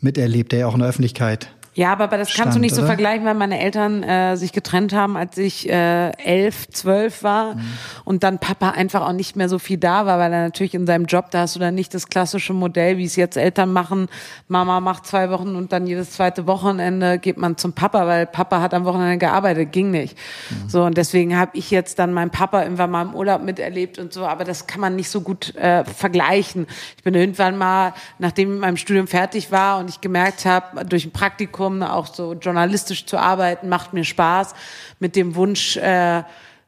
miterlebt, 0.00 0.50
der 0.50 0.60
ja 0.60 0.66
auch 0.66 0.74
in 0.74 0.80
der 0.80 0.88
Öffentlichkeit 0.88 1.48
ja, 1.74 1.92
aber, 1.92 2.04
aber 2.04 2.18
das 2.18 2.30
stand, 2.30 2.44
kannst 2.44 2.56
du 2.56 2.60
nicht 2.60 2.72
oder? 2.72 2.82
so 2.82 2.86
vergleichen, 2.86 3.24
weil 3.24 3.34
meine 3.34 3.58
Eltern 3.58 4.02
äh, 4.02 4.36
sich 4.36 4.52
getrennt 4.52 4.92
haben, 4.92 5.16
als 5.16 5.38
ich 5.38 5.68
äh, 5.70 6.10
elf, 6.22 6.68
zwölf 6.70 7.22
war 7.22 7.54
Mhm. 7.54 7.60
und 8.04 8.22
dann 8.24 8.38
Papa 8.38 8.70
einfach 8.70 9.06
auch 9.06 9.12
nicht 9.12 9.36
mehr 9.36 9.48
so 9.48 9.58
viel 9.58 9.78
da 9.78 10.04
war, 10.06 10.18
weil 10.18 10.32
er 10.32 10.42
natürlich 10.42 10.74
in 10.74 10.86
seinem 10.86 11.06
Job, 11.06 11.30
da 11.30 11.40
hast 11.40 11.56
du 11.56 11.60
dann 11.60 11.74
nicht 11.74 11.94
das 11.94 12.08
klassische 12.08 12.52
Modell, 12.52 12.98
wie 12.98 13.04
es 13.04 13.16
jetzt 13.16 13.36
Eltern 13.36 13.72
machen. 13.72 14.08
Mama 14.48 14.80
macht 14.80 15.06
zwei 15.06 15.30
Wochen 15.30 15.56
und 15.56 15.72
dann 15.72 15.86
jedes 15.86 16.10
zweite 16.10 16.46
Wochenende 16.46 17.18
geht 17.18 17.38
man 17.38 17.56
zum 17.56 17.72
Papa, 17.72 18.06
weil 18.06 18.26
Papa 18.26 18.60
hat 18.60 18.74
am 18.74 18.84
Wochenende 18.84 19.16
gearbeitet, 19.18 19.72
ging 19.72 19.90
nicht. 19.90 20.16
Mhm. 20.50 20.68
So 20.68 20.84
und 20.84 20.96
deswegen 20.98 21.38
habe 21.38 21.52
ich 21.54 21.70
jetzt 21.70 21.98
dann 21.98 22.12
meinen 22.12 22.30
Papa 22.30 22.62
irgendwann 22.62 22.90
mal 22.90 23.02
im 23.02 23.14
Urlaub 23.14 23.42
miterlebt 23.42 23.98
und 23.98 24.12
so, 24.12 24.26
aber 24.26 24.44
das 24.44 24.66
kann 24.66 24.80
man 24.80 24.94
nicht 24.96 25.08
so 25.08 25.22
gut 25.22 25.54
äh, 25.56 25.84
vergleichen. 25.84 26.66
Ich 26.98 27.02
bin 27.02 27.14
irgendwann 27.14 27.56
mal, 27.56 27.94
nachdem 28.18 28.48
ich 28.48 28.52
mit 28.52 28.60
meinem 28.60 28.76
Studium 28.76 29.06
fertig 29.06 29.50
war 29.50 29.78
und 29.78 29.88
ich 29.88 30.00
gemerkt 30.00 30.44
habe, 30.44 30.84
durch 30.84 31.06
ein 31.06 31.12
Praktikum 31.12 31.61
auch 31.82 32.06
so 32.06 32.34
journalistisch 32.34 33.06
zu 33.06 33.18
arbeiten, 33.18 33.68
macht 33.68 33.92
mir 33.92 34.04
Spaß, 34.04 34.54
mit 34.98 35.16
dem 35.16 35.34
Wunsch 35.34 35.76
äh, 35.76 36.22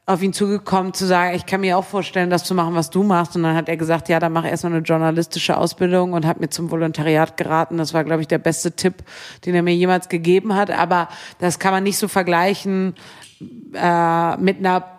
auf 0.07 0.21
ihn 0.21 0.33
zugekommen 0.33 0.93
zu 0.93 1.05
sagen, 1.07 1.35
ich 1.35 1.47
kann 1.47 1.61
mir 1.61 1.77
auch 1.77 1.83
vorstellen, 1.83 2.29
das 2.29 2.43
zu 2.43 2.53
machen, 2.53 2.75
was 2.75 2.91
du 2.91 3.01
machst. 3.01 3.35
Und 3.35 3.43
dann 3.43 3.55
hat 3.55 3.67
er 3.67 3.77
gesagt, 3.77 4.07
ja, 4.07 4.19
dann 4.19 4.33
mach 4.33 4.45
erstmal 4.45 4.73
eine 4.73 4.83
journalistische 4.83 5.57
Ausbildung 5.57 6.13
und 6.13 6.27
hat 6.27 6.39
mir 6.39 6.49
zum 6.49 6.69
Volontariat 6.69 7.37
geraten. 7.37 7.77
Das 7.77 7.93
war, 7.93 8.03
glaube 8.03 8.21
ich, 8.21 8.27
der 8.27 8.37
beste 8.37 8.73
Tipp, 8.73 9.03
den 9.45 9.55
er 9.55 9.63
mir 9.63 9.73
jemals 9.73 10.07
gegeben 10.07 10.55
hat. 10.55 10.69
Aber 10.69 11.09
das 11.39 11.57
kann 11.57 11.73
man 11.73 11.83
nicht 11.83 11.97
so 11.97 12.07
vergleichen 12.07 12.93
äh, 13.73 14.37
mit 14.37 14.59
einer 14.59 14.94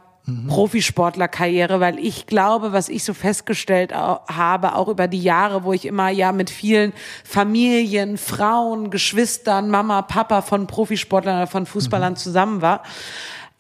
Profisportlerkarriere, 0.49 1.79
weil 1.79 2.01
ich 2.01 2.27
glaube, 2.27 2.73
was 2.73 2.89
ich 2.89 3.05
so 3.05 3.15
festgestellt 3.15 3.95
habe, 3.95 4.75
auch 4.75 4.89
über 4.89 5.07
die 5.07 5.23
Jahre, 5.23 5.63
wo 5.63 5.73
ich 5.73 5.87
immer 5.87 6.09
ja 6.09 6.33
mit 6.33 6.51
vielen 6.51 6.93
Familien, 7.25 8.19
Frauen, 8.19 8.91
Geschwistern, 8.91 9.71
Mama, 9.71 10.03
Papa 10.03 10.43
von 10.43 10.67
Profisportlern 10.67 11.37
oder 11.37 11.47
von 11.47 11.65
Fußballern 11.65 12.17
zusammen 12.17 12.61
war, 12.61 12.83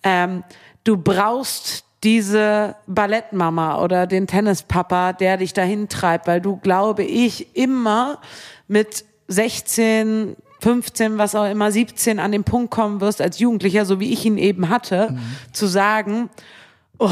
ähm, 0.02 0.42
du 0.82 0.96
brauchst 0.96 1.84
diese 2.02 2.76
Ballettmama 2.86 3.80
oder 3.82 4.06
den 4.06 4.26
Tennispapa, 4.26 5.12
der 5.12 5.36
dich 5.36 5.52
dahin 5.52 5.88
treibt, 5.88 6.26
weil 6.26 6.40
du, 6.40 6.56
glaube 6.56 7.04
ich, 7.04 7.56
immer 7.56 8.18
mit 8.66 9.04
16, 9.28 10.36
15, 10.60 11.18
was 11.18 11.34
auch 11.34 11.48
immer, 11.50 11.70
17 11.70 12.18
an 12.18 12.32
den 12.32 12.44
Punkt 12.44 12.70
kommen 12.70 13.00
wirst 13.00 13.20
als 13.20 13.38
Jugendlicher, 13.38 13.84
so 13.84 14.00
wie 14.00 14.12
ich 14.12 14.24
ihn 14.24 14.38
eben 14.38 14.68
hatte, 14.68 15.16
zu 15.52 15.66
sagen, 15.66 16.30
Oh, 16.98 17.10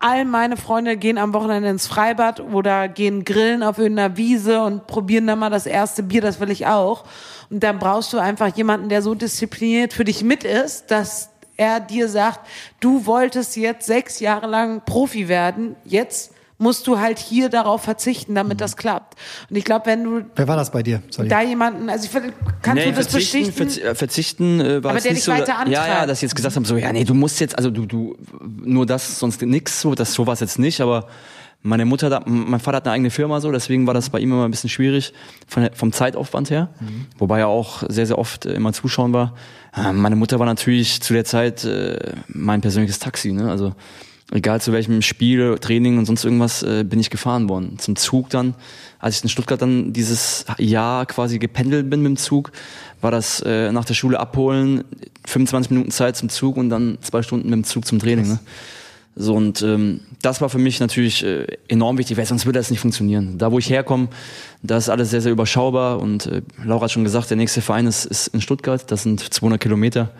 all 0.00 0.26
meine 0.26 0.58
Freunde 0.58 0.98
gehen 0.98 1.16
am 1.16 1.32
Wochenende 1.32 1.70
ins 1.70 1.86
Freibad 1.86 2.40
oder 2.40 2.88
gehen 2.88 3.24
grillen 3.24 3.62
auf 3.62 3.78
irgendeiner 3.78 4.18
Wiese 4.18 4.60
und 4.60 4.86
probieren 4.86 5.26
dann 5.26 5.38
mal 5.38 5.48
das 5.48 5.64
erste 5.64 6.02
Bier, 6.02 6.20
das 6.20 6.40
will 6.40 6.50
ich 6.50 6.66
auch. 6.66 7.04
Und 7.48 7.62
dann 7.62 7.78
brauchst 7.78 8.12
du 8.12 8.18
einfach 8.18 8.54
jemanden, 8.54 8.90
der 8.90 9.00
so 9.00 9.14
diszipliniert 9.14 9.94
für 9.94 10.04
dich 10.04 10.22
mit 10.22 10.44
ist, 10.44 10.90
dass 10.90 11.30
er 11.56 11.80
dir 11.80 12.08
sagt, 12.10 12.40
du 12.80 13.06
wolltest 13.06 13.56
jetzt 13.56 13.86
sechs 13.86 14.20
Jahre 14.20 14.46
lang 14.46 14.82
Profi 14.84 15.26
werden, 15.26 15.74
jetzt 15.84 16.33
musst 16.58 16.86
du 16.86 16.98
halt 17.00 17.18
hier 17.18 17.48
darauf 17.48 17.82
verzichten, 17.82 18.34
damit 18.34 18.60
das 18.60 18.76
klappt. 18.76 19.14
Und 19.50 19.56
ich 19.56 19.64
glaube, 19.64 19.86
wenn 19.86 20.04
du 20.04 20.22
Wer 20.36 20.48
war 20.48 20.56
das 20.56 20.70
bei 20.70 20.82
dir? 20.82 21.02
Sorry. 21.10 21.28
da 21.28 21.42
jemanden, 21.42 21.88
also 21.90 22.06
ich 22.06 22.22
kannst 22.62 22.84
du 22.84 22.92
das 22.92 23.06
verzichten, 23.08 23.38
bestätigen? 23.46 23.70
verzi- 23.70 23.80
äh, 23.82 23.94
verzichten 23.94 24.60
äh, 24.60 24.84
war 24.84 24.92
Aber 24.92 25.00
der 25.00 25.12
nicht 25.12 25.18
dich 25.18 25.24
so, 25.24 25.32
weiter 25.32 25.48
ja, 25.48 25.56
antreibt. 25.58 25.88
ja, 25.88 26.06
dass 26.06 26.20
sie 26.20 26.26
jetzt 26.26 26.36
gesagt 26.36 26.54
haben, 26.56 26.64
so, 26.64 26.76
ja, 26.76 26.92
nee, 26.92 27.04
du 27.04 27.14
musst 27.14 27.40
jetzt, 27.40 27.56
also 27.58 27.70
du, 27.70 27.86
du, 27.86 28.16
nur 28.62 28.86
das, 28.86 29.18
sonst 29.18 29.42
nix, 29.42 29.80
so, 29.80 29.94
das, 29.94 30.14
so 30.14 30.26
war 30.26 30.34
es 30.34 30.40
jetzt 30.40 30.58
nicht, 30.58 30.80
aber 30.80 31.08
meine 31.66 31.86
Mutter, 31.86 32.10
da, 32.10 32.20
mein 32.26 32.60
Vater 32.60 32.76
hat 32.76 32.86
eine 32.86 32.92
eigene 32.94 33.10
Firma, 33.10 33.40
so, 33.40 33.50
deswegen 33.50 33.86
war 33.86 33.94
das 33.94 34.10
bei 34.10 34.20
ihm 34.20 34.30
immer 34.30 34.44
ein 34.44 34.50
bisschen 34.50 34.68
schwierig, 34.70 35.12
von, 35.48 35.70
vom 35.72 35.92
Zeitaufwand 35.92 36.50
her, 36.50 36.68
wobei 37.18 37.40
er 37.40 37.48
auch 37.48 37.82
sehr, 37.88 38.06
sehr 38.06 38.18
oft 38.18 38.44
äh, 38.46 38.52
immer 38.52 38.72
zuschauen 38.74 39.12
war. 39.14 39.34
Äh, 39.74 39.92
meine 39.92 40.14
Mutter 40.14 40.38
war 40.38 40.46
natürlich 40.46 41.00
zu 41.00 41.14
der 41.14 41.24
Zeit 41.24 41.64
äh, 41.64 41.98
mein 42.28 42.60
persönliches 42.60 42.98
Taxi, 42.98 43.32
ne, 43.32 43.50
also, 43.50 43.74
egal 44.32 44.60
zu 44.60 44.72
welchem 44.72 45.02
Spiel, 45.02 45.58
Training 45.60 45.98
und 45.98 46.06
sonst 46.06 46.24
irgendwas, 46.24 46.62
äh, 46.62 46.84
bin 46.84 46.98
ich 47.00 47.10
gefahren 47.10 47.48
worden. 47.48 47.78
Zum 47.78 47.96
Zug 47.96 48.30
dann, 48.30 48.54
als 48.98 49.18
ich 49.18 49.22
in 49.22 49.28
Stuttgart 49.28 49.60
dann 49.60 49.92
dieses 49.92 50.46
Jahr 50.58 51.06
quasi 51.06 51.38
gependelt 51.38 51.90
bin 51.90 52.00
mit 52.00 52.10
dem 52.10 52.16
Zug, 52.16 52.52
war 53.00 53.10
das 53.10 53.40
äh, 53.40 53.70
nach 53.70 53.84
der 53.84 53.94
Schule 53.94 54.18
abholen, 54.18 54.84
25 55.26 55.70
Minuten 55.70 55.90
Zeit 55.90 56.16
zum 56.16 56.28
Zug 56.28 56.56
und 56.56 56.70
dann 56.70 56.98
zwei 57.02 57.22
Stunden 57.22 57.48
mit 57.48 57.56
dem 57.56 57.64
Zug 57.64 57.86
zum 57.86 57.98
Training. 57.98 58.28
Ne? 58.28 58.38
So 59.16 59.34
und 59.34 59.62
ähm, 59.62 60.00
das 60.22 60.40
war 60.40 60.48
für 60.48 60.58
mich 60.58 60.80
natürlich 60.80 61.24
äh, 61.24 61.46
enorm 61.68 61.98
wichtig, 61.98 62.16
weil 62.16 62.26
sonst 62.26 62.46
würde 62.46 62.58
das 62.58 62.70
nicht 62.70 62.80
funktionieren. 62.80 63.38
Da, 63.38 63.52
wo 63.52 63.58
ich 63.58 63.70
herkomme, 63.70 64.08
da 64.62 64.76
ist 64.76 64.88
alles 64.88 65.10
sehr, 65.10 65.20
sehr 65.20 65.30
überschaubar 65.30 66.00
und 66.00 66.26
äh, 66.26 66.42
Laura 66.64 66.84
hat 66.84 66.90
schon 66.90 67.04
gesagt, 67.04 67.30
der 67.30 67.36
nächste 67.36 67.60
Verein 67.60 67.86
ist, 67.86 68.06
ist 68.06 68.28
in 68.28 68.40
Stuttgart, 68.40 68.90
das 68.90 69.04
sind 69.04 69.20
200 69.20 69.60
Kilometer. 69.60 70.10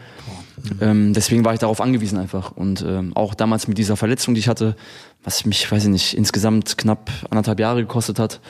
Ähm, 0.80 1.12
deswegen 1.12 1.44
war 1.44 1.52
ich 1.52 1.60
darauf 1.60 1.80
angewiesen 1.80 2.18
einfach. 2.18 2.52
Und 2.52 2.84
ähm, 2.86 3.12
auch 3.14 3.34
damals 3.34 3.68
mit 3.68 3.78
dieser 3.78 3.96
Verletzung, 3.96 4.34
die 4.34 4.40
ich 4.40 4.48
hatte, 4.48 4.76
was 5.22 5.44
mich, 5.44 5.70
weiß 5.70 5.84
ich 5.84 5.90
nicht, 5.90 6.14
insgesamt 6.14 6.78
knapp 6.78 7.10
anderthalb 7.30 7.60
Jahre 7.60 7.80
gekostet 7.80 8.18
hat, 8.18 8.40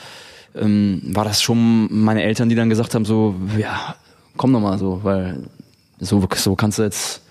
ähm, 0.54 1.02
war 1.04 1.24
das 1.24 1.42
schon 1.42 1.88
meine 1.90 2.22
Eltern, 2.22 2.48
die 2.48 2.54
dann 2.54 2.68
gesagt 2.68 2.94
haben, 2.94 3.04
so, 3.04 3.34
ja, 3.58 3.96
komm 4.36 4.52
noch 4.52 4.60
mal 4.60 4.78
so, 4.78 5.00
weil 5.02 5.48
so, 5.98 6.26
so 6.34 6.54
kannst 6.56 6.78
du 6.78 6.82
jetzt, 6.82 7.22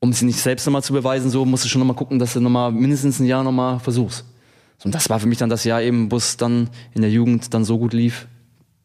um 0.00 0.10
es 0.10 0.22
nicht 0.22 0.38
selbst 0.38 0.66
nochmal 0.66 0.82
zu 0.82 0.92
beweisen, 0.92 1.30
so 1.30 1.44
musst 1.44 1.64
du 1.64 1.68
schon 1.68 1.80
nochmal 1.80 1.96
gucken, 1.96 2.18
dass 2.18 2.32
du 2.32 2.40
nochmal 2.40 2.72
mindestens 2.72 3.20
ein 3.20 3.26
Jahr 3.26 3.44
nochmal 3.44 3.78
versuchst. 3.80 4.24
So, 4.78 4.86
Und 4.86 4.94
das 4.94 5.08
war 5.10 5.20
für 5.20 5.28
mich 5.28 5.38
dann 5.38 5.50
das 5.50 5.64
Jahr 5.64 5.82
eben, 5.82 6.10
wo 6.10 6.16
es 6.16 6.36
dann 6.36 6.70
in 6.94 7.02
der 7.02 7.10
Jugend 7.10 7.54
dann 7.54 7.64
so 7.64 7.78
gut 7.78 7.92
lief, 7.92 8.26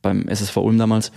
beim 0.01 0.27
SSV 0.27 0.57
Ulm 0.57 0.77
damals, 0.77 1.11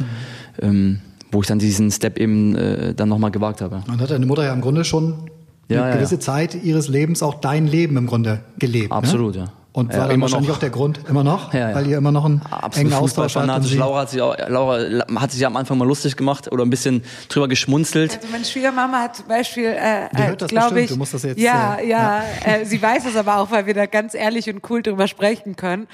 ähm, 0.61 1.01
wo 1.33 1.41
ich 1.41 1.47
dann 1.47 1.59
diesen 1.59 1.91
Step 1.91 2.19
eben 2.19 2.55
äh, 2.57 2.95
dann 2.95 3.09
nochmal 3.09 3.31
gewagt 3.31 3.61
habe. 3.61 3.83
Und 3.89 4.01
hat 4.01 4.11
deine 4.11 4.27
Mutter 4.27 4.45
ja 4.45 4.53
im 4.53 4.61
Grunde 4.61 4.85
schon 4.85 5.31
Ja, 5.69 5.83
eine 5.83 5.91
ja, 5.91 5.97
gewisse 5.97 6.17
ja. 6.17 6.21
Zeit 6.21 6.63
ihres 6.63 6.89
Lebens 6.89 7.23
auch 7.23 7.35
dein 7.35 7.67
Leben 7.67 7.97
im 7.97 8.07
Grunde 8.07 8.41
gelebt. 8.59 8.93
Absolut, 8.93 9.37
ne? 9.37 9.41
ja. 9.43 9.53
Und 9.73 9.93
Ja, 9.93 10.01
war 10.01 10.07
dann 10.07 10.15
immer 10.17 10.23
wahrscheinlich 10.23 10.49
noch. 10.49 10.57
auch 10.57 10.61
der 10.61 10.71
Grund, 10.71 11.01
immer 11.09 11.23
noch, 11.23 11.55
Ja, 11.55 11.69
ja. 11.71 11.75
weil 11.77 11.87
ihr 11.87 11.99
immer 11.99 12.11
noch 12.11 12.25
einen 12.25 12.43
engen 12.75 12.93
Austausch 12.93 13.37
habt. 13.37 13.47
Laura 13.75 14.01
hat 14.01 14.11
sich 14.11 14.21
auch, 14.21 14.35
Laura 14.49 14.81
hat 15.21 15.31
sich 15.31 15.41
ja 15.41 15.47
am 15.47 15.57
Anfang 15.57 15.79
mal 15.79 15.87
lustig 15.87 16.17
gemacht 16.17 16.51
oder 16.51 16.65
ein 16.65 16.71
bisschen 16.71 17.05
drüber 17.29 17.47
geschmunzelt. 17.47 18.17
Also 18.17 18.27
meine 18.33 18.45
Schwiegermama 18.45 18.99
hat 19.03 19.15
zum 19.17 19.29
Beispiel, 19.29 19.67
äh, 19.67 20.09
Die 20.17 20.23
hört 20.25 20.43
das 20.43 20.49
glaube 20.51 20.65
bestimmt. 20.75 20.81
ich, 20.83 20.91
Du 20.91 20.97
musst 20.97 21.15
das 21.15 21.23
jetzt, 21.23 21.39
ja, 21.39 21.77
äh, 21.77 21.89
ja, 21.89 22.23
Äh, 22.45 22.65
sie 22.65 22.83
weiß 22.83 23.07
es 23.07 23.15
aber 23.15 23.37
auch, 23.39 23.53
weil 23.53 23.67
wir 23.67 23.75
da 23.75 23.87
ganz 23.87 24.15
ehrlich 24.15 24.51
und 24.51 24.69
cool 24.69 24.83
drüber 24.83 25.07
sprechen 25.07 25.55
können. 25.55 25.87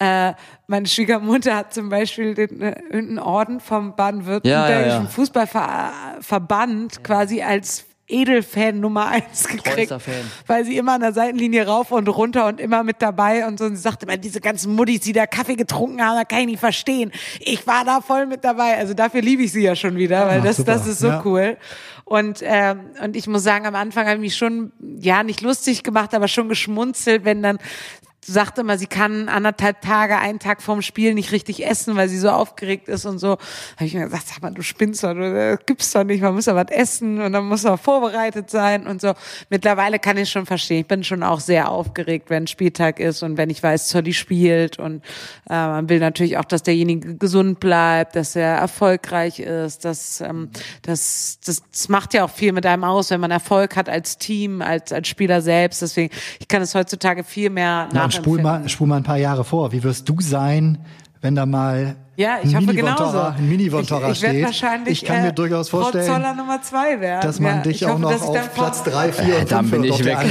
Äh, 0.00 0.32
meine 0.66 0.86
Schwiegermutter 0.88 1.54
hat 1.54 1.72
zum 1.72 1.88
Beispiel 1.88 2.34
den, 2.34 2.60
äh, 2.60 2.70
irgendeinen 2.90 3.18
Orden 3.20 3.60
vom 3.60 3.94
baden-württembergischen 3.94 4.80
Ja, 4.80 4.96
ja, 4.96 5.02
ja. 5.02 5.06
Fußballverband 5.06 7.04
quasi 7.04 7.42
als 7.42 7.84
Edelfan 8.10 8.80
Nummer 8.80 9.08
eins 9.08 9.46
gekriegt, 9.48 9.94
weil 10.46 10.64
sie 10.64 10.76
immer 10.76 10.94
an 10.94 11.00
der 11.00 11.12
Seitenlinie 11.12 11.66
rauf 11.66 11.92
und 11.92 12.08
runter 12.08 12.46
und 12.46 12.60
immer 12.60 12.82
mit 12.82 12.96
dabei 13.00 13.46
und 13.46 13.58
so. 13.58 13.64
Und 13.66 13.76
sie 13.76 13.82
sagte 13.82 14.06
immer, 14.06 14.16
diese 14.16 14.40
ganzen 14.40 14.74
Muddis, 14.74 15.00
die 15.00 15.12
da 15.12 15.26
Kaffee 15.26 15.56
getrunken 15.56 16.02
haben, 16.04 16.16
da 16.16 16.24
kann 16.24 16.40
ich 16.40 16.46
nicht 16.46 16.60
verstehen. 16.60 17.12
Ich 17.40 17.66
war 17.66 17.84
da 17.84 18.00
voll 18.00 18.26
mit 18.26 18.44
dabei. 18.44 18.76
Also 18.76 18.94
dafür 18.94 19.22
liebe 19.22 19.42
ich 19.42 19.52
sie 19.52 19.62
ja 19.62 19.76
schon 19.76 19.96
wieder, 19.96 20.26
weil 20.26 20.40
Ach, 20.40 20.44
das, 20.44 20.56
super. 20.58 20.72
das 20.72 20.86
ist 20.86 20.98
so 20.98 21.08
Ja. 21.08 21.22
cool. 21.24 21.56
Und, 22.04 22.40
ähm, 22.42 22.80
und 23.04 23.14
ich 23.14 23.28
muss 23.28 23.44
sagen, 23.44 23.66
am 23.66 23.76
Anfang 23.76 24.04
habe 24.06 24.16
ich 24.16 24.20
mich 24.20 24.36
schon, 24.36 24.72
ja, 24.98 25.22
nicht 25.22 25.42
lustig 25.42 25.84
gemacht, 25.84 26.12
aber 26.12 26.26
schon 26.26 26.48
geschmunzelt, 26.48 27.24
wenn 27.24 27.40
dann 27.40 27.58
sagt 28.24 28.58
immer, 28.58 28.78
sie 28.78 28.86
kann 28.86 29.28
anderthalb 29.28 29.80
Tage, 29.80 30.18
einen 30.18 30.38
Tag 30.38 30.62
vorm 30.62 30.82
Spiel 30.82 31.14
nicht 31.14 31.32
richtig 31.32 31.66
essen, 31.66 31.96
weil 31.96 32.08
sie 32.08 32.18
so 32.18 32.30
aufgeregt 32.30 32.88
ist 32.88 33.06
und 33.06 33.18
so. 33.18 33.38
Habe 33.76 33.86
ich 33.86 33.94
mir 33.94 34.04
gesagt, 34.04 34.28
sag 34.28 34.42
mal, 34.42 34.52
du 34.52 34.62
spinnst 34.62 35.02
doch, 35.02 35.14
du 35.14 35.32
das 35.32 35.66
gibt's 35.66 35.92
doch 35.92 36.04
nicht, 36.04 36.20
man 36.20 36.34
muss 36.34 36.46
ja 36.46 36.54
was 36.54 36.70
essen 36.70 37.20
und 37.20 37.32
dann 37.32 37.44
muss 37.44 37.64
er 37.64 37.78
vorbereitet 37.78 38.50
sein 38.50 38.86
und 38.86 39.00
so. 39.00 39.14
Mittlerweile 39.48 39.98
kann 39.98 40.16
ich 40.16 40.30
schon 40.30 40.46
verstehen. 40.46 40.80
Ich 40.80 40.86
bin 40.86 41.02
schon 41.02 41.22
auch 41.22 41.40
sehr 41.40 41.70
aufgeregt, 41.70 42.30
wenn 42.30 42.46
Spieltag 42.46 43.00
ist 43.00 43.22
und 43.22 43.36
wenn 43.36 43.50
ich 43.50 43.62
weiß, 43.62 43.88
Zolli 43.88 44.12
spielt 44.12 44.78
und 44.78 45.02
äh, 45.48 45.54
man 45.54 45.88
will 45.88 45.98
natürlich 45.98 46.36
auch, 46.36 46.44
dass 46.44 46.62
derjenige 46.62 47.16
gesund 47.16 47.58
bleibt, 47.58 48.16
dass 48.16 48.36
er 48.36 48.56
erfolgreich 48.56 49.40
ist, 49.40 49.84
dass 49.84 50.20
ähm, 50.20 50.50
das, 50.82 51.38
das, 51.44 51.62
das 51.70 51.88
macht 51.88 52.14
ja 52.14 52.24
auch 52.24 52.30
viel 52.30 52.52
mit 52.52 52.66
einem 52.66 52.84
aus, 52.84 53.10
wenn 53.10 53.20
man 53.20 53.30
Erfolg 53.30 53.76
hat 53.76 53.88
als 53.88 54.18
Team, 54.18 54.62
als 54.62 54.92
als 54.92 55.08
Spieler 55.08 55.40
selbst. 55.40 55.82
Deswegen, 55.82 56.12
ich 56.38 56.48
kann 56.48 56.62
es 56.62 56.74
heutzutage 56.74 57.24
viel 57.24 57.50
mehr 57.50 57.88
Ja, 57.92 58.09
und 58.16 58.22
spul 58.22 58.42
mal, 58.42 58.68
spul 58.68 58.86
mal 58.86 58.96
ein 58.96 59.02
paar 59.02 59.16
Jahre 59.18 59.44
vor. 59.44 59.72
Wie 59.72 59.82
wirst 59.82 60.08
du 60.08 60.16
sein, 60.20 60.78
wenn 61.22 61.34
da 61.34 61.44
mal 61.46 61.96
Ja, 62.16 62.38
ich 62.42 62.50
ein 62.50 62.56
hoffe 62.62 62.66
Mini-Vontora- 62.74 62.96
genauso. 62.96 63.18
ein 63.38 63.48
Mini-Vontora 63.48 64.06
ich, 64.06 64.12
ich 64.12 64.18
steht. 64.18 64.44
wahrscheinlich 64.44 65.02
Ich 65.02 65.04
kann 65.08 65.22
mir 65.22 65.28
äh, 65.28 65.32
durchaus 65.32 65.68
vorstellen, 65.68 66.06
Frau 66.06 66.14
Zoller 66.14 66.34
Nummer 66.34 66.62
zwei 66.62 67.00
werden. 67.00 67.22
dass 67.26 67.40
man 67.40 67.56
ja, 67.56 67.62
dich 67.62 67.76
ich 67.82 67.86
auch 67.86 67.90
hoffe, 67.92 68.02
noch 68.02 68.22
auf 68.22 68.54
Platz 68.54 68.82
3, 68.84 69.12
4 69.12 69.38
und 69.40 69.52
dann 69.52 69.66
5 69.66 69.70
bin 69.82 69.84
ich 69.92 70.04
weg. 70.04 70.18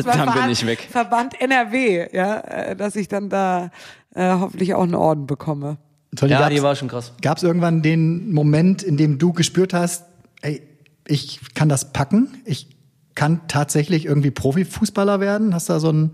Dann 0.04 0.32
bin 0.34 0.50
ich 0.50 0.66
weg. 0.66 0.88
Verband 0.90 1.40
NRW, 1.40 2.08
ja, 2.12 2.40
äh, 2.40 2.76
dass 2.76 2.96
ich 2.96 3.08
dann 3.08 3.28
da 3.28 3.70
äh, 4.14 4.30
hoffentlich 4.32 4.74
auch 4.74 4.82
einen 4.82 4.94
Orden 4.94 5.26
bekomme. 5.26 5.76
Tolli, 6.16 6.32
Ja, 6.32 6.40
gab's- 6.40 6.54
die 6.54 6.62
war 6.62 6.74
schon 6.76 6.88
krass. 6.88 7.12
Gab 7.22 7.36
es 7.38 7.42
irgendwann 7.42 7.82
den 7.82 8.32
Moment, 8.32 8.82
in 8.82 8.96
dem 8.96 9.18
du 9.18 9.32
gespürt 9.32 9.72
hast, 9.74 10.04
ey, 10.42 10.62
ich 11.06 11.40
kann 11.54 11.68
das 11.68 11.92
packen, 11.92 12.28
ich 12.44 12.68
kann 13.14 13.40
tatsächlich 13.48 14.06
irgendwie 14.06 14.30
Profifußballer 14.30 15.20
werden? 15.20 15.54
Hast 15.54 15.68
du 15.68 15.74
da 15.74 15.80
so, 15.80 15.90
ein, 15.90 16.12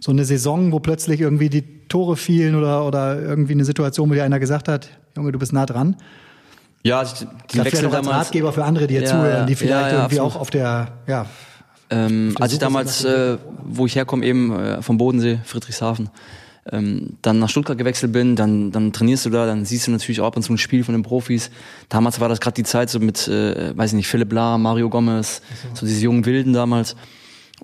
so 0.00 0.10
eine 0.10 0.24
Saison, 0.24 0.72
wo 0.72 0.80
plötzlich 0.80 1.20
irgendwie 1.20 1.48
die 1.50 1.86
Tore 1.88 2.16
fielen 2.16 2.54
oder, 2.56 2.86
oder 2.86 3.20
irgendwie 3.20 3.52
eine 3.52 3.64
Situation, 3.64 4.10
wo 4.10 4.14
dir 4.14 4.24
einer 4.24 4.40
gesagt 4.40 4.66
hat, 4.68 4.88
Junge, 5.16 5.30
du 5.32 5.38
bist 5.38 5.52
nah 5.52 5.66
dran? 5.66 5.96
Ja, 6.82 7.00
also 7.00 7.16
die 7.16 7.24
Gerade 7.24 7.38
vielleicht 7.48 7.66
Wechsel 7.72 7.86
auch 7.88 7.92
als 7.94 8.06
damals. 8.06 8.26
Ratgeber 8.26 8.52
für 8.52 8.64
andere, 8.64 8.86
die 8.86 8.94
hier 8.94 9.02
Ja, 9.02 9.10
zuhören, 9.10 9.46
die 9.46 9.54
vielleicht 9.54 9.72
Ja, 9.72 9.88
ja, 9.88 9.96
irgendwie 9.98 10.20
absolut. 10.20 10.36
auch 10.36 10.40
auf 10.40 10.50
der, 10.50 10.92
ja, 11.06 11.26
Ähm, 11.90 12.34
als 12.40 12.52
ich 12.52 12.58
damals, 12.58 13.04
äh, 13.04 13.36
wo 13.64 13.84
ich 13.84 13.96
herkomme, 13.96 14.24
eben 14.24 14.52
äh, 14.58 14.80
vom 14.80 14.96
Bodensee, 14.96 15.40
Friedrichshafen, 15.44 16.08
ähm, 16.72 17.16
dann 17.20 17.38
nach 17.38 17.48
Stuttgart 17.50 17.76
gewechselt 17.76 18.12
bin, 18.12 18.36
dann, 18.36 18.70
dann 18.70 18.92
trainierst 18.92 19.26
du 19.26 19.30
da, 19.30 19.44
dann 19.44 19.64
siehst 19.64 19.88
du 19.88 19.90
natürlich 19.90 20.20
auch 20.20 20.26
ab 20.26 20.36
und 20.36 20.42
zu 20.42 20.52
ein 20.52 20.58
Spiel 20.58 20.84
von 20.84 20.94
den 20.94 21.02
Profis. 21.02 21.50
Damals 21.88 22.20
war 22.20 22.28
das 22.28 22.40
gerade 22.40 22.54
die 22.54 22.62
Zeit 22.62 22.88
so 22.90 23.00
mit, 23.00 23.26
äh, 23.28 23.76
weiß 23.76 23.90
ich 23.90 23.96
nicht, 23.96 24.08
Philipp 24.08 24.32
Lahr, 24.32 24.56
Mario 24.56 24.88
Gomez, 24.88 25.42
so 25.74 25.84
diese 25.84 26.02
jungen 26.04 26.24
Wilden 26.24 26.52
damals. 26.52 26.96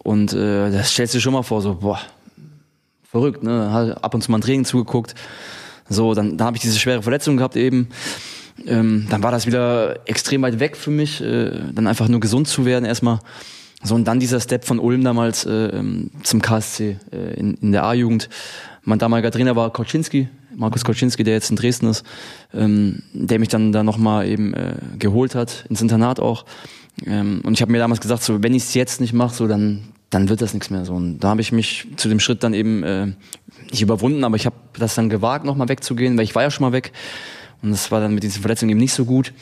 Und 0.03 0.33
äh, 0.35 0.71
das 0.71 0.91
stellst 0.91 1.15
du 1.15 1.19
dir 1.19 1.23
schon 1.23 1.33
mal 1.33 1.43
vor, 1.43 1.63
so, 1.63 1.77
boah, 1.77 2.01
verrückt, 3.17 3.43
ne? 3.43 3.97
Ab 4.01 4.15
und 4.15 4.23
zu 4.23 4.31
mal 4.31 4.39
ein 4.39 4.43
Training 4.43 4.65
zugeguckt. 4.65 5.15
So, 5.89 6.15
dann, 6.15 6.37
dann 6.37 6.47
habe 6.47 6.57
ich 6.57 6.63
diese 6.63 6.79
schwere 6.79 7.03
Verletzung 7.03 7.37
gehabt 7.37 7.57
eben. 7.57 7.89
Ähm, 8.67 9.07
dann 9.11 9.23
war 9.23 9.31
das 9.31 9.47
wieder 9.47 10.01
extrem 10.07 10.43
weit 10.43 10.61
weg 10.61 10.77
für 10.77 10.91
mich, 10.91 11.23
äh, 11.23 11.51
dann 11.73 11.87
einfach 11.87 12.09
nur 12.09 12.21
gesund 12.21 12.49
zu 12.49 12.65
werden 12.65 12.85
erstmal. 12.85 13.21
So, 13.83 13.95
und 13.95 14.05
dann 14.05 14.19
dieser 14.19 14.41
Step 14.41 14.65
von 14.65 14.79
Ulm 14.79 15.05
damals 15.05 15.47
äh, 15.47 15.69
ähm, 15.69 16.11
zum 16.23 16.43
KSC 16.43 16.97
äh, 17.13 17.35
in, 17.39 17.55
in 17.55 17.73
der 17.73 17.85
A-Jugend. 17.85 18.29
Mein 18.83 18.99
damaliger 18.99 19.31
Trainer 19.31 19.57
war 19.57 19.73
Koczynski, 19.73 20.29
Markus 20.55 20.85
Koczynski, 20.85 21.25
der 21.25 21.35
jetzt 21.35 21.51
in 21.51 21.57
Dresden 21.57 21.89
ist, 21.89 22.05
ähm, 22.55 23.03
der 23.13 23.39
mich 23.39 23.49
dann 23.49 23.73
da 23.73 23.83
nochmal 23.83 24.29
eben 24.29 24.55
äh, 24.55 24.77
geholt 24.99 25.35
hat, 25.35 25.67
ins 25.69 25.83
Internat 25.83 26.21
auch. 26.21 26.45
Ähm, 27.05 27.43
und 27.45 27.55
ich 27.55 27.63
habe 27.63 27.73
mir 27.73 27.79
damals 27.79 28.01
gesagt, 28.01 28.23
so 28.23 28.43
wenn 28.43 28.55
ich 28.55 28.65
es 28.65 28.75
jetzt 28.75 29.01
nicht 29.01 29.13
mache, 29.13 29.35
so 29.35 29.47
dann 29.47 29.83
dann 30.11 30.29
wird 30.29 30.41
das 30.41 30.55
nichts 30.55 30.71
mehr 30.71 30.85
so. 30.85 30.95
Und 30.95 31.21
da 31.21 31.29
habe 31.29 31.41
ich 31.41 31.53
mich 31.53 31.89
zu 31.97 32.09
dem 32.09 32.21
Schritt 32.21 32.43
dann 32.43 32.55
eben 32.55 32.83
äh, 32.83 33.07
nicht 33.71 33.83
überwunden, 33.83 34.25
aber 34.25 34.37
ich 34.37 34.47
habe 34.47 34.57
das 34.79 34.95
dann 34.95 35.09
gewagt, 35.09 35.45
nochmal 35.45 35.69
wegzugehen, 35.69 36.17
weil 36.17 36.25
ich 36.25 36.35
war 36.35 36.43
ja 36.43 36.51
schon 36.51 36.65
mal 36.65 36.73
weg. 36.73 36.93
Und 37.63 37.71
das 37.71 37.91
war 37.91 38.01
dann 38.01 38.15
mit 38.15 38.23
diesen 38.23 38.43
Verletzungen 38.43 38.71
eben 38.71 38.81
nicht 38.81 38.93
so 38.93 39.05
gut. 39.05 39.33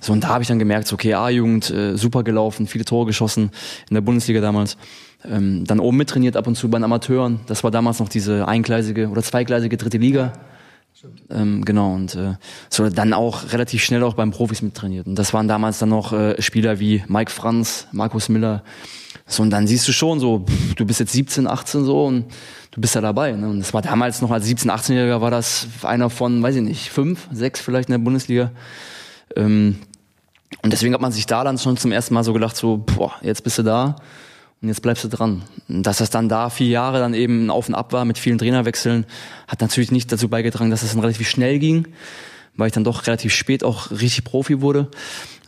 So, 0.00 0.12
und 0.12 0.24
da 0.24 0.28
habe 0.28 0.42
ich 0.42 0.48
dann 0.48 0.58
gemerkt, 0.58 0.92
okay, 0.92 1.14
A-Jugend, 1.14 1.70
äh, 1.70 1.96
super 1.96 2.24
gelaufen, 2.24 2.66
viele 2.66 2.84
Tore 2.84 3.06
geschossen 3.06 3.50
in 3.88 3.94
der 3.94 4.00
Bundesliga 4.00 4.40
damals. 4.40 4.76
Ähm, 5.24 5.64
dann 5.66 5.80
oben 5.80 5.96
mittrainiert 5.96 6.36
ab 6.36 6.46
und 6.46 6.56
zu 6.56 6.68
bei 6.68 6.78
den 6.78 6.84
Amateuren. 6.84 7.40
Das 7.46 7.62
war 7.62 7.70
damals 7.70 8.00
noch 8.00 8.08
diese 8.08 8.48
eingleisige 8.48 9.08
oder 9.08 9.22
zweigleisige 9.22 9.76
dritte 9.76 9.98
Liga. 9.98 10.32
Ähm, 11.30 11.64
genau, 11.64 11.94
und 11.94 12.14
äh, 12.14 12.34
so 12.68 12.88
dann 12.90 13.12
auch 13.12 13.52
relativ 13.52 13.82
schnell 13.82 14.02
auch 14.02 14.14
beim 14.14 14.32
Profis 14.32 14.60
mittrainiert. 14.60 15.06
Und 15.06 15.14
das 15.14 15.32
waren 15.32 15.48
damals 15.48 15.78
dann 15.78 15.88
noch 15.88 16.12
äh, 16.12 16.40
Spieler 16.42 16.78
wie 16.80 17.04
Mike 17.08 17.30
Franz, 17.30 17.86
Markus 17.92 18.28
Miller. 18.28 18.62
So, 19.30 19.44
und 19.44 19.50
dann 19.50 19.68
siehst 19.68 19.86
du 19.86 19.92
schon 19.92 20.18
so, 20.18 20.44
du 20.74 20.84
bist 20.84 20.98
jetzt 20.98 21.12
17, 21.12 21.46
18 21.46 21.84
so 21.84 22.06
und 22.06 22.24
du 22.72 22.80
bist 22.80 22.96
da 22.96 23.00
dabei. 23.00 23.30
Ne? 23.32 23.48
Und 23.48 23.60
das 23.60 23.72
war 23.72 23.80
damals 23.80 24.20
noch 24.20 24.32
als 24.32 24.44
17, 24.46 24.68
18-Jähriger 24.68 25.20
war 25.20 25.30
das 25.30 25.68
einer 25.82 26.10
von, 26.10 26.42
weiß 26.42 26.56
ich 26.56 26.62
nicht, 26.62 26.90
fünf, 26.90 27.28
sechs 27.30 27.60
vielleicht 27.60 27.88
in 27.88 27.92
der 27.92 27.98
Bundesliga. 27.98 28.50
Ähm, 29.36 29.78
und 30.62 30.72
deswegen 30.72 30.94
hat 30.94 31.00
man 31.00 31.12
sich 31.12 31.26
da 31.26 31.44
dann 31.44 31.58
schon 31.58 31.76
zum 31.76 31.92
ersten 31.92 32.12
Mal 32.12 32.24
so 32.24 32.32
gedacht, 32.32 32.56
so, 32.56 32.78
boah, 32.78 33.12
jetzt 33.22 33.44
bist 33.44 33.58
du 33.58 33.62
da 33.62 33.94
und 34.60 34.66
jetzt 34.66 34.82
bleibst 34.82 35.04
du 35.04 35.08
dran. 35.08 35.42
Und 35.68 35.84
dass 35.84 35.98
das 35.98 36.10
dann 36.10 36.28
da 36.28 36.50
vier 36.50 36.68
Jahre 36.68 36.98
dann 36.98 37.14
eben 37.14 37.50
Auf 37.50 37.68
und 37.68 37.76
Ab 37.76 37.92
war 37.92 38.04
mit 38.04 38.18
vielen 38.18 38.38
Trainerwechseln, 38.38 39.06
hat 39.46 39.60
natürlich 39.60 39.92
nicht 39.92 40.10
dazu 40.10 40.28
beigetragen, 40.28 40.72
dass 40.72 40.82
es 40.82 40.90
dann 40.90 41.00
relativ 41.00 41.28
schnell 41.28 41.60
ging, 41.60 41.86
weil 42.56 42.66
ich 42.66 42.72
dann 42.72 42.82
doch 42.82 43.06
relativ 43.06 43.32
spät 43.32 43.62
auch 43.62 43.92
richtig 43.92 44.24
Profi 44.24 44.60
wurde. 44.60 44.90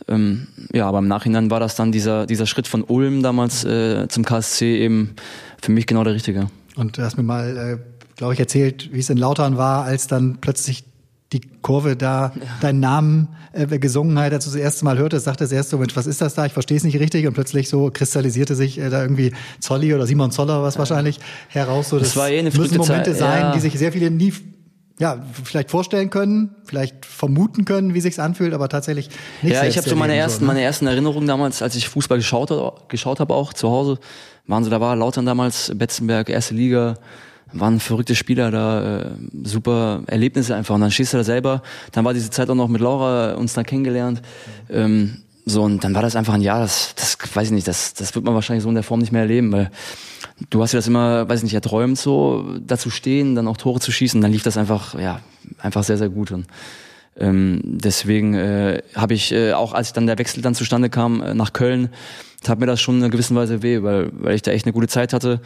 Ähm, 0.07 0.47
ja, 0.73 0.87
aber 0.87 0.99
im 0.99 1.07
Nachhinein 1.07 1.49
war 1.49 1.59
das 1.59 1.75
dann 1.75 1.91
dieser, 1.91 2.25
dieser 2.25 2.45
Schritt 2.45 2.67
von 2.67 2.83
Ulm 2.83 3.23
damals 3.23 3.63
äh, 3.63 4.07
zum 4.09 4.25
KSC 4.25 4.77
eben 4.77 5.15
für 5.61 5.71
mich 5.71 5.85
genau 5.85 6.03
der 6.03 6.13
richtige. 6.13 6.49
Und 6.75 6.97
du 6.97 7.03
hast 7.03 7.17
mir 7.17 7.23
mal, 7.23 7.57
äh, 7.57 7.77
glaube 8.15 8.33
ich, 8.33 8.39
erzählt, 8.39 8.89
wie 8.93 8.99
es 8.99 9.09
in 9.09 9.17
Lautern 9.17 9.57
war, 9.57 9.85
als 9.85 10.07
dann 10.07 10.37
plötzlich 10.41 10.83
die 11.33 11.41
Kurve 11.61 11.95
da 11.95 12.31
deinen 12.61 12.79
Namen 12.79 13.29
äh, 13.53 13.65
gesungen 13.79 14.17
hat, 14.19 14.33
als 14.33 14.45
du 14.45 14.51
das 14.51 14.59
erste 14.59 14.85
Mal 14.85 14.97
hörtest, 14.97 15.25
sagte 15.25 15.43
das 15.43 15.51
erste 15.51 15.71
so, 15.71 15.77
Mensch, 15.77 15.95
was 15.95 16.05
ist 16.05 16.21
das 16.21 16.35
da? 16.35 16.45
Ich 16.45 16.53
verstehe 16.53 16.77
es 16.77 16.83
nicht 16.83 16.99
richtig. 16.99 17.25
Und 17.27 17.33
plötzlich 17.33 17.69
so 17.69 17.89
kristallisierte 17.91 18.55
sich 18.55 18.79
äh, 18.79 18.89
da 18.89 19.01
irgendwie 19.01 19.33
Zolli 19.59 19.93
oder 19.93 20.05
Simon 20.05 20.31
Zoller 20.31 20.61
was 20.61 20.77
wahrscheinlich 20.77 21.19
heraus. 21.49 21.89
So, 21.89 21.99
Das 21.99 22.15
war 22.15 22.29
eh 22.29 22.39
eine 22.39 22.51
müssen 22.51 22.77
Momente 22.77 23.11
Zeit, 23.11 23.17
sein, 23.17 23.41
ja. 23.41 23.51
die 23.53 23.59
sich 23.59 23.77
sehr 23.77 23.91
viele 23.91 24.11
nie 24.11 24.33
ja, 24.99 25.23
vielleicht 25.43 25.71
vorstellen 25.71 26.09
können, 26.09 26.55
vielleicht 26.65 27.05
vermuten 27.05 27.65
können, 27.65 27.93
wie 27.93 28.01
sich's 28.01 28.19
anfühlt, 28.19 28.53
aber 28.53 28.69
tatsächlich 28.69 29.09
nicht 29.41 29.53
Ja, 29.53 29.65
ich 29.65 29.77
habe 29.77 29.89
so 29.89 29.95
meine 29.95 30.15
ersten, 30.15 30.43
ne? 30.43 30.47
meine 30.47 30.61
ersten 30.61 30.85
Erinnerungen 30.85 31.27
damals, 31.27 31.61
als 31.61 31.75
ich 31.75 31.89
Fußball 31.89 32.19
geschaut, 32.19 32.89
geschaut 32.89 33.19
habe, 33.19 33.33
auch 33.33 33.53
zu 33.53 33.69
Hause, 33.69 33.99
waren 34.45 34.63
so, 34.63 34.69
da 34.69 34.79
war 34.79 34.95
Lautern 34.95 35.25
damals, 35.25 35.71
Betzenberg, 35.75 36.29
erste 36.29 36.53
Liga, 36.53 36.95
waren 37.53 37.79
verrückte 37.79 38.15
Spieler 38.15 38.51
da, 38.51 38.99
äh, 38.99 39.11
super 39.43 40.03
Erlebnisse 40.07 40.55
einfach. 40.55 40.75
Und 40.75 40.81
dann 40.81 40.91
stehst 40.91 41.13
du 41.13 41.17
da 41.17 41.23
selber, 41.23 41.61
dann 41.91 42.05
war 42.05 42.13
diese 42.13 42.29
Zeit 42.29 42.49
auch 42.49 42.55
noch 42.55 42.67
mit 42.67 42.81
Laura 42.81 43.33
uns 43.33 43.53
da 43.53 43.63
kennengelernt. 43.63 44.21
Ähm, 44.69 45.23
so, 45.45 45.63
und 45.63 45.83
dann 45.83 45.93
war 45.93 46.01
das 46.01 46.15
einfach 46.15 46.33
ein 46.33 46.41
Jahr, 46.41 46.59
das, 46.59 46.95
das 46.95 47.17
weiß 47.33 47.47
ich 47.47 47.53
nicht, 47.53 47.67
das, 47.67 47.93
das 47.93 48.15
wird 48.15 48.25
man 48.25 48.33
wahrscheinlich 48.33 48.63
so 48.63 48.69
in 48.69 48.75
der 48.75 48.83
Form 48.83 48.99
nicht 48.99 49.11
mehr 49.11 49.21
erleben, 49.21 49.51
weil 49.51 49.71
du 50.49 50.61
hast 50.61 50.73
dir 50.73 50.77
das 50.77 50.87
immer, 50.87 51.27
weiß 51.27 51.39
ich 51.39 51.43
nicht, 51.43 51.53
erträumt, 51.53 51.97
so 51.97 52.57
dazu 52.59 52.89
stehen, 52.89 53.35
dann 53.35 53.47
auch 53.47 53.57
Tore 53.57 53.79
zu 53.79 53.91
schießen, 53.91 54.21
dann 54.21 54.31
lief 54.31 54.43
das 54.43 54.57
einfach, 54.57 54.99
ja, 54.99 55.19
einfach 55.59 55.83
sehr, 55.83 55.97
sehr 55.97 56.09
gut. 56.09 56.31
Und 56.31 56.47
ähm, 57.17 57.61
deswegen 57.63 58.33
äh, 58.33 58.81
habe 58.95 59.13
ich 59.13 59.31
äh, 59.31 59.53
auch, 59.53 59.73
als 59.73 59.93
dann 59.93 60.07
der 60.07 60.17
Wechsel 60.17 60.41
dann 60.41 60.55
zustande 60.55 60.89
kam 60.89 61.21
äh, 61.21 61.33
nach 61.33 61.53
Köln, 61.53 61.89
tat 62.43 62.59
mir 62.59 62.65
das 62.65 62.81
schon 62.81 62.97
in 62.97 63.03
einer 63.03 63.11
gewissen 63.11 63.35
Weise 63.35 63.63
weh, 63.63 63.81
weil, 63.83 64.11
weil 64.13 64.35
ich 64.35 64.41
da 64.41 64.51
echt 64.51 64.65
eine 64.65 64.73
gute 64.73 64.87
Zeit 64.87 65.13
hatte, 65.13 65.41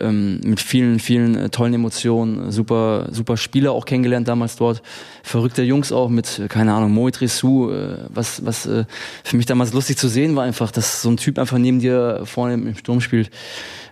ähm, 0.00 0.40
mit 0.44 0.60
vielen, 0.60 1.00
vielen 1.00 1.34
äh, 1.34 1.48
tollen 1.48 1.74
Emotionen, 1.74 2.50
super, 2.52 3.08
super 3.10 3.36
Spieler 3.36 3.72
auch 3.72 3.84
kennengelernt 3.84 4.28
damals 4.28 4.56
dort, 4.56 4.82
verrückte 5.22 5.62
Jungs 5.62 5.92
auch 5.92 6.08
mit, 6.08 6.42
keine 6.48 6.74
Ahnung, 6.74 6.92
Moit 6.92 7.20
Rissou, 7.20 7.70
äh, 7.70 7.98
was, 8.08 8.44
was 8.44 8.66
äh, 8.66 8.84
für 9.24 9.36
mich 9.36 9.46
damals 9.46 9.72
lustig 9.72 9.96
zu 9.96 10.08
sehen 10.08 10.36
war 10.36 10.44
einfach, 10.44 10.70
dass 10.70 11.02
so 11.02 11.10
ein 11.10 11.16
Typ 11.16 11.38
einfach 11.38 11.58
neben 11.58 11.80
dir 11.80 12.22
vorne 12.24 12.54
im 12.54 12.76
Sturm 12.76 13.00
spielt. 13.00 13.30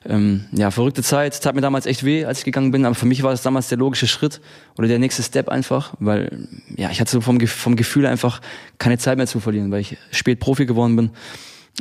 Ähm, 0.05 0.45
ja, 0.53 0.71
verrückte 0.71 1.03
Zeit, 1.03 1.41
tat 1.43 1.55
mir 1.55 1.63
damals 1.63 1.87
echt 1.87 2.05
weh, 2.05 2.25
als 2.25 2.39
ich 2.39 2.45
gegangen 2.45 2.71
bin, 2.71 2.85
aber 2.85 2.95
für 2.95 3.07
mich 3.07 3.23
war 3.23 3.33
das 3.33 3.43
damals 3.43 3.69
der 3.69 3.79
logische 3.79 4.07
Schritt 4.07 4.41
oder 4.79 4.87
der 4.87 4.99
nächste 4.99 5.23
Step 5.23 5.49
einfach, 5.49 5.95
weil 5.99 6.47
ja, 6.77 6.91
ich 6.91 7.01
hatte 7.01 7.11
so 7.11 7.21
vom, 7.21 7.41
vom 7.41 7.75
Gefühl 7.75 8.07
einfach 8.07 8.41
keine 8.79 8.99
Zeit 8.99 9.17
mehr 9.17 9.27
zu 9.27 9.41
verlieren, 9.41 9.73
weil 9.73 9.81
ich 9.81 9.97
spät 10.13 10.39
Profi 10.39 10.67
geworden 10.67 10.95
bin. 10.95 11.11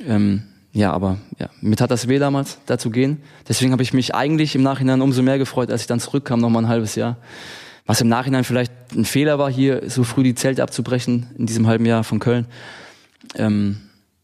Ähm, 0.08 0.44
ja, 0.76 0.92
aber 0.92 1.18
ja, 1.40 1.50
mir 1.62 1.78
tat 1.78 1.90
das 1.90 2.10
weh 2.10 2.20
damals, 2.20 2.58
da 2.66 2.78
zu 2.78 2.90
gehen. 2.90 3.22
Deswegen 3.48 3.72
habe 3.72 3.82
ich 3.82 3.94
mich 3.94 4.14
eigentlich 4.14 4.56
im 4.56 4.62
Nachhinein 4.62 5.02
umso 5.02 5.22
mehr 5.22 5.38
gefreut, 5.38 5.72
als 5.72 5.80
ich 5.82 5.88
dann 5.88 6.02
zurückkam, 6.02 6.42
noch 6.42 6.50
mal 6.50 6.60
ein 6.60 6.68
halbes 6.68 6.96
Jahr. 6.96 7.16
Was 7.86 8.02
im 8.02 8.10
Nachhinein 8.10 8.44
vielleicht 8.44 8.74
ein 8.94 9.06
Fehler 9.06 9.40
war, 9.40 9.50
hier 9.50 9.90
so 9.90 10.04
früh 10.04 10.24
die 10.24 10.36
Zelte 10.36 10.62
abzubrechen 10.62 11.28
in 11.38 11.46
diesem 11.46 11.66
halben 11.66 11.86
Jahr 11.86 12.04
von 12.04 12.20
Köln. 12.20 12.48
Ähm, 13.36 13.78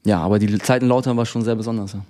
ja, 0.04 0.20
aber 0.20 0.39
die 0.39 0.58
Zeit 0.58 0.82
in 0.82 0.89
Lautern 0.89 1.16
war 1.16 1.26
schon 1.26 1.41
sehr 1.43 1.56
besonders. 1.56 1.93
Ja. 1.93 2.02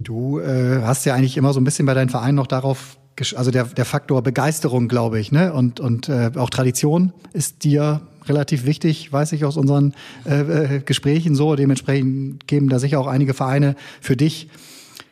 Du 0.00 0.38
äh, 0.38 0.82
hast 0.82 1.06
ja 1.06 1.14
eigentlich 1.14 1.38
immer 1.38 1.54
so 1.54 1.60
ein 1.60 1.64
bisschen 1.64 1.86
bei 1.86 1.94
deinen 1.94 2.10
Vereinen 2.10 2.34
noch 2.34 2.48
darauf, 2.48 2.98
also 3.36 3.50
der, 3.50 3.64
der 3.64 3.86
Faktor 3.86 4.20
Begeisterung, 4.20 4.86
glaube 4.86 5.18
ich, 5.18 5.32
ne? 5.32 5.50
Und, 5.54 5.80
und 5.80 6.10
äh, 6.10 6.32
auch 6.36 6.50
Tradition 6.50 7.14
ist 7.32 7.64
dir 7.64 8.02
relativ 8.26 8.66
wichtig, 8.66 9.12
weiß 9.12 9.32
ich 9.32 9.44
aus 9.44 9.56
unseren 9.56 9.94
äh, 10.24 10.76
äh, 10.76 10.80
Gesprächen 10.80 11.34
so. 11.34 11.56
Dementsprechend 11.56 12.46
geben 12.46 12.68
da 12.68 12.78
sicher 12.78 13.00
auch 13.00 13.06
einige 13.06 13.34
Vereine 13.34 13.76
für 14.00 14.16
dich. 14.16 14.48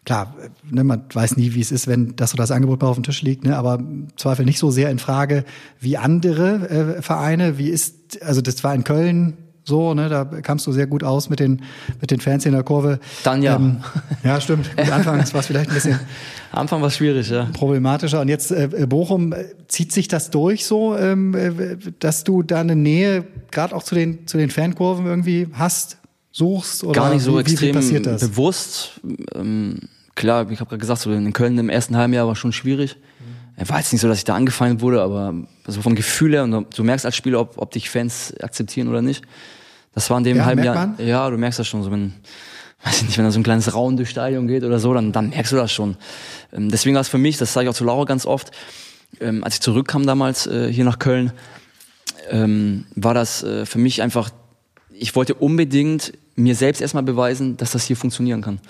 Klar, 0.04 0.34
äh, 0.42 0.48
ne, 0.74 0.84
man 0.84 1.04
weiß 1.12 1.36
nie, 1.36 1.54
wie 1.54 1.60
es 1.60 1.72
ist, 1.72 1.86
wenn 1.86 2.16
das 2.16 2.30
so 2.30 2.36
das 2.36 2.50
Angebot 2.50 2.80
mal 2.80 2.88
auf 2.88 2.96
dem 2.96 3.04
Tisch 3.04 3.22
liegt, 3.22 3.44
ne? 3.44 3.56
aber 3.56 3.82
Zweifel 4.16 4.44
nicht 4.44 4.58
so 4.58 4.70
sehr 4.70 4.90
in 4.90 4.98
Frage 4.98 5.44
wie 5.80 5.96
andere 5.96 6.68
äh, 6.98 7.02
Vereine. 7.02 7.58
Wie 7.58 7.68
ist, 7.68 8.22
also 8.22 8.40
das 8.40 8.64
war 8.64 8.74
in 8.74 8.84
Köln 8.84 9.36
so, 9.70 9.94
ne? 9.94 10.10
Da 10.10 10.26
kamst 10.26 10.66
du 10.66 10.72
sehr 10.72 10.86
gut 10.86 11.02
aus 11.02 11.30
mit 11.30 11.40
den, 11.40 11.62
mit 12.02 12.10
den 12.10 12.20
Fans 12.20 12.44
in 12.44 12.52
der 12.52 12.62
Kurve. 12.62 13.00
Dann 13.24 13.42
ja. 13.42 13.56
Ähm, 13.56 13.78
ja, 14.22 14.38
stimmt. 14.38 14.76
Gut, 14.76 14.90
anfangs 14.90 15.32
war 15.32 15.40
es 15.40 15.46
vielleicht 15.46 15.70
ein 15.70 15.74
bisschen 15.74 15.98
Anfang 16.52 16.80
war 16.80 16.88
es 16.88 16.96
schwierig, 16.96 17.30
ja. 17.30 17.44
problematischer. 17.52 18.20
Und 18.20 18.28
jetzt 18.28 18.50
äh, 18.50 18.68
Bochum, 18.88 19.32
äh, 19.32 19.44
zieht 19.68 19.92
sich 19.92 20.08
das 20.08 20.30
durch 20.30 20.66
so, 20.66 20.96
ähm, 20.96 21.34
äh, 21.34 21.76
dass 22.00 22.24
du 22.24 22.42
da 22.42 22.60
eine 22.60 22.74
Nähe 22.74 23.24
gerade 23.50 23.74
auch 23.74 23.84
zu 23.84 23.94
den, 23.94 24.26
zu 24.26 24.36
den 24.36 24.50
Fankurven 24.50 25.06
irgendwie 25.06 25.48
hast, 25.52 25.98
suchst? 26.32 26.82
Oder 26.82 27.00
Gar 27.00 27.14
nicht 27.14 27.22
so 27.22 27.36
wie, 27.36 27.40
extrem 27.40 27.68
Wie 27.68 27.72
passiert 27.72 28.06
das? 28.06 28.28
bewusst. 28.28 29.00
Ähm, 29.34 29.78
klar, 30.16 30.50
ich 30.50 30.58
habe 30.58 30.68
gerade 30.68 30.80
gesagt, 30.80 31.02
so 31.02 31.12
in 31.12 31.32
Köln 31.32 31.56
im 31.56 31.68
ersten 31.68 31.96
halben 31.96 32.12
Jahr 32.12 32.26
war 32.26 32.34
schon 32.34 32.52
schwierig. 32.52 32.96
war 33.56 33.78
jetzt 33.78 33.92
nicht 33.92 34.02
so, 34.02 34.08
dass 34.08 34.18
ich 34.18 34.24
da 34.24 34.34
angefallen 34.34 34.80
wurde, 34.80 35.02
aber 35.02 35.34
so 35.68 35.82
vom 35.82 35.94
Gefühl 35.94 36.32
her, 36.32 36.42
und 36.42 36.76
du 36.76 36.82
merkst 36.82 37.06
als 37.06 37.14
Spieler, 37.14 37.40
ob, 37.40 37.58
ob 37.58 37.70
dich 37.70 37.90
Fans 37.90 38.34
akzeptieren 38.40 38.88
oder 38.88 39.02
nicht. 39.02 39.24
Das 39.94 40.08
war 40.10 40.18
in 40.18 40.24
dem 40.24 40.36
Ja, 40.38 40.44
halben 40.44 40.62
Jahr. 40.62 40.74
man? 40.74 40.94
Ja, 40.98 41.28
du 41.30 41.36
merkst 41.36 41.58
das 41.58 41.66
schon 41.66 41.82
so, 41.82 41.90
wenn, 41.90 42.12
weiß 42.84 42.98
ich 43.02 43.08
nicht, 43.08 43.18
wenn 43.18 43.24
da 43.24 43.30
so 43.30 43.40
ein 43.40 43.42
kleines 43.42 43.74
Rauen 43.74 43.96
durchs 43.96 44.12
Stadion 44.12 44.46
geht 44.46 44.64
oder 44.64 44.78
so, 44.78 44.94
dann, 44.94 45.12
dann 45.12 45.30
merkst 45.30 45.52
du 45.52 45.56
das 45.56 45.72
schon. 45.72 45.96
Ähm, 46.52 46.70
deswegen 46.70 46.94
war 46.94 47.00
es 47.02 47.08
für 47.08 47.18
mich, 47.18 47.36
das 47.38 47.52
sage 47.52 47.64
ich 47.64 47.70
auch 47.70 47.74
zu 47.74 47.84
Laura 47.84 48.04
ganz 48.04 48.26
oft, 48.26 48.50
ähm, 49.20 49.42
als 49.44 49.54
ich 49.54 49.60
zurückkam 49.60 50.06
damals 50.06 50.46
äh, 50.46 50.72
hier 50.72 50.84
nach 50.84 50.98
Köln, 50.98 51.32
ähm, 52.30 52.86
war 52.94 53.14
das 53.14 53.42
äh, 53.42 53.66
für 53.66 53.78
mich 53.78 54.02
einfach, 54.02 54.30
ich 54.92 55.16
wollte 55.16 55.34
unbedingt 55.34 56.12
mir 56.36 56.54
selbst 56.54 56.80
erstmal 56.80 57.02
beweisen, 57.02 57.56
dass 57.56 57.72
das 57.72 57.84
hier 57.84 57.96
funktionieren 57.96 58.40
kann. 58.42 58.60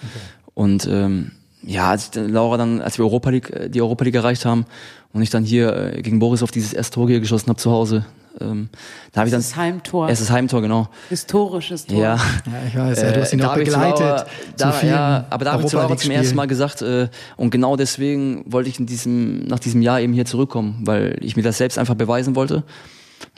Und 0.54 0.86
ähm, 0.90 1.32
ja, 1.62 1.90
als 1.90 2.12
Laura 2.14 2.56
dann, 2.56 2.80
als 2.80 2.96
wir 2.98 3.04
Europa 3.04 3.30
League, 3.30 3.50
äh, 3.50 3.68
die 3.68 3.82
Europa 3.82 4.04
League 4.04 4.14
erreicht 4.14 4.46
haben 4.46 4.64
und 5.12 5.20
ich 5.22 5.28
dann 5.30 5.44
hier 5.44 5.76
äh, 5.94 6.02
gegen 6.02 6.18
Boris 6.18 6.42
auf 6.42 6.50
dieses 6.50 6.72
erste 6.72 6.94
Tor 6.94 7.08
hier 7.08 7.20
geschossen 7.20 7.48
habe 7.50 7.58
zu 7.58 7.70
Hause, 7.70 8.06
ähm, 8.40 8.68
da 9.12 9.20
habe 9.20 9.28
ich 9.28 9.32
dann 9.32 9.40
Das 9.40 9.56
Heimtor. 9.56 10.08
erstes 10.08 10.30
Heimtor 10.30 10.62
genau. 10.62 10.88
Historisches 11.08 11.86
Tor. 11.86 11.98
Ja, 11.98 12.14
Ja, 12.16 12.22
ich 12.68 12.76
weiß, 12.76 13.02
ja, 13.02 13.12
du 13.12 13.20
hast 13.20 13.32
ihn 13.32 13.40
Äh, 13.40 13.44
auch 13.44 13.54
begleitet. 13.54 14.26
Zu 14.56 14.64
da, 14.64 14.82
ja, 14.82 15.26
aber 15.30 15.44
da 15.44 15.52
habe 15.52 15.62
ich 15.62 15.68
zu 15.68 15.76
Laura 15.76 15.96
zum 15.96 16.10
ersten 16.10 16.36
Mal 16.36 16.46
gesagt, 16.46 16.82
äh, 16.82 17.08
und 17.36 17.50
genau 17.50 17.76
deswegen 17.76 18.44
wollte 18.46 18.68
ich 18.70 18.78
in 18.78 18.86
diesem, 18.86 19.44
nach 19.44 19.58
diesem 19.58 19.82
Jahr 19.82 20.00
eben 20.00 20.12
hier 20.12 20.24
zurückkommen, 20.26 20.80
weil 20.84 21.16
ich 21.20 21.36
mir 21.36 21.42
das 21.42 21.58
selbst 21.58 21.78
einfach 21.78 21.94
beweisen 21.94 22.36
wollte 22.36 22.62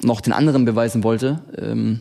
und 0.02 0.10
auch 0.10 0.20
den 0.20 0.32
anderen 0.32 0.64
beweisen 0.64 1.02
wollte, 1.04 1.40
ähm, 1.56 2.00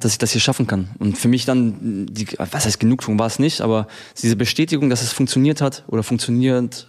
dass 0.00 0.12
ich 0.12 0.18
das 0.18 0.32
hier 0.32 0.40
schaffen 0.40 0.66
kann. 0.66 0.88
Und 0.98 1.16
für 1.18 1.28
mich 1.28 1.44
dann, 1.44 2.06
die, 2.10 2.26
was 2.36 2.64
heißt 2.66 2.80
Genugtuung 2.80 3.18
war 3.18 3.26
es 3.26 3.38
nicht, 3.38 3.60
aber 3.60 3.86
diese 4.20 4.36
Bestätigung, 4.36 4.90
dass 4.90 5.02
es 5.02 5.12
funktioniert 5.12 5.60
hat 5.60 5.84
oder 5.88 6.02
funktioniert 6.02 6.88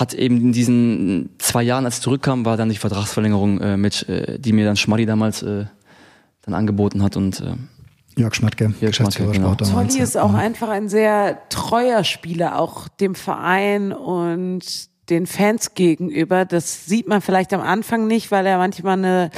hat 0.00 0.14
eben 0.14 0.36
in 0.36 0.52
diesen 0.52 1.30
zwei 1.38 1.62
Jahren, 1.62 1.86
als 1.86 1.96
ich 1.96 2.02
zurückkam, 2.02 2.44
war 2.44 2.56
dann 2.56 2.68
die 2.68 2.76
Vertragsverlängerung 2.76 3.60
äh, 3.60 3.76
mit, 3.76 4.08
äh, 4.08 4.38
die 4.38 4.52
mir 4.52 4.66
dann 4.66 4.76
Schmaddi 4.76 5.06
damals 5.06 5.42
äh, 5.42 5.64
dann 6.42 6.54
angeboten 6.54 7.02
hat 7.02 7.16
und 7.16 7.40
äh, 7.40 7.54
Jörg 8.18 8.34
Schmatke, 8.34 8.74
Jörg 8.80 8.92
Geschäftsführer 8.92 9.34
Schmatke, 9.34 9.38
genau. 9.38 9.54
Sport 9.54 9.70
damals. 9.70 9.92
Tolli 9.92 10.02
ist 10.02 10.16
auch 10.16 10.34
einfach 10.34 10.68
ein 10.68 10.88
sehr 10.88 11.38
treuer 11.48 12.04
Spieler, 12.04 12.58
auch 12.58 12.88
dem 12.88 13.14
Verein 13.14 13.92
und 13.92 14.64
den 15.10 15.26
Fans 15.26 15.74
gegenüber. 15.74 16.44
Das 16.44 16.86
sieht 16.86 17.08
man 17.08 17.20
vielleicht 17.20 17.52
am 17.52 17.60
Anfang 17.60 18.06
nicht, 18.06 18.30
weil 18.30 18.46
er 18.46 18.58
manchmal 18.58 18.98
eine 18.98 19.30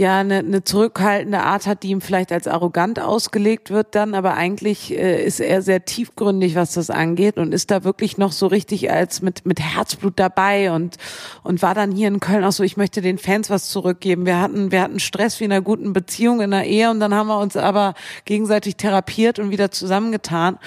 ja 0.00 0.20
eine, 0.20 0.38
eine 0.38 0.64
zurückhaltende 0.64 1.40
Art 1.40 1.66
hat, 1.66 1.82
die 1.82 1.90
ihm 1.90 2.00
vielleicht 2.00 2.32
als 2.32 2.48
arrogant 2.48 2.98
ausgelegt 2.98 3.68
wird 3.68 3.94
dann, 3.94 4.14
aber 4.14 4.32
eigentlich 4.32 4.96
äh, 4.96 5.22
ist 5.22 5.40
er 5.40 5.60
sehr 5.60 5.84
tiefgründig, 5.84 6.54
was 6.54 6.72
das 6.72 6.88
angeht 6.88 7.36
und 7.36 7.52
ist 7.52 7.70
da 7.70 7.84
wirklich 7.84 8.16
noch 8.16 8.32
so 8.32 8.46
richtig 8.46 8.90
als 8.90 9.20
mit 9.20 9.44
mit 9.44 9.60
Herzblut 9.60 10.14
dabei 10.16 10.72
und 10.72 10.96
und 11.42 11.60
war 11.60 11.74
dann 11.74 11.92
hier 11.92 12.08
in 12.08 12.18
Köln 12.18 12.44
auch 12.44 12.52
so, 12.52 12.62
ich 12.62 12.78
möchte 12.78 13.02
den 13.02 13.18
Fans 13.18 13.50
was 13.50 13.68
zurückgeben. 13.68 14.24
Wir 14.24 14.40
hatten 14.40 14.72
wir 14.72 14.80
hatten 14.80 15.00
Stress 15.00 15.38
wie 15.38 15.44
in 15.44 15.52
einer 15.52 15.60
guten 15.60 15.92
Beziehung 15.92 16.40
in 16.40 16.52
der 16.52 16.64
Ehe 16.64 16.90
und 16.90 16.98
dann 16.98 17.14
haben 17.14 17.26
wir 17.26 17.38
uns 17.38 17.58
aber 17.58 17.92
gegenseitig 18.24 18.76
therapiert 18.76 19.38
und 19.38 19.50
wieder 19.50 19.70
zusammengetan 19.70 20.58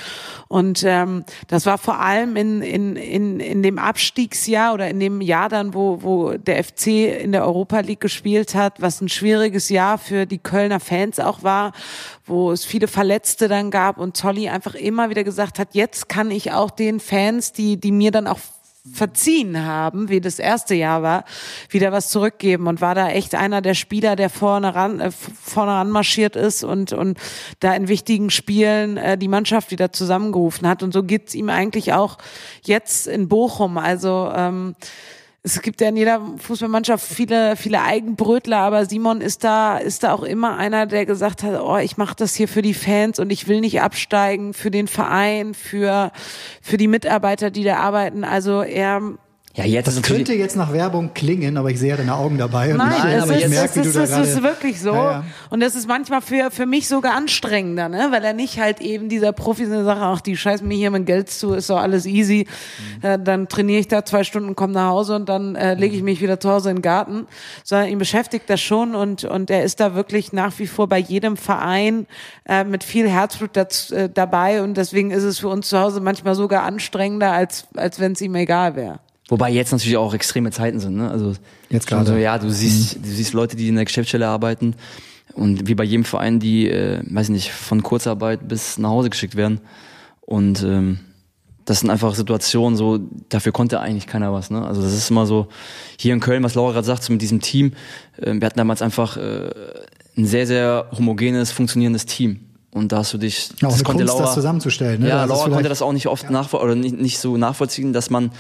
und 0.47 0.84
ähm, 0.86 1.25
das 1.47 1.65
war 1.65 1.79
vor 1.79 1.99
allem 1.99 2.36
in 2.36 2.61
in 2.61 2.95
in 2.97 3.39
in 3.39 3.63
dem 3.63 3.79
Abstiegsjahr 3.79 4.75
oder 4.75 4.89
in 4.89 4.99
dem 4.99 5.21
Jahr 5.21 5.49
dann, 5.49 5.73
wo 5.73 6.03
wo 6.03 6.34
der 6.38 6.63
FC 6.63 6.88
in 7.19 7.31
der 7.31 7.47
Europa 7.47 7.79
League 7.79 8.01
gespielt 8.01 8.53
hat, 8.53 8.79
was 8.79 9.01
ein 9.01 9.09
schwieriges 9.24 9.69
Jahr 9.69 9.97
für 9.97 10.26
die 10.26 10.38
Kölner 10.38 10.82
Fans 10.82 11.17
auch 11.17 11.43
war, 11.43 11.71
wo 12.26 12.51
es 12.51 12.65
viele 12.65 12.89
Verletzte 12.89 13.47
dann 13.47 13.71
gab 13.71 13.97
und 13.97 14.17
Zolli 14.17 14.49
einfach 14.49 14.76
immer 14.76 15.09
wieder 15.09 15.24
gesagt 15.24 15.59
hat, 15.59 15.69
jetzt 15.71 16.09
kann 16.09 16.30
ich 16.30 16.51
auch 16.51 16.69
den 16.69 16.99
Fans, 16.99 17.53
die, 17.53 17.80
die 17.80 17.93
mir 17.93 18.11
dann 18.11 18.28
auch 18.28 18.39
verziehen 18.91 19.63
haben, 19.63 20.09
wie 20.09 20.19
das 20.19 20.39
erste 20.39 20.76
Jahr 20.76 21.01
war, 21.03 21.24
wieder 21.69 21.93
was 21.93 22.09
zurückgeben 22.09 22.67
und 22.67 22.82
war 22.82 22.95
da 22.95 23.07
echt 23.07 23.34
einer 23.34 23.61
der 23.61 23.76
Spieler, 23.76 24.17
der 24.17 24.30
vorne 24.30 24.76
ran, 24.76 24.99
äh, 24.99 25.11
vorne 25.11 25.71
ran 25.71 25.89
marschiert 25.89 26.36
ist 26.36 26.65
und, 26.65 26.91
und 26.91 27.17
da 27.61 27.74
in 27.76 27.88
wichtigen 27.88 28.30
Spielen 28.30 28.97
äh, 28.97 29.17
die 29.17 29.30
Mannschaft 29.30 29.71
wieder 29.71 29.93
zusammengerufen 29.93 30.67
hat. 30.67 30.84
Und 30.84 30.91
so 30.91 31.01
geht's 31.01 31.34
ihm 31.34 31.47
eigentlich 31.47 31.93
auch 31.93 32.17
jetzt 32.65 33.07
in 33.07 33.30
Bochum. 33.30 33.78
Also 33.78 34.30
ähm, 34.36 34.76
es 35.46 35.62
gibt 35.62 35.82
ja 35.82 35.89
in 35.89 35.98
jeder 35.98 36.22
Fußballmannschaft 36.38 37.06
viele, 37.06 37.58
viele 37.58 37.82
Eigenbrötler, 37.82 38.60
aber 38.60 38.86
Simon 38.86 39.20
ist 39.20 39.44
da, 39.44 39.78
ist 39.78 40.04
da 40.04 40.14
auch 40.14 40.24
immer 40.24 40.58
einer, 40.58 40.86
der 40.86 41.06
gesagt 41.06 41.44
hat, 41.44 41.62
oh, 41.62 41.76
ich 41.76 41.98
mache 41.98 42.16
das 42.16 42.34
hier 42.34 42.48
für 42.48 42.62
die 42.62 42.74
Fans 42.74 43.20
und 43.20 43.30
ich 43.30 43.50
will 43.50 43.60
nicht 43.60 43.82
absteigen, 43.82 44.54
für 44.54 44.72
den 44.72 44.88
Verein, 44.88 45.54
für, 45.54 46.14
für 46.62 46.78
die 46.78 46.88
Mitarbeiter, 46.88 47.52
die 47.52 47.66
da 47.66 47.76
arbeiten. 47.76 48.24
Also 48.24 48.62
er, 48.62 49.02
ja 49.56 49.66
jetzt 49.66 49.86
Das 49.86 49.95
ist 49.95 50.04
könnte 50.04 50.34
jetzt 50.34 50.56
nach 50.56 50.74
Werbung 50.74 51.14
klingen, 51.14 51.58
aber 51.58 51.70
ich 51.70 51.80
sehe 51.80 51.89
ja 51.89 51.97
deine 51.97 52.16
Augen 52.16 52.39
dabei. 52.39 52.72
Und 52.72 52.78
Nein, 52.78 52.93
ich, 52.97 53.14
es 53.14 53.24
aber 53.24 53.34
ich 53.34 53.43
ist, 53.43 53.49
merke, 53.51 53.68
es 53.68 53.76
wie 53.76 53.82
du 53.82 54.04
ist, 54.04 54.12
da 54.12 54.22
es 54.22 54.30
ist 54.30 54.43
wirklich 54.43 54.82
so. 54.82 54.93
Ja, 54.93 55.12
ja. 55.12 55.26
Und 55.51 55.60
das 55.60 55.76
ist 55.76 55.88
manchmal 55.88 56.22
für, 56.22 56.49
für 56.49 56.66
mich 56.66 56.88
sogar 56.88 57.16
anstrengender, 57.16 57.88
ne? 57.88 58.08
weil 58.10 58.24
er 58.24 58.34
nicht 58.34 58.60
halt 58.60 58.82
eben 58.82 59.10
dieser 59.10 59.32
Profi 59.32 59.64
ist, 59.64 59.72
der 59.72 59.84
sagt, 59.84 60.01
ach, 60.01 60.22
die 60.22 60.36
scheißen 60.36 60.68
mir 60.68 60.76
hier 60.76 60.89
mein 60.89 61.06
Geld 61.06 61.30
zu, 61.30 61.54
ist 61.54 61.70
doch 61.70 61.78
alles 61.78 62.08
easy. 62.08 62.47
Mhm. 63.01 63.08
Äh, 63.08 63.20
dann 63.20 63.47
trainiere 63.47 63.80
ich 63.80 63.88
da 63.88 64.04
zwei 64.04 64.24
Stunden, 64.24 64.56
komme 64.56 64.74
nach 64.74 64.89
Hause 64.89 65.16
und 65.16 65.30
dann 65.30 65.56
äh, 65.56 65.76
lege 65.76 65.95
ich 65.95 66.01
mich 66.01 66.20
wieder 66.20 66.39
zu 66.39 66.49
Hause 66.49 66.72
in 66.72 66.78
den 66.78 66.82
Garten. 66.82 67.28
Sondern 67.64 67.89
ihn 67.89 67.99
beschäftigt 67.99 68.49
das 68.49 68.60
schon 68.60 68.95
und, 68.95 69.24
und 69.24 69.51
er 69.51 69.64
ist 69.64 69.80
da 69.80 69.93
wirklich 69.93 70.34
nach 70.34 70.58
wie 70.58 70.68
vor 70.68 70.89
bei 70.89 70.97
jedem 70.97 71.38
Verein 71.38 72.08
äh, 72.49 72.64
mit 72.64 72.84
viel 72.84 73.08
Herzblut 73.08 73.56
daz, 73.56 73.91
äh, 73.91 74.10
dabei 74.12 74.64
und 74.64 74.78
deswegen 74.78 75.12
ist 75.12 75.24
es 75.24 75.38
für 75.38 75.49
uns 75.49 75.70
zu 75.70 75.80
Hause 75.80 76.01
manchmal 76.01 76.34
sogar 76.34 76.64
anstrengender, 76.64 77.32
als, 77.32 77.68
als 77.76 77.99
wenn 77.99 78.14
es 78.14 78.22
ihm 78.22 78.34
egal 78.34 78.76
wäre. 78.76 78.99
Wobei 79.30 79.49
jetzt 79.51 79.71
natürlich 79.71 79.97
auch 79.97 80.13
extreme 80.13 80.51
Zeiten 80.51 80.80
sind. 80.80 80.97
Ne? 80.97 81.09
Also 81.09 81.34
Jetzt 81.69 81.88
gerade. 81.88 82.05
So, 82.05 82.15
ja, 82.15 82.38
du 82.38 82.49
siehst, 82.49 82.97
du 82.97 83.09
siehst 83.09 83.34
Leute, 83.34 83.55
die 83.55 83.69
in 83.69 83.76
der 83.76 83.86
Geschäftsstelle 83.86 84.28
arbeiten 84.28 84.76
und 85.34 85.67
wie 85.67 85.76
bei 85.76 85.84
jedem 85.84 86.03
Verein, 86.03 86.39
die, 86.39 86.69
äh, 86.69 87.01
weiß 87.09 87.30
nicht, 87.30 87.51
von 87.51 87.84
Kurzarbeit 87.84 88.47
bis 88.47 88.78
nach 88.78 88.89
Hause 88.89 89.09
geschickt 89.09 89.36
werden. 89.36 89.61
Und 90.21 90.63
ähm, 90.63 90.99
das 91.65 91.80
sind 91.80 91.89
einfach 91.89 92.13
Situationen, 92.15 92.78
so 92.78 92.99
dafür 93.30 93.51
konnte 93.51 93.80
eigentlich 93.80 94.07
keiner 94.07 94.34
was. 94.34 94.49
Ne? 94.49 94.65
Also 94.65 94.82
das 94.82 94.93
ist 94.93 95.09
immer 95.09 95.26
so 95.26 95.47
hier 95.97 96.13
in 96.13 96.19
Köln, 96.19 96.43
was 96.43 96.55
Laura 96.55 96.74
gerade 96.74 96.86
sagt, 96.86 97.03
so 97.03 97.13
mit 97.13 97.21
diesem 97.21 97.41
Team. 97.41 97.74
Äh, 98.17 98.34
wir 98.34 98.45
hatten 98.45 98.57
damals 98.57 98.82
einfach 98.82 99.17
äh, 99.17 99.49
ein 100.17 100.26
sehr, 100.26 100.45
sehr 100.45 100.89
homogenes, 100.97 101.51
funktionierendes 101.51 102.05
Team. 102.05 102.41
Und 102.71 102.91
da 102.91 102.97
hast 102.97 103.13
du 103.13 103.17
dich, 103.17 103.49
Ja, 103.61 103.69
das 103.69 103.84
konnte 103.84 104.03
Kunst, 104.03 104.13
Laura, 104.13 104.26
das 104.26 104.34
zusammenzustellen. 104.34 105.01
Ne? 105.01 105.09
ja, 105.09 105.24
ist 105.24 105.30
Laura 105.30 105.49
konnte 105.49 105.69
das 105.69 105.82
auch 105.82 105.93
nicht 105.93 106.07
oft 106.07 106.30
nachvoll 106.30 106.61
oder 106.61 106.76
nicht, 106.76 106.99
nicht 106.99 107.19
so 107.19 107.38
nachvollziehen, 107.38 107.93
dass 107.93 108.09
man 108.09 108.32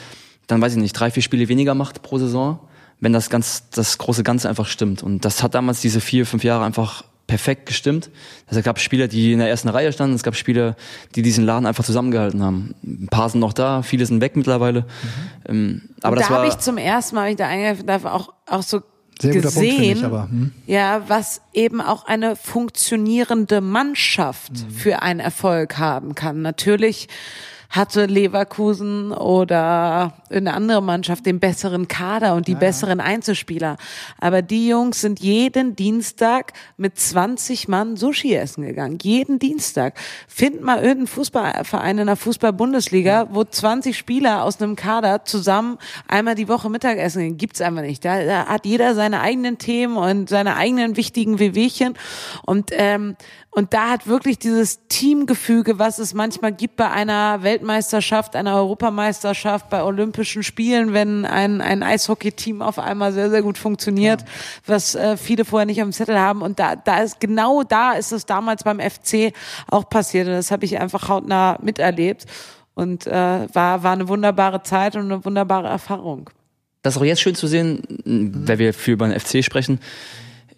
dann, 0.47 0.61
weiß 0.61 0.73
ich 0.73 0.79
nicht, 0.79 0.93
drei, 0.93 1.11
vier 1.11 1.23
Spiele 1.23 1.47
weniger 1.47 1.75
macht 1.75 2.01
pro 2.01 2.17
Saison, 2.17 2.59
wenn 2.99 3.13
das 3.13 3.29
ganz, 3.29 3.69
das 3.69 3.97
große 3.97 4.23
Ganze 4.23 4.49
einfach 4.49 4.67
stimmt. 4.67 5.03
Und 5.03 5.25
das 5.25 5.43
hat 5.43 5.55
damals 5.55 5.81
diese 5.81 6.01
vier, 6.01 6.25
fünf 6.25 6.43
Jahre 6.43 6.63
einfach 6.63 7.03
perfekt 7.27 7.65
gestimmt. 7.65 8.09
Also 8.47 8.59
es 8.59 8.65
gab 8.65 8.79
Spieler, 8.79 9.07
die 9.07 9.33
in 9.33 9.39
der 9.39 9.49
ersten 9.49 9.69
Reihe 9.69 9.91
standen, 9.93 10.15
es 10.15 10.23
gab 10.23 10.35
Spieler, 10.35 10.75
die 11.15 11.21
diesen 11.21 11.45
Laden 11.45 11.65
einfach 11.65 11.83
zusammengehalten 11.85 12.43
haben. 12.43 12.75
Ein 12.83 13.07
paar 13.09 13.29
sind 13.29 13.39
noch 13.39 13.53
da, 13.53 13.81
viele 13.81 14.05
sind 14.05 14.21
weg 14.21 14.35
mittlerweile. 14.35 14.85
Ähm, 15.47 15.89
aber 16.01 16.13
und 16.13 16.19
das 16.19 16.27
da 16.27 16.33
habe 16.35 16.47
war, 16.47 16.53
ich 16.53 16.59
zum 16.59 16.77
ersten 16.77 17.15
Mal, 17.15 17.25
wenn 17.25 17.31
ich 17.31 17.37
da 17.37 17.47
eingreifen 17.47 17.87
darf, 17.87 18.05
auch, 18.05 18.33
auch 18.45 18.61
so 18.61 18.81
Sehr 19.21 19.33
guter 19.33 19.51
Punkt, 19.51 19.57
finde 19.57 19.77
gesehen, 19.77 19.97
ich, 19.99 20.03
aber, 20.03 20.23
hm. 20.29 20.51
ja, 20.67 21.03
was 21.07 21.41
eben 21.53 21.79
auch 21.81 22.05
eine 22.05 22.35
funktionierende 22.35 23.61
Mannschaft 23.61 24.51
Mhm. 24.51 24.69
für 24.71 25.01
einen 25.01 25.19
Erfolg 25.21 25.77
haben 25.77 26.15
kann. 26.15 26.41
Natürlich 26.41 27.07
hatte 27.73 28.05
Leverkusen 28.05 29.11
oder 29.11 30.13
eine 30.29 30.53
andere 30.53 30.83
Mannschaft 30.83 31.25
den 31.25 31.39
besseren 31.39 31.87
Kader 31.87 32.35
und 32.35 32.47
die 32.47 32.53
besseren 32.53 32.99
Einzelspieler. 32.99 33.77
Aber 34.19 34.43
die 34.43 34.67
Jungs 34.67 35.01
sind 35.01 35.19
jeden 35.21 35.75
Dienstag 35.75 36.53
mit 36.77 36.99
20 36.99 37.67
Mann 37.67 37.97
Sushi 37.97 38.35
essen 38.35 38.63
gegangen. 38.63 38.99
Jeden 39.01 39.39
Dienstag. 39.39 39.97
Find 40.27 40.61
mal 40.61 40.77
irgendeinen 40.77 41.07
Fußballverein 41.07 41.97
in 41.97 42.05
der 42.05 42.15
Fußball-Bundesliga, 42.15 43.29
wo 43.31 43.43
20 43.43 43.97
Spieler 43.97 44.43
aus 44.43 44.61
einem 44.61 44.75
Kader 44.75 45.25
zusammen 45.25 45.79
einmal 46.07 46.35
die 46.35 46.47
Woche 46.47 46.69
Mittagessen 46.69 47.23
gehen. 47.23 47.37
Gibt's 47.37 47.59
einfach 47.59 47.81
nicht. 47.81 48.05
Da, 48.05 48.23
da 48.23 48.45
hat 48.45 48.67
jeder 48.67 48.93
seine 48.93 49.21
eigenen 49.21 49.57
Themen 49.57 49.97
und 49.97 50.29
seine 50.29 50.57
eigenen 50.57 50.95
wichtigen 50.95 51.39
Wehwehchen. 51.39 51.95
Und, 52.45 52.69
ähm, 52.73 53.15
und 53.55 53.71
da 53.75 53.91
hat 53.91 54.07
wirklich 54.07 54.39
dieses 54.39 54.79
Teamgefüge, 54.87 55.77
was 55.77 55.99
es 55.99 56.15
manchmal 56.15 56.51
gibt 56.51 56.75
bei 56.75 56.89
einer 56.89 57.43
Weltmeisterschaft, 57.43 58.35
einer 58.35 58.55
Europameisterschaft, 58.55 59.69
bei 59.69 59.83
Olympischen 59.83 60.41
Spielen, 60.41 60.93
wenn 60.93 61.23
ein, 61.25 61.61
ein 61.61 61.83
Eishockey-Team 61.83 62.63
auf 62.63 62.79
einmal 62.79 63.13
sehr, 63.13 63.29
sehr 63.29 63.43
gut 63.43 63.59
funktioniert, 63.59 64.25
was 64.65 64.95
äh, 64.95 65.17
viele 65.17 65.45
vorher 65.45 65.67
nicht 65.67 65.79
am 65.81 65.91
Zettel 65.91 66.19
haben. 66.19 66.41
Und 66.41 66.57
da, 66.57 66.75
da 66.75 67.03
ist 67.03 67.19
genau 67.19 67.61
da 67.61 67.91
ist 67.91 68.11
es 68.11 68.25
damals 68.25 68.63
beim 68.63 68.79
FC 68.79 69.33
auch 69.69 69.87
passiert. 69.87 70.27
Und 70.27 70.33
das 70.33 70.49
habe 70.49 70.65
ich 70.65 70.79
einfach 70.79 71.07
hautnah 71.07 71.59
miterlebt. 71.61 72.25
Und 72.73 73.05
äh, 73.05 73.11
war, 73.53 73.83
war 73.83 73.91
eine 73.91 74.07
wunderbare 74.07 74.63
Zeit 74.63 74.95
und 74.95 75.11
eine 75.11 75.23
wunderbare 75.23 75.67
Erfahrung. 75.67 76.31
das 76.81 76.95
ist 76.95 77.01
auch 77.01 77.05
jetzt 77.05 77.21
schön 77.21 77.35
zu 77.35 77.45
sehen, 77.45 77.83
weil 78.03 78.57
wir 78.57 78.73
viel 78.73 78.95
über 78.95 79.07
den 79.07 79.19
FC 79.19 79.43
sprechen. 79.43 79.79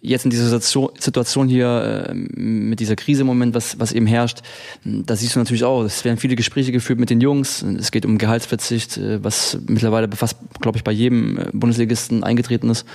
Jetzt 0.06 0.24
in 0.24 0.30
dieser 0.30 0.60
Situation 0.60 1.48
hier 1.48 2.08
äh, 2.10 2.14
mit 2.14 2.80
dieser 2.80 2.96
Krise 2.96 3.22
im 3.22 3.26
Moment, 3.26 3.54
was, 3.54 3.78
was 3.78 3.92
eben 3.92 4.06
herrscht, 4.06 4.40
da 4.84 5.16
siehst 5.16 5.34
du 5.34 5.40
natürlich 5.40 5.64
auch, 5.64 5.82
es 5.82 6.04
werden 6.04 6.16
viele 6.16 6.36
Gespräche 6.36 6.72
geführt 6.72 7.00
mit 7.00 7.10
den 7.10 7.20
Jungs. 7.20 7.62
Es 7.62 7.90
geht 7.90 8.06
um 8.06 8.18
Gehaltsverzicht, 8.18 8.96
äh, 8.98 9.22
was 9.22 9.58
mittlerweile 9.66 10.08
fast, 10.14 10.36
glaube 10.60 10.78
ich, 10.78 10.84
bei 10.84 10.92
jedem 10.92 11.38
äh, 11.38 11.44
Bundesligisten 11.52 12.24
eingetreten 12.24 12.70
ist. 12.70 12.86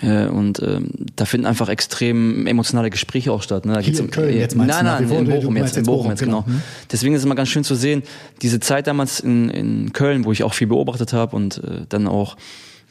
Und 0.00 0.62
ähm, 0.62 0.90
da 1.16 1.24
finden 1.24 1.44
einfach 1.44 1.68
extrem 1.68 2.46
emotionale 2.46 2.88
Gespräche 2.88 3.32
auch 3.32 3.42
statt. 3.42 3.66
Ne? 3.66 3.72
Da 3.72 3.80
Hier 3.80 3.98
in 3.98 4.12
Köln 4.12 4.32
jetzt 4.32 4.54
meinst 4.54 4.72
nein, 4.72 4.84
nein, 4.84 5.08
du? 5.08 5.14
in 5.16 5.24
Bochum 5.24 5.56
jetzt, 5.56 5.76
in 5.76 5.84
Bochum 5.84 6.10
jetzt, 6.10 6.20
genau. 6.20 6.42
genau. 6.42 6.58
Deswegen 6.92 7.14
ist 7.14 7.22
es 7.22 7.24
immer 7.24 7.34
ganz 7.34 7.48
schön 7.48 7.64
zu 7.64 7.74
sehen, 7.74 8.04
diese 8.40 8.60
Zeit 8.60 8.86
damals 8.86 9.18
in, 9.18 9.50
in 9.50 9.92
Köln, 9.92 10.24
wo 10.24 10.30
ich 10.30 10.44
auch 10.44 10.54
viel 10.54 10.68
beobachtet 10.68 11.12
habe 11.12 11.34
und 11.34 11.64
äh, 11.64 11.80
dann 11.88 12.06
auch 12.06 12.36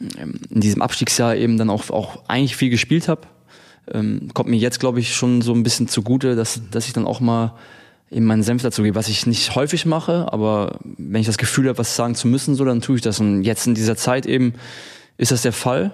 ähm, 0.01 0.41
in 0.49 0.59
diesem 0.59 0.81
Abstiegsjahr 0.81 1.37
eben 1.37 1.57
dann 1.57 1.69
auch, 1.69 1.89
auch 1.91 2.27
eigentlich 2.27 2.57
viel 2.57 2.69
gespielt 2.69 3.07
habe. 3.07 3.21
Ähm, 3.93 4.29
kommt 4.33 4.49
mir 4.49 4.57
jetzt, 4.57 4.79
glaube 4.79 4.99
ich, 4.99 5.15
schon 5.15 5.41
so 5.41 5.53
ein 5.53 5.63
bisschen 5.63 5.87
zugute, 5.87 6.35
dass, 6.35 6.61
dass 6.71 6.87
ich 6.87 6.93
dann 6.93 7.05
auch 7.05 7.19
mal 7.19 7.53
eben 8.09 8.25
meinen 8.25 8.43
Senf 8.43 8.63
dazu 8.63 8.83
gebe, 8.83 8.95
was 8.95 9.09
ich 9.09 9.25
nicht 9.25 9.55
häufig 9.55 9.85
mache, 9.85 10.31
aber 10.31 10.79
wenn 10.97 11.19
ich 11.19 11.27
das 11.27 11.37
Gefühl 11.37 11.67
habe, 11.67 11.77
was 11.77 11.95
sagen 11.95 12.15
zu 12.15 12.27
müssen, 12.27 12.55
so, 12.55 12.63
dann 12.63 12.81
tue 12.81 12.95
ich 12.95 13.01
das. 13.01 13.19
Und 13.19 13.43
jetzt 13.43 13.67
in 13.67 13.75
dieser 13.75 13.97
Zeit 13.97 14.25
eben 14.25 14.53
ist 15.17 15.31
das 15.31 15.41
der 15.41 15.53
Fall. 15.53 15.93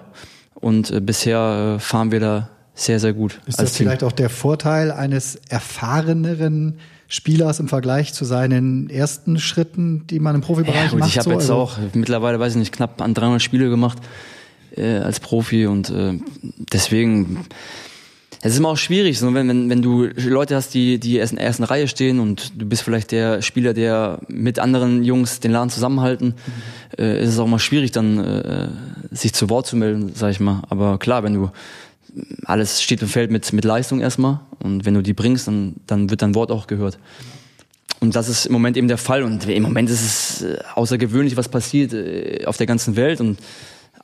Und 0.54 0.90
äh, 0.90 1.00
bisher 1.00 1.76
äh, 1.76 1.80
fahren 1.80 2.12
wir 2.12 2.20
da 2.20 2.50
sehr, 2.74 3.00
sehr 3.00 3.12
gut. 3.12 3.40
Ist 3.46 3.60
das 3.60 3.72
Team. 3.72 3.86
vielleicht 3.86 4.04
auch 4.04 4.12
der 4.12 4.30
Vorteil 4.30 4.90
eines 4.90 5.36
erfahreneren 5.48 6.78
Spielers 7.08 7.60
im 7.60 7.68
Vergleich 7.68 8.12
zu 8.14 8.24
seinen 8.24 8.90
ersten 8.90 9.38
Schritten, 9.38 10.06
die 10.08 10.18
man 10.18 10.34
im 10.34 10.40
Profibereich 10.40 10.92
ja, 10.92 10.98
macht? 10.98 11.10
Ich 11.10 11.18
habe 11.18 11.24
so? 11.24 11.30
jetzt 11.32 11.42
also 11.42 11.54
auch 11.54 11.78
mittlerweile, 11.92 12.40
weiß 12.40 12.52
ich 12.52 12.58
nicht, 12.58 12.72
knapp 12.72 13.00
an 13.00 13.14
300 13.14 13.42
Spiele 13.42 13.68
gemacht 13.68 13.98
äh, 14.76 14.98
als 14.98 15.20
Profi 15.20 15.66
und 15.66 15.90
äh, 15.90 16.18
deswegen 16.72 17.46
es 18.46 18.52
ist 18.52 18.58
immer 18.58 18.68
auch 18.68 18.76
schwierig, 18.76 19.18
so, 19.18 19.32
wenn, 19.32 19.48
wenn, 19.48 19.70
wenn 19.70 19.80
du 19.80 20.04
Leute 20.04 20.54
hast, 20.54 20.74
die, 20.74 21.00
die 21.00 21.16
erst 21.16 21.32
in 21.32 21.38
der 21.38 21.46
ersten 21.46 21.64
Reihe 21.64 21.88
stehen 21.88 22.20
und 22.20 22.52
du 22.60 22.66
bist 22.66 22.82
vielleicht 22.82 23.10
der 23.10 23.40
Spieler, 23.40 23.72
der 23.72 24.20
mit 24.28 24.58
anderen 24.58 25.02
Jungs 25.02 25.40
den 25.40 25.50
Laden 25.50 25.70
zusammenhalten, 25.70 26.34
mhm. 26.34 27.02
äh, 27.02 27.22
ist 27.22 27.30
es 27.30 27.38
auch 27.38 27.46
mal 27.46 27.58
schwierig, 27.58 27.92
dann 27.92 28.22
äh, 28.22 28.68
sich 29.10 29.32
zu 29.32 29.48
Wort 29.48 29.66
zu 29.66 29.76
melden, 29.76 30.12
sag 30.14 30.30
ich 30.30 30.40
mal. 30.40 30.62
Aber 30.68 30.98
klar, 30.98 31.22
wenn 31.22 31.32
du 31.32 31.50
alles 32.44 32.82
steht 32.82 33.00
und 33.00 33.08
fällt 33.08 33.30
mit, 33.30 33.50
mit 33.54 33.64
Leistung 33.64 34.02
erstmal. 34.02 34.40
Und 34.58 34.84
wenn 34.84 34.92
du 34.92 35.02
die 35.02 35.14
bringst, 35.14 35.48
dann, 35.48 35.76
dann 35.86 36.10
wird 36.10 36.20
dein 36.20 36.34
Wort 36.34 36.50
auch 36.50 36.66
gehört. 36.66 36.98
Und 38.00 38.14
das 38.14 38.28
ist 38.28 38.44
im 38.44 38.52
Moment 38.52 38.76
eben 38.76 38.88
der 38.88 38.98
Fall. 38.98 39.22
Und 39.22 39.48
im 39.48 39.62
Moment 39.62 39.88
ist 39.88 40.02
es 40.02 40.42
äh, 40.42 40.58
außergewöhnlich, 40.74 41.38
was 41.38 41.48
passiert 41.48 41.94
äh, 41.94 42.44
auf 42.44 42.58
der 42.58 42.66
ganzen 42.66 42.96
Welt. 42.96 43.22
Und 43.22 43.38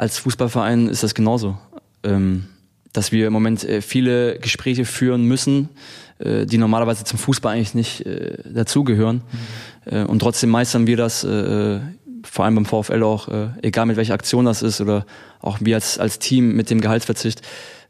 als 0.01 0.19
Fußballverein 0.19 0.89
ist 0.89 1.03
das 1.03 1.15
genauso. 1.15 1.59
Ähm, 2.03 2.47
dass 2.93 3.13
wir 3.13 3.27
im 3.27 3.33
Moment 3.33 3.63
äh, 3.65 3.83
viele 3.83 4.39
Gespräche 4.39 4.85
führen 4.85 5.25
müssen, 5.25 5.69
die 6.23 6.59
normalerweise 6.59 7.03
zum 7.05 7.19
Fußball 7.19 7.55
eigentlich 7.55 7.73
nicht 7.73 8.05
dazugehören. 8.45 9.23
Mhm. 9.91 10.05
Und 10.05 10.19
trotzdem 10.19 10.51
meistern 10.51 10.87
wir 10.87 10.99
das, 10.99 11.21
vor 11.23 12.45
allem 12.45 12.55
beim 12.57 12.67
VfL 12.67 13.03
auch, 13.03 13.29
egal 13.63 13.87
mit 13.87 13.97
welcher 13.97 14.13
Aktion 14.13 14.45
das 14.45 14.61
ist 14.61 14.83
oder 14.83 15.07
auch 15.41 15.61
wir 15.63 15.77
als, 15.77 15.99
als 15.99 16.19
Team 16.19 16.55
mit 16.57 16.69
dem 16.69 16.83
Gehaltsverzicht 16.83 17.41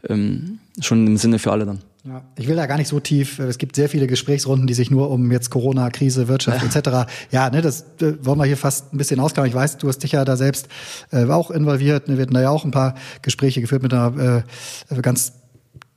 ähm, 0.08 0.60
schon 0.80 1.08
im 1.08 1.16
Sinne 1.16 1.40
für 1.40 1.50
alle 1.50 1.66
dann. 1.66 1.82
Ja, 2.04 2.22
ich 2.36 2.48
will 2.48 2.56
da 2.56 2.64
gar 2.66 2.78
nicht 2.78 2.88
so 2.88 2.98
tief. 2.98 3.38
Es 3.38 3.58
gibt 3.58 3.76
sehr 3.76 3.88
viele 3.90 4.06
Gesprächsrunden, 4.06 4.66
die 4.66 4.72
sich 4.72 4.90
nur 4.90 5.10
um 5.10 5.30
jetzt 5.30 5.50
Corona, 5.50 5.90
Krise, 5.90 6.28
Wirtschaft 6.28 6.62
ja. 6.74 6.80
etc. 6.80 7.10
Ja, 7.30 7.50
ne, 7.50 7.60
das 7.60 7.82
äh, 8.00 8.14
wollen 8.22 8.38
wir 8.38 8.46
hier 8.46 8.56
fast 8.56 8.94
ein 8.94 8.98
bisschen 8.98 9.20
ausklammern. 9.20 9.50
Ich 9.50 9.54
weiß, 9.54 9.76
du 9.76 9.88
hast 9.88 9.98
dich 9.98 10.12
ja 10.12 10.24
da 10.24 10.36
selbst 10.36 10.68
äh, 11.12 11.26
auch 11.26 11.50
involviert. 11.50 12.08
Ne, 12.08 12.16
wir 12.16 12.22
hatten 12.22 12.34
da 12.34 12.40
ja 12.40 12.50
auch 12.50 12.64
ein 12.64 12.70
paar 12.70 12.94
Gespräche 13.20 13.60
geführt 13.60 13.82
mit 13.82 13.92
einer 13.92 14.44
äh, 14.90 15.00
ganz 15.02 15.34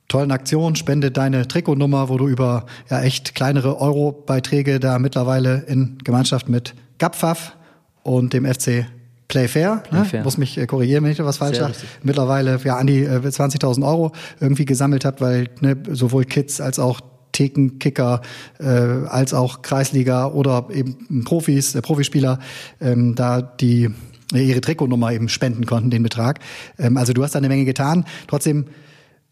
tollen 0.08 0.30
Aktion. 0.30 0.76
Spende 0.76 1.10
deine 1.10 1.48
Trikotnummer, 1.48 2.10
wo 2.10 2.18
du 2.18 2.28
über 2.28 2.66
ja 2.90 3.00
echt 3.00 3.34
kleinere 3.34 3.80
Euro-Beiträge 3.80 4.80
da 4.80 4.98
mittleweile 4.98 5.64
in 5.66 5.96
Gemeinschaft 6.04 6.50
mit 6.50 6.74
GAPFAF 6.98 7.56
und 8.02 8.34
dem 8.34 8.44
FC 8.44 8.86
Playfair, 9.34 9.82
Play 9.88 10.04
ne? 10.12 10.22
muss 10.22 10.38
mich 10.38 10.56
äh, 10.58 10.66
korrigieren, 10.66 11.02
wenn 11.02 11.10
ich 11.10 11.18
da 11.18 11.24
was 11.24 11.38
falsch 11.38 11.58
sage, 11.58 11.74
mittlerweile 12.02 12.58
ja 12.62 12.76
an 12.76 12.86
die 12.86 13.02
äh, 13.02 13.18
20.000 13.18 13.84
Euro 13.84 14.12
irgendwie 14.38 14.64
gesammelt 14.64 15.04
habt, 15.04 15.20
weil 15.20 15.48
ne, 15.60 15.76
sowohl 15.90 16.24
Kids 16.24 16.60
als 16.60 16.78
auch 16.78 17.00
Thekenkicker 17.32 18.22
äh, 18.60 18.64
als 18.64 19.34
auch 19.34 19.62
Kreisliga 19.62 20.28
oder 20.28 20.68
eben 20.72 21.24
Profis, 21.24 21.74
äh, 21.74 21.82
Profispieler 21.82 22.38
ähm, 22.80 23.16
da 23.16 23.42
die 23.42 23.90
äh, 24.32 24.40
ihre 24.40 24.60
Trikotnummer 24.60 25.12
eben 25.12 25.28
spenden 25.28 25.66
konnten, 25.66 25.90
den 25.90 26.04
Betrag. 26.04 26.38
Ähm, 26.78 26.96
also 26.96 27.12
du 27.12 27.24
hast 27.24 27.34
da 27.34 27.38
eine 27.38 27.48
Menge 27.48 27.64
getan. 27.64 28.04
Trotzdem 28.28 28.66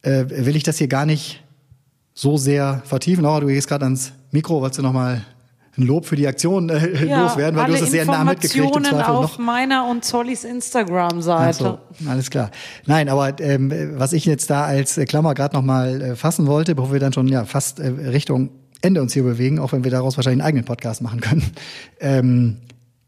äh, 0.03 0.25
will 0.29 0.57
ich 0.57 0.65
das 0.65 0.79
hier 0.79 0.89
gar 0.89 1.07
nicht 1.07 1.45
so 2.13 2.37
sehr 2.37 2.83
vertiefen. 2.85 3.23
Laura, 3.23 3.39
du 3.39 3.47
gehst 3.47 3.69
gerade 3.69 3.85
ans 3.85 4.13
Mikro, 4.33 4.61
wolltest 4.61 4.81
du 4.81 4.83
noch 4.83 4.93
mal 4.93 5.25
ein 5.79 5.87
Lob 5.87 6.05
für 6.05 6.17
die 6.17 6.27
Aktion 6.27 6.69
äh, 6.69 7.07
ja, 7.07 7.23
loswerden, 7.23 7.59
weil 7.59 7.67
du 7.67 7.73
hast 7.75 7.83
es 7.83 7.91
sehr 7.91 8.05
nah 8.05 8.25
mitgekriegt. 8.25 8.77
Im 8.77 8.85
Zweifel 8.85 9.15
auf 9.15 9.39
noch. 9.39 9.45
meiner 9.45 9.87
und 9.87 10.05
Zollis 10.05 10.45
Instagram-Seite. 10.45 11.79
So, 11.99 12.09
alles 12.11 12.31
klar. 12.31 12.51
Nein, 12.87 13.09
aber 13.09 13.41
ähm, 13.41 13.73
was 13.95 14.13
ich 14.13 14.27
jetzt 14.27 14.51
da 14.51 14.65
als 14.65 15.01
Klammer 15.09 15.35
gerade 15.35 15.57
noch 15.57 15.63
mal 15.63 16.01
äh, 16.03 16.17
fassen 16.17 16.47
wollte, 16.47 16.75
bevor 16.75 16.93
wir 16.93 17.01
dann 17.01 17.13
schon 17.13 17.29
ja 17.29 17.45
fast 17.45 17.81
äh, 17.81 17.87
Richtung 17.89 18.51
Ende 18.83 19.01
uns 19.01 19.15
hier 19.15 19.23
bewegen, 19.23 19.59
auch 19.59 19.73
wenn 19.73 19.85
wir 19.85 19.91
daraus 19.91 20.17
wahrscheinlich 20.17 20.43
einen 20.43 20.49
eigenen 20.49 20.65
Podcast 20.65 21.01
machen 21.03 21.21
können. 21.21 21.45
Ähm, 22.01 22.59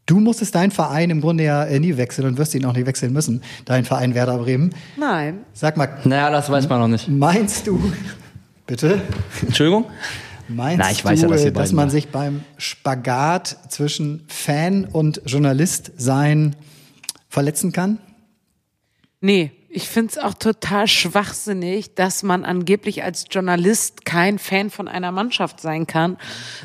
Du 0.07 0.19
musstest 0.19 0.53
deinen 0.53 0.69
Verein 0.69 1.09
im 1.09 1.19
Grunde 1.19 1.45
ja 1.45 1.63
äh, 1.63 1.79
nie 1.79 1.97
wechseln 1.97 2.27
und 2.27 2.37
wirst 2.37 2.53
ihn 2.53 2.63
auch 2.65 2.73
nicht 2.73 2.85
wechseln 2.85 3.11
müssen. 3.11 3.41
Dein 3.65 3.85
Verein 3.85 4.13
Werder 4.13 4.37
Bremen. 4.37 4.69
Nein. 4.97 5.39
Sag 5.53 5.77
mal. 5.77 5.97
Naja, 6.03 6.29
das 6.29 6.47
weiß 6.47 6.69
man 6.69 6.79
noch 6.79 6.87
nicht. 6.87 7.07
Meinst 7.09 7.65
du, 7.65 7.91
bitte? 8.67 9.01
Entschuldigung? 9.41 9.85
Meinst 10.47 10.79
Na, 10.79 10.91
ich 10.91 11.03
weiß 11.03 11.21
du, 11.21 11.27
ja, 11.27 11.31
dass, 11.31 11.53
dass 11.53 11.71
man 11.73 11.89
sich 11.89 12.09
beim 12.09 12.43
Spagat 12.57 13.57
zwischen 13.69 14.23
Fan 14.27 14.85
und 14.85 15.21
Journalist 15.25 15.91
sein 15.97 16.55
verletzen 17.29 17.71
kann? 17.71 17.99
Nee, 19.21 19.51
ich 19.75 19.89
finde 19.89 20.11
es 20.11 20.17
auch 20.17 20.33
total 20.35 20.87
schwachsinnig, 20.87 21.95
dass 21.95 22.23
man 22.23 22.45
angeblich 22.45 23.03
als 23.03 23.25
Journalist 23.29 24.05
kein 24.05 24.39
Fan 24.39 24.69
von 24.69 24.87
einer 24.87 25.11
Mannschaft 25.11 25.59
sein 25.59 25.85
kann, 25.85 26.17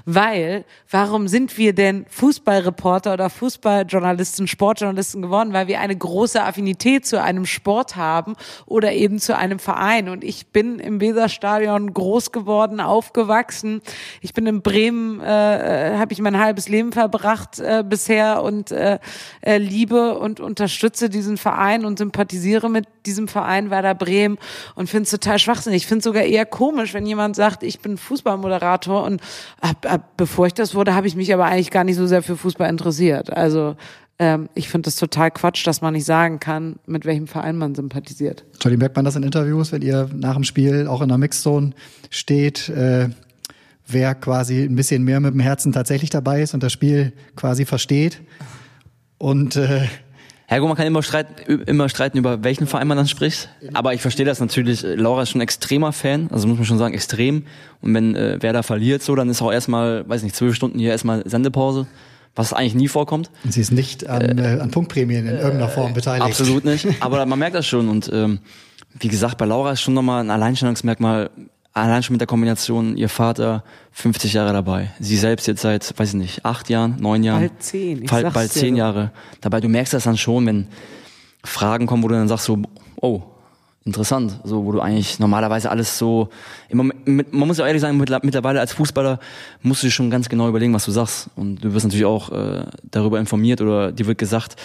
weil 0.05 0.65
warum 0.89 1.27
sind 1.27 1.59
wir 1.59 1.75
denn 1.75 2.07
Fußballreporter 2.09 3.13
oder 3.15 3.29
Fußballjournalisten, 3.29 4.47
Sportjournalisten 4.47 5.23
geworden? 5.23 5.53
Weil 5.53 5.67
wir 5.67 5.81
eine 5.81 5.97
große 5.97 6.41
Affinität 6.41 7.05
zu 7.05 7.21
einem 7.21 7.47
Sport 7.47 7.97
haben 7.97 8.37
oder 8.67 8.93
eben 8.93 9.19
zu 9.19 9.37
einem 9.37 9.59
Verein. 9.59 10.09
Und 10.09 10.23
ich 10.23 10.47
bin 10.47 10.79
im 10.79 11.01
Weserstadion 11.01 11.93
groß 11.93 12.31
geworden, 12.31 12.79
aufgewachsen. 12.79 13.83
Ich 14.21 14.35
bin 14.35 14.47
in 14.47 14.63
Bremen, 14.63 15.21
äh, 15.21 15.97
habe 15.99 16.13
ich 16.13 16.21
mein 16.21 16.39
halbes 16.39 16.69
Leben 16.69 16.93
verbracht 16.93 17.59
äh, 17.59 17.83
bisher 17.85 18.45
und 18.45 18.71
äh, 18.71 19.01
äh, 19.41 19.59
liebe 19.59 20.17
und 20.17 20.39
unterstütze 20.39 21.11
diesen 21.11 21.39
Verein 21.39 21.85
und 21.85 21.99
sympathisiere 21.99 22.71
mit 22.71 22.87
diesem 23.07 23.29
Verein 23.29 23.71
Werder 23.71 23.95
Bremen 23.95 24.39
und 24.75 24.89
finde 24.89 25.05
es 25.05 25.11
total 25.11 25.39
schwachsinnig. 25.39 25.83
Ich 25.83 25.87
finde 25.87 26.01
es 26.01 26.05
sogar 26.05 26.23
eher 26.23 26.47
komisch, 26.47 26.95
wenn 26.95 27.07
jemand 27.07 27.37
sagt, 27.37 27.63
ich 27.63 27.81
bin 27.81 27.97
Fußballmoderator 27.97 29.05
und 29.05 29.21
ab, 29.61 29.87
ab, 29.89 30.11
bevor 30.17 30.47
ich 30.47 30.55
das 30.55 30.75
wurde, 30.75 30.95
habe 30.95 31.07
ich 31.07 31.17
mich 31.17 31.33
aber 31.33 31.47
eigentlich 31.47 31.71
gar 31.71 31.85
nicht 31.85 31.97
so 31.97 32.07
sehr 32.07 32.23
für 32.23 32.37
Fußball 32.37 32.69
interessiert. 32.69 33.33
Also 33.33 33.77
ähm, 34.19 34.51
ich 34.55 34.69
finde 34.69 34.91
es 34.91 34.97
total 34.97 35.31
Quatsch, 35.31 35.67
dass 35.67 35.81
man 35.81 35.95
nicht 35.95 36.05
sagen 36.05 36.41
kann, 36.41 36.77
mit 36.87 37.07
welchem 37.07 37.27
Verein 37.27 37.57
man 37.57 37.75
sympathisiert. 37.75 38.45
Entschuldigung, 38.53 38.81
merkt 38.81 38.97
man 38.97 39.05
das 39.05 39.17
in 39.17 39.23
Interviews, 39.23 39.73
wenn 39.73 39.83
ihr 39.83 40.11
nach 40.15 40.35
dem 40.35 40.45
Spiel 40.45 40.87
auch 40.87 41.01
in 41.01 41.09
der 41.09 41.19
Mixzone 41.19 41.73
steht, 42.11 42.69
äh, 42.69 43.09
wer 43.87 44.15
quasi 44.15 44.63
ein 44.63 44.77
bisschen 44.77 45.05
mehr 45.05 45.21
mit 45.21 45.33
dem 45.33 45.41
Herzen 45.41 45.73
tatsächlich 45.73 46.11
dabei 46.11 46.43
ist 46.43 46.53
und 46.53 46.63
das 46.63 46.73
Spiel 46.73 47.13
quasi 47.35 47.65
versteht 47.65 48.21
und 49.17 49.57
äh, 49.57 49.87
Hergo, 50.51 50.67
man 50.67 50.77
kann 50.77 50.89
immer 50.89 51.05
streiten, 51.05 51.63
immer 51.67 51.89
streiten, 51.89 52.19
über 52.19 52.43
welchen 52.43 52.67
Verein 52.67 52.89
man 52.89 52.97
dann 52.97 53.07
spricht. 53.07 53.49
Aber 53.73 53.95
ich 53.95 54.03
verstehe 54.03 54.27
das 54.27 54.41
natürlich. 54.41 54.83
Laura 54.83 55.23
ist 55.23 55.31
schon 55.31 55.39
ein 55.39 55.45
extremer 55.45 55.93
Fan, 55.93 56.29
also 56.33 56.49
muss 56.49 56.57
man 56.57 56.67
schon 56.67 56.77
sagen, 56.77 56.93
extrem. 56.93 57.45
Und 57.81 57.95
wenn 57.95 58.17
äh, 58.17 58.37
wer 58.41 58.53
da 58.53 58.65
verliert, 58.65 59.01
so, 59.01 59.15
dann 59.15 59.29
ist 59.29 59.41
auch 59.43 59.53
erstmal, 59.53 60.09
weiß 60.09 60.25
nicht, 60.25 60.35
zwölf 60.35 60.57
Stunden 60.57 60.81
hier 60.81 60.91
erstmal 60.91 61.23
Sendepause, 61.25 61.87
was 62.35 62.53
eigentlich 62.53 62.75
nie 62.75 62.89
vorkommt. 62.89 63.31
Und 63.45 63.53
sie 63.53 63.61
ist 63.61 63.71
nicht 63.71 64.09
an, 64.09 64.39
äh, 64.41 64.59
an 64.61 64.73
Punktprämien 64.73 65.29
in 65.29 65.37
irgendeiner 65.37 65.69
Form 65.69 65.95
beteiligt. 65.95 66.27
Absolut 66.27 66.65
nicht. 66.65 66.85
Aber 67.01 67.25
man 67.27 67.39
merkt 67.39 67.55
das 67.55 67.69
schon. 67.69 67.89
Und 67.89 68.11
ähm, 68.13 68.41
wie 68.99 69.07
gesagt, 69.07 69.39
bei 69.39 69.45
Laura 69.45 69.71
ist 69.71 69.83
schon 69.83 69.95
nochmal 69.95 70.25
ein 70.25 70.33
Alleinstellungsmerkmal, 70.33 71.31
allein 71.73 72.03
schon 72.03 72.15
mit 72.15 72.21
der 72.21 72.27
Kombination, 72.27 72.97
ihr 72.97 73.09
Vater 73.09 73.65
50 73.93 74.33
Jahre 74.33 74.53
dabei, 74.53 74.91
sie 74.99 75.17
selbst 75.17 75.47
jetzt 75.47 75.63
seit, 75.63 75.99
weiß 75.99 76.11
ich 76.11 76.15
nicht, 76.15 76.45
acht 76.45 76.69
Jahren, 76.69 76.97
neun 77.01 77.23
Jahren. 77.23 77.49
Bald 77.49 77.63
zehn. 77.63 78.03
Ich 78.03 78.11
bald, 78.11 78.33
bald 78.33 78.53
zehn 78.53 78.77
Jahre. 78.77 79.13
Dabei, 79.41 79.61
du 79.61 79.69
merkst 79.69 79.95
das 79.95 80.05
dann 80.05 80.17
schon, 80.17 80.47
wenn 80.47 80.69
Fragen 81.45 81.87
kommen, 81.87 82.03
wo 82.03 82.09
du 82.09 82.15
dann 82.15 82.29
sagst 82.29 82.47
so, 82.47 82.59
oh, 83.01 83.23
interessant, 83.85 84.41
so 84.45 84.65
wo 84.65 84.73
du 84.73 84.81
eigentlich 84.81 85.19
normalerweise 85.19 85.71
alles 85.71 85.97
so, 85.97 86.29
immer, 86.69 86.85
mit, 87.05 87.33
man 87.33 87.49
muss 87.49 87.59
ja 87.59 87.67
ehrlich 87.67 87.81
sagen, 87.81 87.97
mittlerweile 87.97 88.61
als 88.61 88.73
Fußballer 88.75 89.19
musst 89.63 89.83
du 89.83 89.87
dir 89.87 89.91
schon 89.91 90.11
ganz 90.11 90.29
genau 90.29 90.49
überlegen, 90.49 90.75
was 90.75 90.85
du 90.85 90.91
sagst 90.91 91.31
und 91.35 91.65
du 91.65 91.73
wirst 91.73 91.87
natürlich 91.87 92.05
auch 92.05 92.31
äh, 92.31 92.67
darüber 92.91 93.19
informiert 93.19 93.61
oder 93.63 93.91
dir 93.91 94.07
wird 94.07 94.19
gesagt, 94.19 94.57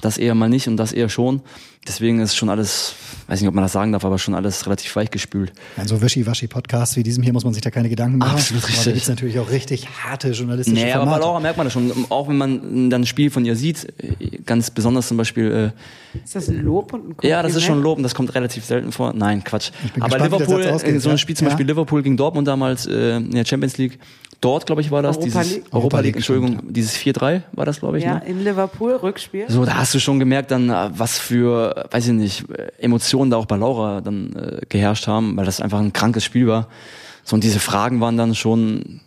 das 0.00 0.18
eher 0.18 0.34
mal 0.34 0.48
nicht 0.48 0.68
und 0.68 0.76
das 0.76 0.92
eher 0.92 1.08
schon. 1.08 1.40
Deswegen 1.88 2.20
ist 2.20 2.36
schon 2.36 2.50
alles, 2.50 2.94
weiß 3.28 3.40
nicht, 3.40 3.48
ob 3.48 3.54
man 3.54 3.64
das 3.64 3.72
sagen 3.72 3.92
darf, 3.92 4.04
aber 4.04 4.18
schon 4.18 4.34
alles 4.34 4.66
relativ 4.66 4.94
weichgespült. 4.96 5.52
An 5.78 5.88
so 5.88 6.02
Wischi-Waschi-Podcasts 6.02 6.96
wie 6.96 7.02
diesem 7.02 7.22
hier 7.22 7.32
muss 7.32 7.44
man 7.44 7.54
sich 7.54 7.62
da 7.62 7.70
keine 7.70 7.88
Gedanken 7.88 8.18
machen. 8.18 8.32
Absolut 8.32 8.62
Aber 8.64 8.72
Da 8.72 8.76
richtig. 8.76 8.92
gibt's 8.94 9.08
natürlich 9.08 9.38
auch 9.38 9.50
richtig 9.50 9.88
harte 10.04 10.30
journalistische 10.32 10.76
Nee, 10.84 10.92
aber 10.92 11.04
bei 11.04 11.10
Formate. 11.12 11.22
Laura 11.26 11.40
merkt 11.40 11.56
man 11.56 11.66
das 11.66 11.72
schon. 11.72 11.90
Auch 12.10 12.28
wenn 12.28 12.36
man 12.36 12.90
dann 12.90 13.02
ein 13.02 13.06
Spiel 13.06 13.30
von 13.30 13.46
ihr 13.46 13.56
sieht, 13.56 13.86
äh, 13.98 14.38
ganz 14.44 14.70
besonders 14.70 15.08
zum 15.08 15.16
Beispiel, 15.16 15.72
Ist 16.22 16.34
das 16.34 16.48
ein 16.48 16.62
Lob 16.62 16.92
und 16.92 16.98
ein 17.00 17.02
äh, 17.02 17.06
Kompliment? 17.14 17.30
ja, 17.30 17.42
das 17.42 17.54
ist 17.54 17.62
schon 17.64 17.82
Lob 17.82 17.96
und 17.96 18.02
das 18.02 18.14
kommt 18.14 18.34
relativ 18.34 18.64
selten 18.66 18.92
vor. 18.92 19.14
Nein, 19.14 19.42
Quatsch. 19.42 19.70
bin 19.94 20.02
Aber 20.02 20.18
gespannt, 20.18 20.32
Liverpool, 20.42 20.66
ausgeht, 20.68 20.94
äh, 20.96 21.00
so 21.00 21.08
ein 21.08 21.14
ja. 21.14 21.18
Spiel 21.18 21.36
zum 21.36 21.46
Ja. 21.46 21.50
Beispiel 21.52 21.66
Liverpool 21.66 22.02
gegen 22.02 22.18
Dortmund 22.18 22.46
damals 22.46 22.86
äh, 22.86 23.16
in 23.16 23.30
der 23.30 23.46
Champions 23.46 23.78
League. 23.78 23.98
Dort, 24.40 24.64
glaube 24.64 24.80
ich, 24.80 24.90
war 24.90 25.02
das. 25.02 25.18
Europa 25.18 25.24
dieses 25.42 25.54
League. 25.54 25.64
Europa 25.70 26.00
League, 26.00 26.16
Entschuldigung, 26.16 26.60
dieses 26.72 26.96
4-3 26.96 27.42
war 27.52 27.66
das, 27.66 27.80
glaube 27.80 27.98
ich. 27.98 28.04
Ja, 28.04 28.14
Ne? 28.14 28.22
in 28.26 28.42
Liverpool, 28.42 28.92
Rückspiel. 28.96 29.44
So, 29.50 29.64
da 29.66 29.74
hast 29.76 29.92
du 29.94 30.00
schon 30.00 30.18
gemerkt, 30.18 30.50
dann, 30.50 30.70
äh, 30.70 30.90
was 30.96 31.18
für, 31.18 31.86
weiß 31.90 32.06
ich 32.08 32.12
nicht, 32.14 32.48
äh, 32.50 32.68
Emotionen 32.78 33.30
da 33.30 33.36
auch 33.36 33.44
bei 33.46 33.56
Laura 33.56 34.00
dann 34.00 34.34
äh, 34.34 34.60
geherrscht 34.68 35.06
haben, 35.06 35.36
weil 35.36 35.44
das 35.44 35.60
einfach 35.60 35.78
ein 35.80 35.92
krankes 35.92 36.24
Spiel 36.24 36.46
war. 36.46 36.68
So, 37.22 37.34
und 37.34 37.44
diese 37.44 37.60
Fragen 37.60 38.00
waren 38.00 38.16
dann 38.16 38.34
schon 38.34 39.00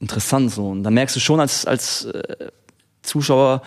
interessant. 0.00 0.50
So. 0.50 0.70
Und 0.70 0.82
da 0.82 0.90
merkst 0.90 1.14
du 1.14 1.20
schon 1.20 1.38
als, 1.38 1.64
als 1.64 2.06
äh, 2.06 2.22
Zuschauer, 3.02 3.62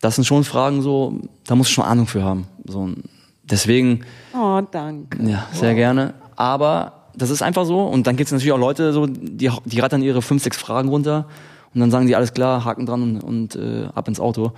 das 0.00 0.14
sind 0.14 0.24
schon 0.24 0.44
Fragen 0.44 0.82
so, 0.82 1.18
da 1.46 1.56
musst 1.56 1.70
du 1.70 1.74
schon 1.74 1.84
Ahnung 1.84 2.06
für 2.06 2.22
haben. 2.22 2.46
So, 2.64 2.78
und 2.80 3.02
deswegen, 3.42 4.04
Oh, 4.32 4.60
danke. 4.70 5.20
ja, 5.28 5.48
sehr 5.52 5.74
gerne. 5.74 6.14
Aber 6.36 7.03
das 7.16 7.30
ist 7.30 7.42
einfach 7.42 7.64
so. 7.64 7.82
Und 7.82 8.06
dann 8.06 8.16
gibt 8.16 8.28
es 8.28 8.32
natürlich 8.32 8.52
auch 8.52 8.58
Leute, 8.58 8.92
so, 8.92 9.06
die, 9.06 9.50
die 9.64 9.80
rattern 9.80 10.02
ihre 10.02 10.22
fünf, 10.22 10.42
sechs 10.42 10.56
Fragen 10.56 10.88
runter 10.88 11.26
und 11.74 11.80
dann 11.80 11.90
sagen 11.90 12.06
die 12.06 12.16
alles 12.16 12.32
klar, 12.32 12.64
Haken 12.64 12.86
dran 12.86 13.02
und, 13.02 13.20
und 13.20 13.56
äh, 13.56 13.88
ab 13.94 14.08
ins 14.08 14.20
Auto. 14.20 14.52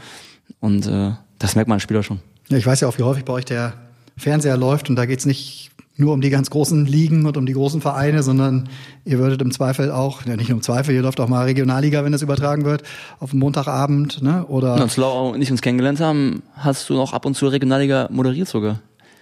Und 0.61 0.87
äh, 0.87 1.13
das 1.39 1.55
merkt 1.55 1.69
man 1.69 1.77
als 1.77 1.83
Spieler 1.83 2.03
schon. 2.03 2.21
Ja, 2.49 2.59
ich 2.59 2.67
weiß 2.67 2.81
ja 2.81 2.89
auch, 2.89 2.99
wie 2.99 3.03
häufig 3.03 3.25
bei 3.25 3.33
euch 3.33 3.45
der 3.45 3.75
Fernseher 4.17 4.57
läuft 4.57 4.89
und 4.89 4.97
da 4.97 5.07
geht's 5.07 5.27
nicht 5.27 5.71
nur 5.99 6.13
um 6.13 6.21
die 6.21 6.31
ganz 6.31 6.51
großen 6.51 6.85
Ligen 6.85 7.25
und 7.27 7.37
um 7.37 7.47
die 7.47 7.55
großen 7.55 7.81
Vereine, 7.81 8.23
sondern 8.23 8.69
ihr 9.05 9.19
würdet 9.19 9.41
im 9.41 9.51
Zweifel 9.51 9.91
auch, 9.91 10.27
ja 10.27 10.37
nicht 10.37 10.49
nur 10.49 10.59
im 10.59 10.63
Zweifel, 10.63 10.95
ihr 10.95 11.01
läuft 11.01 11.21
auch 11.21 11.29
mal 11.29 11.45
Regionalliga, 11.45 12.05
wenn 12.05 12.13
das 12.13 12.23
übertragen 12.23 12.65
wird, 12.65 12.83
auf 13.19 13.31
dem 13.31 13.39
Montagabend, 13.39 14.23
ne? 14.23 14.45
Oder 14.47 14.75
Als 14.75 14.99
Laura 14.99 15.31
und 15.31 15.41
ich 15.41 15.51
uns 15.51 15.63
kennengelernt 15.63 16.01
haben, 16.01 16.43
hast 16.55 16.89
du 16.91 16.95
noch 16.95 17.15
ab 17.15 17.25
und 17.25 17.35
zu 17.35 17.47
Regionalliga 17.47 18.09
moderiert 18.11 18.49
sogar. 18.49 18.81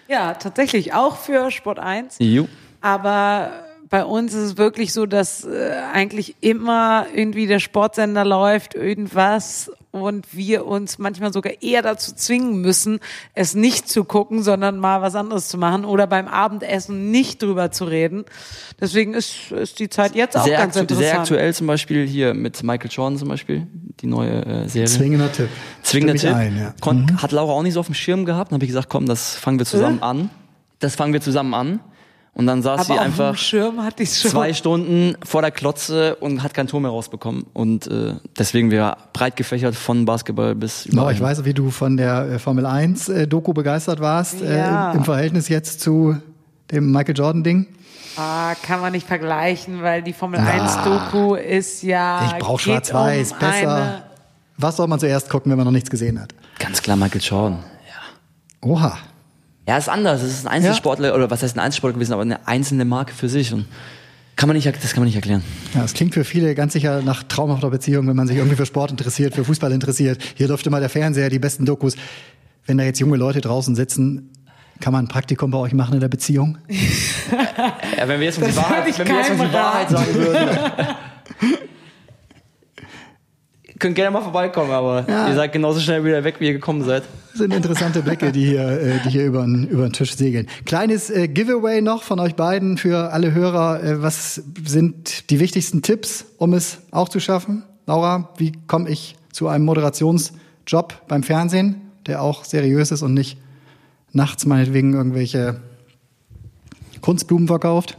Ja, 0.09 0.35
tatsächlich, 0.35 0.93
auch 0.93 1.16
für 1.16 1.51
Sport 1.51 1.78
1. 1.78 2.16
Jo. 2.18 2.49
Aber 2.85 3.51
bei 3.89 4.05
uns 4.05 4.35
ist 4.35 4.43
es 4.43 4.57
wirklich 4.59 4.93
so, 4.93 5.07
dass 5.07 5.43
äh, 5.45 5.72
eigentlich 5.91 6.37
immer 6.43 7.07
irgendwie 7.14 7.47
der 7.47 7.59
Sportsender 7.59 8.26
läuft, 8.26 8.74
irgendwas 8.74 9.72
und 9.91 10.37
wir 10.37 10.66
uns 10.66 10.99
manchmal 10.99 11.32
sogar 11.32 11.62
eher 11.62 11.80
dazu 11.80 12.14
zwingen 12.14 12.61
müssen, 12.61 13.01
es 13.32 13.55
nicht 13.55 13.89
zu 13.89 14.05
gucken, 14.05 14.43
sondern 14.43 14.78
mal 14.78 15.01
was 15.01 15.14
anderes 15.14 15.49
zu 15.49 15.57
machen 15.57 15.87
oder 15.87 16.07
beim 16.07 16.28
Abendessen 16.28 17.11
nicht 17.11 17.43
drüber 17.43 17.70
zu 17.70 17.87
reden. 17.87 18.26
Deswegen 18.78 19.14
ist, 19.14 19.51
ist 19.51 19.78
die 19.78 19.89
Zeit 19.89 20.14
jetzt 20.14 20.37
auch 20.37 20.45
Sehr, 20.45 20.59
ganz 20.59 20.76
aktu 20.76 20.80
interessant. 20.80 21.07
sehr 21.07 21.20
aktuell 21.20 21.55
zum 21.55 21.66
Beispiel 21.66 22.07
hier 22.07 22.35
mit 22.35 22.62
Michael 22.62 22.91
Jordan 22.91 23.18
zum 23.18 23.28
Beispiel, 23.28 23.66
die 24.01 24.07
neue 24.07 24.45
äh, 24.45 24.68
Serie. 24.68 24.89
zwingender 24.89 25.32
Tipp. 25.32 25.49
Zwingender 25.82 26.16
Tipp. 26.16 26.35
Ein, 26.35 26.59
ja. 26.59 26.74
Kon 26.82 27.22
Hat 27.22 27.32
Laura 27.32 27.55
auch 27.55 27.62
nicht 27.62 27.74
so 27.74 27.80
auf 27.80 27.87
dem 27.87 27.95
Schirm 27.95 28.26
gehabt. 28.26 28.51
Dann 28.51 28.57
habe 28.57 28.64
ich 28.66 28.70
gesagt, 28.70 28.91
komm, 28.91 29.07
das 29.07 29.37
fangen 29.37 29.59
wir 29.59 29.64
zusammen 29.64 30.03
an. 30.03 30.28
Das 30.80 30.97
fangen 30.97 31.14
wir 31.14 31.22
zusammen 31.22 31.55
an. 31.55 31.80
Und 32.35 32.47
dann 32.47 32.62
saß 32.62 32.80
Aber 32.80 32.95
sie 32.95 32.99
einfach 32.99 33.37
Schirm 33.37 33.80
hatte 33.82 34.03
ich 34.03 34.18
schon. 34.18 34.30
zwei 34.32 34.53
Stunden 34.53 35.16
vor 35.24 35.41
der 35.41 35.53
Klotze 35.53 36.16
und 36.16 36.43
hat 36.43 36.53
kein 36.53 36.66
Tor 36.66 36.80
mehr 36.80 36.91
rausbekommen. 36.91 37.47
Und 37.53 37.87
äh, 37.87 38.14
deswegen 38.37 38.72
wir 38.72 38.97
breit 39.12 39.37
gefächert 39.37 39.76
von 39.76 40.05
Basketball 40.05 40.57
bis 40.57 40.85
Genau, 40.85 41.03
überall. 41.03 41.14
ich 41.14 41.20
weiß, 41.20 41.45
wie 41.45 41.55
du 41.55 41.70
von 41.70 41.97
der 41.97 42.28
äh, 42.32 42.39
Formel 42.41 42.66
1 42.66 43.09
äh, 43.09 43.26
Doku 43.28 43.53
begeistert 43.53 44.01
warst, 44.01 44.41
Ja. 44.41 44.93
äh, 44.93 44.97
im 44.97 45.05
Verhältnis 45.05 45.49
jetzt 45.49 45.80
zu 45.80 46.16
dem 46.72 46.91
Michael 46.91 47.16
Jordan 47.16 47.45
Ding. 47.45 47.66
Ah, 48.16 48.55
kann 48.62 48.80
man 48.80 48.93
nicht 48.93 49.07
vergleichen, 49.07 49.82
weil 49.82 50.03
die 50.03 50.12
Formel 50.12 50.41
1 50.41 50.78
Doku 50.85 51.35
ist 51.37 51.82
ja. 51.85 52.26
Ich 52.32 52.39
brauche 52.43 52.61
schwarz-weiß, 52.62 53.32
um 53.32 53.39
besser. 53.39 54.03
Was 54.57 54.76
soll 54.76 54.87
man 54.89 54.99
zuerst 54.99 55.30
gucken, 55.30 55.51
wenn 55.51 55.57
man 55.57 55.66
noch 55.66 55.72
nichts 55.72 55.91
gesehen 55.91 56.20
hat? 56.20 56.32
Ganz 56.59 56.82
klar 56.82 56.97
Michael 56.97 57.20
Jordan. 57.20 57.59
Ja. 57.89 58.68
Oha. 58.68 58.99
Ja, 59.66 59.78
ist 59.78 59.88
anders. 59.88 60.22
Es 60.22 60.32
ist 60.32 60.46
ein 60.46 60.52
Einzelsportler, 60.52 61.14
oder 61.14 61.30
was 61.30 61.42
heißt 61.42 61.56
ein 61.56 61.60
Einzelsportler 61.60 61.94
gewesen, 61.94 62.12
aber 62.12 62.22
eine 62.22 62.46
einzelne 62.46 62.84
Marke 62.84 63.14
für 63.14 63.28
sich. 63.28 63.52
Und 63.52 63.66
kann 64.36 64.48
man 64.48 64.56
nicht, 64.56 64.66
das 64.66 64.92
kann 64.92 65.00
man 65.00 65.06
nicht 65.06 65.16
erklären. 65.16 65.42
Ja, 65.74 65.84
es 65.84 65.94
klingt 65.94 66.12
für 66.14 66.24
viele 66.24 66.54
ganz 66.54 66.72
sicher 66.72 67.02
nach 67.02 67.22
traumhafter 67.22 67.70
Beziehung, 67.70 68.06
wenn 68.08 68.16
man 68.16 68.26
sich 68.26 68.36
irgendwie 68.36 68.56
für 68.56 68.66
Sport 68.66 68.90
interessiert, 68.90 69.34
für 69.34 69.44
Fußball 69.44 69.72
interessiert. 69.72 70.22
Hier 70.34 70.48
läuft 70.48 70.66
immer 70.66 70.80
der 70.80 70.90
Fernseher, 70.90 71.30
die 71.30 71.38
besten 71.38 71.64
Dokus. 71.64 71.96
Wenn 72.66 72.78
da 72.78 72.84
jetzt 72.84 72.98
junge 73.00 73.16
Leute 73.16 73.40
draußen 73.40 73.74
sitzen, 73.74 74.30
kann 74.80 74.92
man 74.92 75.04
ein 75.04 75.08
Praktikum 75.08 75.50
bei 75.50 75.58
euch 75.58 75.72
machen 75.72 75.94
in 75.94 76.00
der 76.00 76.08
Beziehung? 76.08 76.58
Ja, 77.96 78.06
wenn 78.06 78.20
wir 78.20 78.26
jetzt 78.26 78.38
um 78.38 78.46
die 78.46 78.54
Wahrheit, 78.54 78.98
wenn 78.98 79.08
wir 79.08 79.16
jetzt 79.16 79.30
um 79.30 79.38
die 79.38 79.52
Wahrheit 79.52 79.88
sagen 79.88 80.14
würden. 80.14 80.58
Ihr 83.85 83.89
könnt 83.89 83.97
gerne 83.97 84.12
mal 84.12 84.22
vorbeikommen, 84.22 84.70
aber 84.70 85.07
ihr 85.07 85.35
seid 85.35 85.53
genauso 85.53 85.78
schnell 85.78 86.03
wieder 86.07 86.24
weg, 86.24 86.37
wie 86.39 86.47
ihr 86.47 86.55
gekommen 86.55 86.82
seid. 86.85 87.03
Das 87.32 87.41
sind 87.41 87.53
interessante 87.53 88.01
Blicke, 88.01 88.32
die 88.32 88.47
hier, 88.47 88.66
äh, 88.66 88.99
die 89.05 89.11
hier 89.11 89.26
über 89.26 89.43
den, 89.43 89.68
über 89.68 89.82
den 89.82 89.93
Tisch 89.93 90.16
segeln. 90.16 90.47
Kleines 90.64 91.11
äh, 91.11 91.28
Giveaway 91.28 91.82
noch 91.82 92.03
von 92.03 92.18
euch 92.18 92.35
beiden 92.35 92.78
für 92.78 93.12
alle 93.12 93.35
Hörer. 93.35 93.85
Äh, 93.85 94.03
was 94.03 94.37
sind 94.64 95.28
die 95.28 95.39
wichtigsten 95.39 95.82
Tipps, 95.82 96.24
um 96.39 96.55
es 96.55 96.78
auch 96.93 97.11
zu 97.11 97.20
schaffen? 97.20 97.62
Laura, 97.85 98.30
wie 98.39 98.53
komme 98.68 98.89
ich 98.89 99.16
zu 99.32 99.49
einem 99.49 99.66
Moderationsjob 99.66 101.07
beim 101.07 101.22
Fernsehen, 101.22 101.82
der 102.07 102.22
auch 102.22 102.45
seriös 102.45 102.91
ist 102.91 103.03
und 103.03 103.12
nicht 103.12 103.37
nachts 104.12 104.47
meinetwegen 104.47 104.95
irgendwelche 104.95 105.61
Kunstblumen 107.03 107.49
verkauft? 107.49 107.99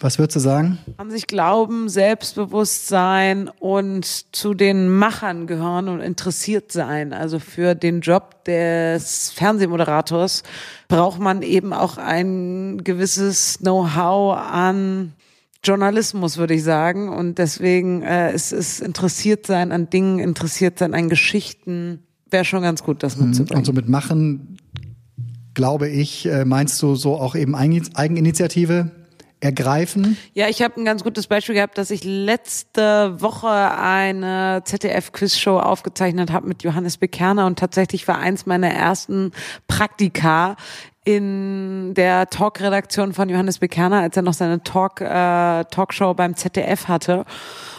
Was 0.00 0.18
würdest 0.18 0.36
du 0.36 0.40
sagen? 0.40 0.78
an 0.96 1.10
sich 1.10 1.26
glauben, 1.26 1.88
Selbstbewusstsein 1.88 3.50
und 3.58 4.04
zu 4.34 4.54
den 4.54 4.88
Machern 4.88 5.46
gehören 5.46 5.88
und 5.88 6.00
interessiert 6.00 6.70
sein. 6.70 7.12
Also 7.12 7.38
für 7.40 7.74
den 7.74 8.00
Job 8.00 8.44
des 8.44 9.30
Fernsehmoderators 9.30 10.44
braucht 10.86 11.20
man 11.20 11.42
eben 11.42 11.72
auch 11.72 11.98
ein 11.98 12.82
gewisses 12.84 13.58
Know-how 13.58 14.36
an 14.38 15.14
Journalismus, 15.64 16.38
würde 16.38 16.54
ich 16.54 16.62
sagen. 16.62 17.08
Und 17.08 17.38
deswegen 17.38 18.02
äh, 18.02 18.30
es 18.30 18.52
ist 18.52 18.80
interessiert 18.80 19.46
sein 19.46 19.72
an 19.72 19.90
Dingen, 19.90 20.20
interessiert 20.20 20.78
sein 20.78 20.94
an 20.94 21.08
Geschichten. 21.08 22.04
Wäre 22.30 22.44
schon 22.44 22.62
ganz 22.62 22.84
gut, 22.84 23.02
das 23.02 23.16
mitzubringen. 23.16 23.58
Und 23.58 23.64
so 23.64 23.72
mit 23.72 23.88
Machen, 23.88 24.58
glaube 25.54 25.88
ich, 25.88 26.26
äh, 26.26 26.44
meinst 26.44 26.80
du 26.82 26.94
so 26.94 27.16
auch 27.16 27.34
eben 27.34 27.56
Eigen- 27.56 27.94
Eigeninitiative 27.94 28.92
ergreifen? 29.40 30.16
Ja, 30.34 30.48
ich 30.48 30.62
habe 30.62 30.80
ein 30.80 30.84
ganz 30.84 31.04
gutes 31.04 31.26
Beispiel 31.26 31.54
gehabt, 31.54 31.78
dass 31.78 31.90
ich 31.90 32.04
letzte 32.04 33.20
Woche 33.20 33.48
eine 33.48 34.62
ZDF-Quizshow 34.64 35.60
aufgezeichnet 35.60 36.32
habe 36.32 36.48
mit 36.48 36.62
Johannes 36.62 36.96
Bekerner 36.96 37.46
und 37.46 37.58
tatsächlich 37.58 38.08
war 38.08 38.18
eins 38.18 38.46
meiner 38.46 38.70
ersten 38.70 39.32
Praktika 39.66 40.56
in 41.08 41.94
der 41.94 42.28
Talk-Redaktion 42.28 43.14
von 43.14 43.30
Johannes 43.30 43.60
Bekerner, 43.60 44.02
als 44.02 44.14
er 44.14 44.22
noch 44.22 44.34
seine 44.34 44.62
Talk, 44.62 45.00
äh, 45.00 45.64
Talkshow 45.64 46.12
beim 46.12 46.36
ZDF 46.36 46.86
hatte. 46.86 47.24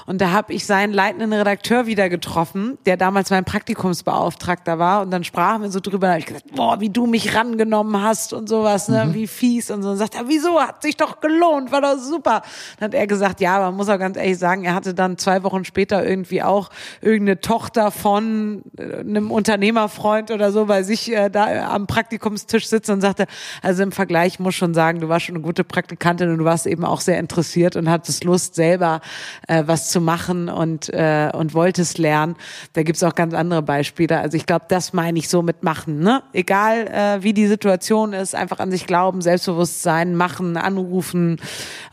Und 0.09 0.21
da 0.21 0.31
habe 0.31 0.53
ich 0.53 0.65
seinen 0.65 0.91
leitenden 0.91 1.31
Redakteur 1.33 1.85
wieder 1.85 2.09
getroffen, 2.09 2.79
der 2.87 2.97
damals 2.97 3.29
mein 3.29 3.45
Praktikumsbeauftragter 3.45 4.79
war. 4.79 5.03
Und 5.03 5.11
dann 5.11 5.23
sprachen 5.23 5.61
wir 5.61 5.69
so 5.69 5.79
drüber, 5.79 6.07
da 6.07 6.17
ich 6.17 6.25
gesagt, 6.25 6.55
boah, 6.55 6.79
wie 6.79 6.89
du 6.89 7.05
mich 7.05 7.35
rangenommen 7.35 8.01
hast 8.01 8.33
und 8.33 8.49
sowas, 8.49 8.89
ne, 8.89 9.09
wie 9.11 9.27
fies 9.27 9.69
und 9.69 9.83
so. 9.83 9.91
Und 9.91 9.97
sagt 9.97 10.15
er, 10.15 10.27
wieso? 10.27 10.59
Hat 10.59 10.81
sich 10.81 10.97
doch 10.97 11.19
gelohnt, 11.19 11.71
war 11.71 11.81
doch 11.81 11.99
super. 11.99 12.41
Dann 12.79 12.87
hat 12.87 12.95
er 12.95 13.05
gesagt, 13.05 13.39
ja, 13.39 13.59
man 13.59 13.75
muss 13.75 13.87
auch 13.87 13.99
ganz 13.99 14.17
ehrlich 14.17 14.39
sagen, 14.39 14.63
er 14.63 14.73
hatte 14.73 14.95
dann 14.95 15.19
zwei 15.19 15.43
Wochen 15.43 15.63
später 15.63 16.03
irgendwie 16.03 16.41
auch 16.41 16.71
irgendeine 17.01 17.39
Tochter 17.39 17.91
von 17.91 18.63
äh, 18.79 19.01
einem 19.01 19.29
Unternehmerfreund 19.29 20.31
oder 20.31 20.51
so 20.51 20.65
bei 20.65 20.81
sich 20.81 21.13
äh, 21.13 21.29
da 21.29 21.69
am 21.69 21.85
Praktikumstisch 21.85 22.67
sitzen 22.67 22.93
und 22.93 23.01
sagte, 23.19 23.33
also 23.61 23.83
im 23.83 23.91
Vergleich 23.91 24.39
muss 24.39 24.55
schon 24.55 24.73
sagen, 24.73 24.99
du 24.99 25.09
warst 25.09 25.25
schon 25.25 25.35
eine 25.35 25.43
gute 25.43 25.63
Praktikantin 25.63 26.29
und 26.31 26.39
du 26.39 26.45
warst 26.45 26.65
eben 26.65 26.85
auch 26.85 27.01
sehr 27.01 27.19
interessiert 27.19 27.75
und 27.75 27.89
hattest 27.89 28.23
Lust, 28.23 28.55
selber 28.55 29.01
äh, 29.47 29.63
was 29.65 29.89
zu 29.89 30.01
machen 30.01 30.49
und, 30.49 30.89
äh, 30.93 31.29
und 31.33 31.53
wolltest 31.53 31.97
lernen. 31.97 32.35
Da 32.73 32.83
gibt's 32.83 33.03
auch 33.03 33.15
ganz 33.15 33.33
andere 33.33 33.61
Beispiele. 33.61 34.19
Also 34.19 34.37
ich 34.37 34.45
glaube, 34.45 34.65
das 34.67 34.93
meine 34.93 35.19
ich 35.19 35.29
so 35.29 35.41
mit 35.41 35.63
machen. 35.63 35.99
Ne? 35.99 36.23
Egal 36.33 36.87
äh, 36.87 37.23
wie 37.23 37.33
die 37.33 37.47
Situation 37.47 38.13
ist, 38.13 38.35
einfach 38.35 38.59
an 38.59 38.71
sich 38.71 38.87
glauben, 38.87 39.21
Selbstbewusstsein, 39.21 40.15
machen, 40.15 40.57
anrufen. 40.57 41.37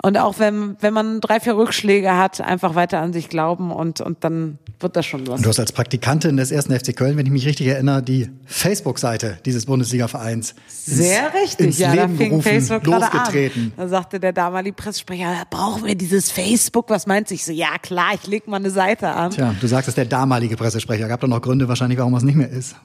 Und 0.03 0.18
auch 0.18 0.39
wenn, 0.39 0.77
wenn 0.81 0.95
man 0.95 1.20
drei, 1.20 1.41
vier 1.41 1.57
Rückschläge 1.57 2.16
hat, 2.16 2.41
einfach 2.41 2.74
weiter 2.74 3.01
an 3.01 3.12
sich 3.12 3.29
glauben 3.29 3.70
und, 3.72 4.01
und 4.01 4.24
dann 4.24 4.59
wird 4.81 4.97
das 4.97 5.07
schon 5.07 5.27
was. 5.27 5.41
Du 5.41 5.49
hast 5.49 5.59
als 5.59 5.72
Praktikantin 5.72 6.37
des 6.37 6.51
ersten 6.51 6.79
FC 6.79 6.95
Köln, 6.95 7.16
wenn 7.16 7.27
ich 7.27 7.33
mich 7.33 7.47
richtig 7.47 7.66
erinnere, 7.68 8.03
die 8.03 8.31
Facebook-Seite 8.45 9.39
dieses 9.45 9.66
Bundesliga-Vereins 9.66 10.55
Sehr 10.68 11.15
richtig, 11.34 11.66
ins 11.66 11.78
ja, 11.78 11.94
da 11.94 12.02
Leben 12.02 12.16
fing 12.16 12.28
gerufen, 12.30 12.50
Facebook 12.50 12.82
gerade 12.84 13.04
losgetreten. 13.06 13.72
Da 13.76 13.88
sagte 13.88 14.20
der 14.20 14.32
damalige 14.32 14.74
Pressesprecher, 14.74 15.22
ja, 15.32 15.42
brauchen 15.48 15.84
wir 15.84 15.94
dieses 15.94 16.30
Facebook? 16.30 16.90
Was 16.90 17.06
meinst 17.06 17.30
du? 17.30 17.34
Ich 17.34 17.44
so, 17.44 17.52
ja 17.52 17.78
klar, 17.80 18.12
ich 18.14 18.26
leg 18.26 18.46
mal 18.48 18.56
eine 18.56 18.70
Seite 18.70 19.08
an. 19.08 19.30
Tja, 19.30 19.54
du 19.60 19.66
sagst, 19.66 19.88
es 19.88 19.92
ist 19.92 19.98
der 19.98 20.04
damalige 20.06 20.56
Pressesprecher. 20.56 21.08
Gab 21.08 21.20
doch 21.20 21.28
noch 21.28 21.40
Gründe 21.42 21.68
wahrscheinlich, 21.68 21.98
warum 21.98 22.14
es 22.14 22.22
nicht 22.22 22.36
mehr 22.36 22.50
ist. 22.50 22.76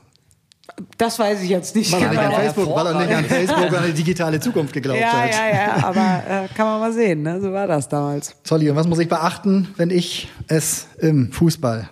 Das 0.97 1.19
weiß 1.19 1.41
ich 1.43 1.49
jetzt 1.49 1.75
nicht 1.75 1.91
Weil 1.91 2.01
er 2.03 2.09
nicht 2.09 2.19
an 2.19 2.25
genau. 2.29 2.41
Facebook, 2.41 2.75
weil 2.75 2.87
er 2.87 2.93
nicht 2.99 3.13
an 3.13 3.25
Facebook 3.25 3.67
an 3.77 3.83
eine 3.83 3.93
digitale 3.93 4.39
Zukunft 4.39 4.73
geglaubt 4.73 4.99
Ja, 5.01 5.11
hat. 5.11 5.31
ja, 5.31 5.49
ja, 5.49 5.83
aber 5.83 6.23
äh, 6.45 6.47
kann 6.55 6.65
man 6.65 6.79
mal 6.79 6.93
sehen, 6.93 7.23
ne? 7.23 7.41
so 7.41 7.51
war 7.51 7.67
das 7.67 7.89
damals. 7.89 8.35
Zolli, 8.43 8.69
und 8.69 8.75
was 8.77 8.87
muss 8.87 8.99
ich 8.99 9.09
beachten, 9.09 9.67
wenn 9.75 9.89
ich 9.89 10.29
es 10.47 10.87
im 10.99 11.31
Fußball 11.33 11.89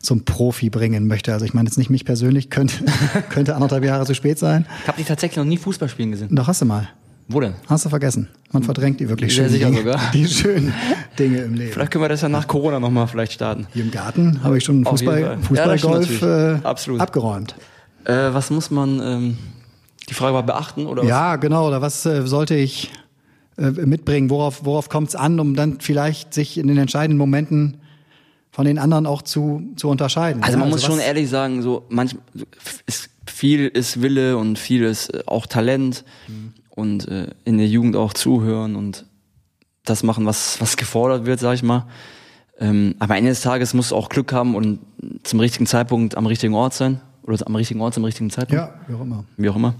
zum 0.00 0.24
Profi 0.24 0.70
bringen 0.70 1.06
möchte? 1.06 1.32
Also 1.32 1.44
ich 1.44 1.54
meine 1.54 1.68
jetzt 1.68 1.78
nicht 1.78 1.90
mich 1.90 2.04
persönlich, 2.04 2.50
könnte, 2.50 2.84
könnte 3.30 3.54
anderthalb 3.54 3.84
Jahre 3.84 4.04
zu 4.06 4.14
spät 4.14 4.38
sein. 4.38 4.66
Ich 4.82 4.88
habe 4.88 4.98
dich 4.98 5.06
tatsächlich 5.06 5.36
noch 5.38 5.44
nie 5.44 5.56
Fußball 5.58 5.88
spielen 5.88 6.10
gesehen. 6.10 6.34
Doch 6.34 6.46
hast 6.46 6.62
du 6.62 6.66
mal. 6.66 6.88
Wo 7.30 7.40
denn? 7.40 7.54
Hast 7.66 7.84
du 7.84 7.90
vergessen. 7.90 8.28
Man 8.52 8.62
verdrängt 8.62 9.00
die 9.00 9.08
wirklich 9.10 9.34
schönen 9.34 9.50
sicher 9.50 9.66
Dinge, 9.66 9.78
sogar. 9.78 10.00
die 10.14 10.26
schönen 10.26 10.72
Dinge 11.18 11.38
im 11.40 11.54
Leben. 11.54 11.72
Vielleicht 11.72 11.90
können 11.90 12.02
wir 12.02 12.08
das 12.08 12.22
ja 12.22 12.30
nach 12.30 12.48
Corona 12.48 12.80
nochmal 12.80 13.06
vielleicht 13.06 13.32
starten. 13.32 13.66
Hier 13.74 13.84
im 13.84 13.90
Garten 13.90 14.42
habe 14.42 14.56
ich 14.56 14.64
schon 14.64 14.86
Fußball, 14.86 15.38
Fall. 15.42 15.56
Ja, 16.22 16.56
äh, 16.56 16.98
abgeräumt. 16.98 17.54
Äh, 18.04 18.32
was 18.32 18.48
muss 18.48 18.70
man, 18.70 19.00
ähm, 19.02 19.38
die 20.08 20.14
Frage 20.14 20.32
war 20.32 20.42
beachten 20.42 20.86
oder 20.86 21.02
was? 21.02 21.08
Ja, 21.08 21.36
genau. 21.36 21.68
Oder 21.68 21.82
was 21.82 22.06
äh, 22.06 22.26
sollte 22.26 22.54
ich 22.54 22.90
äh, 23.58 23.72
mitbringen? 23.72 24.30
Worauf, 24.30 24.64
worauf 24.64 24.88
kommt 24.88 25.08
es 25.08 25.14
an, 25.14 25.38
um 25.38 25.54
dann 25.54 25.80
vielleicht 25.80 26.32
sich 26.32 26.56
in 26.56 26.66
den 26.66 26.78
entscheidenden 26.78 27.18
Momenten 27.18 27.76
von 28.58 28.64
den 28.64 28.80
anderen 28.80 29.06
auch 29.06 29.22
zu, 29.22 29.62
zu 29.76 29.88
unterscheiden? 29.88 30.42
Also 30.42 30.54
Ja, 30.54 30.58
man 30.58 30.70
muss 30.70 30.82
schon 30.82 30.98
ehrlich 30.98 31.30
sagen, 31.30 31.62
so 31.62 31.84
manchmal 31.90 32.24
ist 32.86 33.08
viel 33.24 33.68
ist 33.68 34.02
Wille 34.02 34.36
und 34.36 34.58
viel 34.58 34.82
ist 34.82 35.14
äh, 35.14 35.22
auch 35.26 35.46
Talent 35.46 36.04
und 36.70 37.06
äh, 37.06 37.28
in 37.44 37.58
der 37.58 37.68
Jugend 37.68 37.94
auch 37.94 38.12
zuhören 38.14 38.74
und 38.74 39.06
das 39.84 40.02
machen, 40.02 40.26
was 40.26 40.60
was 40.60 40.76
gefordert 40.76 41.24
wird, 41.24 41.38
sag 41.38 41.54
ich 41.54 41.62
mal. 41.62 41.86
Ähm, 42.58 42.96
aber 42.98 43.14
am 43.14 43.18
Ende 43.18 43.30
des 43.30 43.42
Tages 43.42 43.74
musst 43.74 43.92
du 43.92 43.94
auch 43.94 44.08
Glück 44.08 44.32
haben 44.32 44.56
und 44.56 44.80
zum 45.22 45.38
richtigen 45.38 45.66
Zeitpunkt 45.66 46.16
am 46.16 46.26
richtigen 46.26 46.54
Ort 46.54 46.74
sein 46.74 47.00
oder 47.22 47.38
am 47.46 47.54
richtigen 47.54 47.80
Ort 47.80 47.94
zum 47.94 48.02
richtigen 48.02 48.28
Zeitpunkt. 48.28 48.60
Ja, 48.60 48.74
wie 48.88 48.94
auch 48.94 49.02
immer. 49.02 49.24
wie 49.36 49.48
auch 49.50 49.54
immer. 49.54 49.76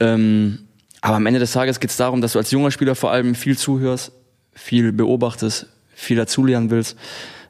Ähm, 0.00 0.58
aber 1.02 1.14
am 1.14 1.26
Ende 1.26 1.38
des 1.38 1.52
Tages 1.52 1.78
geht 1.78 1.90
es 1.90 1.96
darum, 1.98 2.20
dass 2.20 2.32
du 2.32 2.40
als 2.40 2.50
junger 2.50 2.72
Spieler 2.72 2.96
vor 2.96 3.12
allem 3.12 3.36
viel 3.36 3.56
zuhörst, 3.56 4.10
viel 4.54 4.90
beobachtest, 4.90 5.68
viel 5.94 6.16
dazulernen 6.16 6.68
willst, 6.70 6.96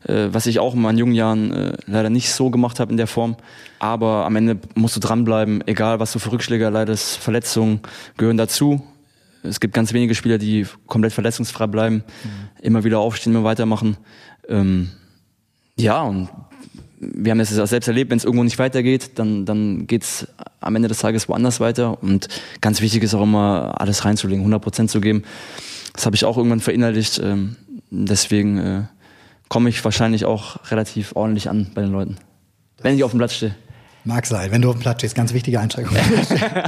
äh, 0.07 0.28
was 0.30 0.46
ich 0.46 0.59
auch 0.59 0.74
in 0.74 0.82
meinen 0.82 0.98
jungen 0.98 1.14
Jahren 1.14 1.53
äh, 1.53 1.76
leider 1.86 2.11
nicht 2.11 2.32
so 2.32 2.50
gemacht 2.50 2.80
habe 2.80 2.90
in 2.90 2.96
der 2.96 3.07
Form. 3.07 3.36
Aber 3.78 4.24
am 4.24 4.36
Ende 4.36 4.59
musst 4.74 4.96
du 4.96 5.00
dranbleiben, 5.00 5.66
egal 5.66 6.00
was 6.00 6.12
du 6.12 6.18
für 6.18 6.32
Rückschläge 6.32 6.64
erleidest, 6.64 7.16
Verletzungen 7.16 7.80
gehören 8.16 8.36
dazu. 8.36 8.82
Es 9.42 9.59
gibt 9.59 9.74
ganz 9.74 9.92
wenige 9.92 10.14
Spieler, 10.14 10.38
die 10.38 10.66
komplett 10.86 11.12
verletzungsfrei 11.12 11.66
bleiben, 11.66 12.05
immer 12.61 12.84
wieder 12.84 13.00
aufstehen, 13.00 13.34
immer 13.34 13.44
weitermachen. 13.44 13.96
Ähm, 14.48 14.90
ja, 15.76 16.03
und 16.03 16.28
wir 17.00 17.32
haben 17.32 17.38
das 17.38 17.59
auch 17.59 17.66
selbst 17.66 17.88
erlebt, 17.88 18.11
wenn 18.11 18.18
es 18.18 18.24
irgendwo 18.24 18.44
nicht 18.44 18.61
weitergeht, 18.61 19.12
dann, 19.16 19.44
dann 19.44 19.88
geht's 19.88 20.28
am 20.61 20.76
Ende 20.76 20.88
des 20.88 20.98
Tages 20.98 21.28
woanders 21.28 21.59
weiter. 21.59 22.00
Und 22.00 22.28
ganz 22.61 22.80
wichtig 22.80 23.03
ist 23.03 23.14
auch 23.14 23.22
immer, 23.22 23.74
alles 23.80 24.05
reinzulegen, 24.05 24.42
100 24.42 24.62
Prozent 24.62 24.90
zu 24.90 25.00
geben. 25.00 25.24
Das 25.92 26.07
habe 26.07 26.14
ich 26.14 26.24
auch 26.24 26.36
irgendwann 26.36 26.61
verinnerlicht. 26.61 27.18
Ähm, 27.18 27.57
deswegen 27.90 28.59
äh, 28.59 28.82
komme 29.53 29.68
ich 29.68 29.84
wahrscheinlich 29.84 30.24
auch 30.24 30.57
relativ 30.70 31.14
ordentlich 31.14 31.50
an 31.50 31.70
bei 31.74 31.82
den 31.82 31.92
Leuten. 31.92 32.16
Wenn 32.80 32.96
ich 32.96 33.05
auf 33.05 33.11
dem 33.11 33.18
Platz 33.18 33.34
stehe. 33.34 33.55
Mag 34.03 34.24
sein, 34.24 34.50
wenn 34.50 34.62
du 34.62 34.70
auf 34.70 34.76
dem 34.76 34.80
Platz 34.80 35.00
stehst, 35.00 35.14
ganz 35.14 35.34
wichtige 35.34 35.61
Einschränkung. 35.61 35.94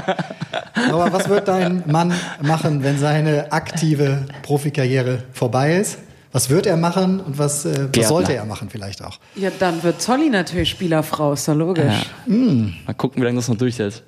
Aber 0.93 1.11
was 1.11 1.31
wird 1.31 1.49
dein 1.49 1.83
Mann 1.87 2.13
machen, 2.43 2.83
wenn 2.83 2.99
seine 2.99 3.51
aktive 3.53 4.27
Profikarriere 4.43 5.23
vorbei 5.33 5.77
ist? 5.77 5.97
Was 6.31 6.51
wird 6.51 6.67
er 6.67 6.77
machen 6.77 7.21
und 7.21 7.39
was, 7.39 7.65
äh, 7.65 7.89
was 7.97 8.09
sollte 8.09 8.35
er 8.35 8.45
machen 8.45 8.69
vielleicht 8.69 9.03
auch? 9.03 9.19
Ja, 9.35 9.51
dann 9.59 9.83
wird 9.83 10.03
Zolli 10.03 10.29
natürlich 10.29 10.69
Spielerfrau, 10.69 11.33
ist 11.33 11.49
doch 11.49 11.55
logisch. 11.55 12.11
Mal 12.27 12.95
gucken, 12.99 13.23
wie 13.23 13.25
lange 13.25 13.37
das 13.37 13.49
noch 13.49 13.57
durchhält. 13.57 14.03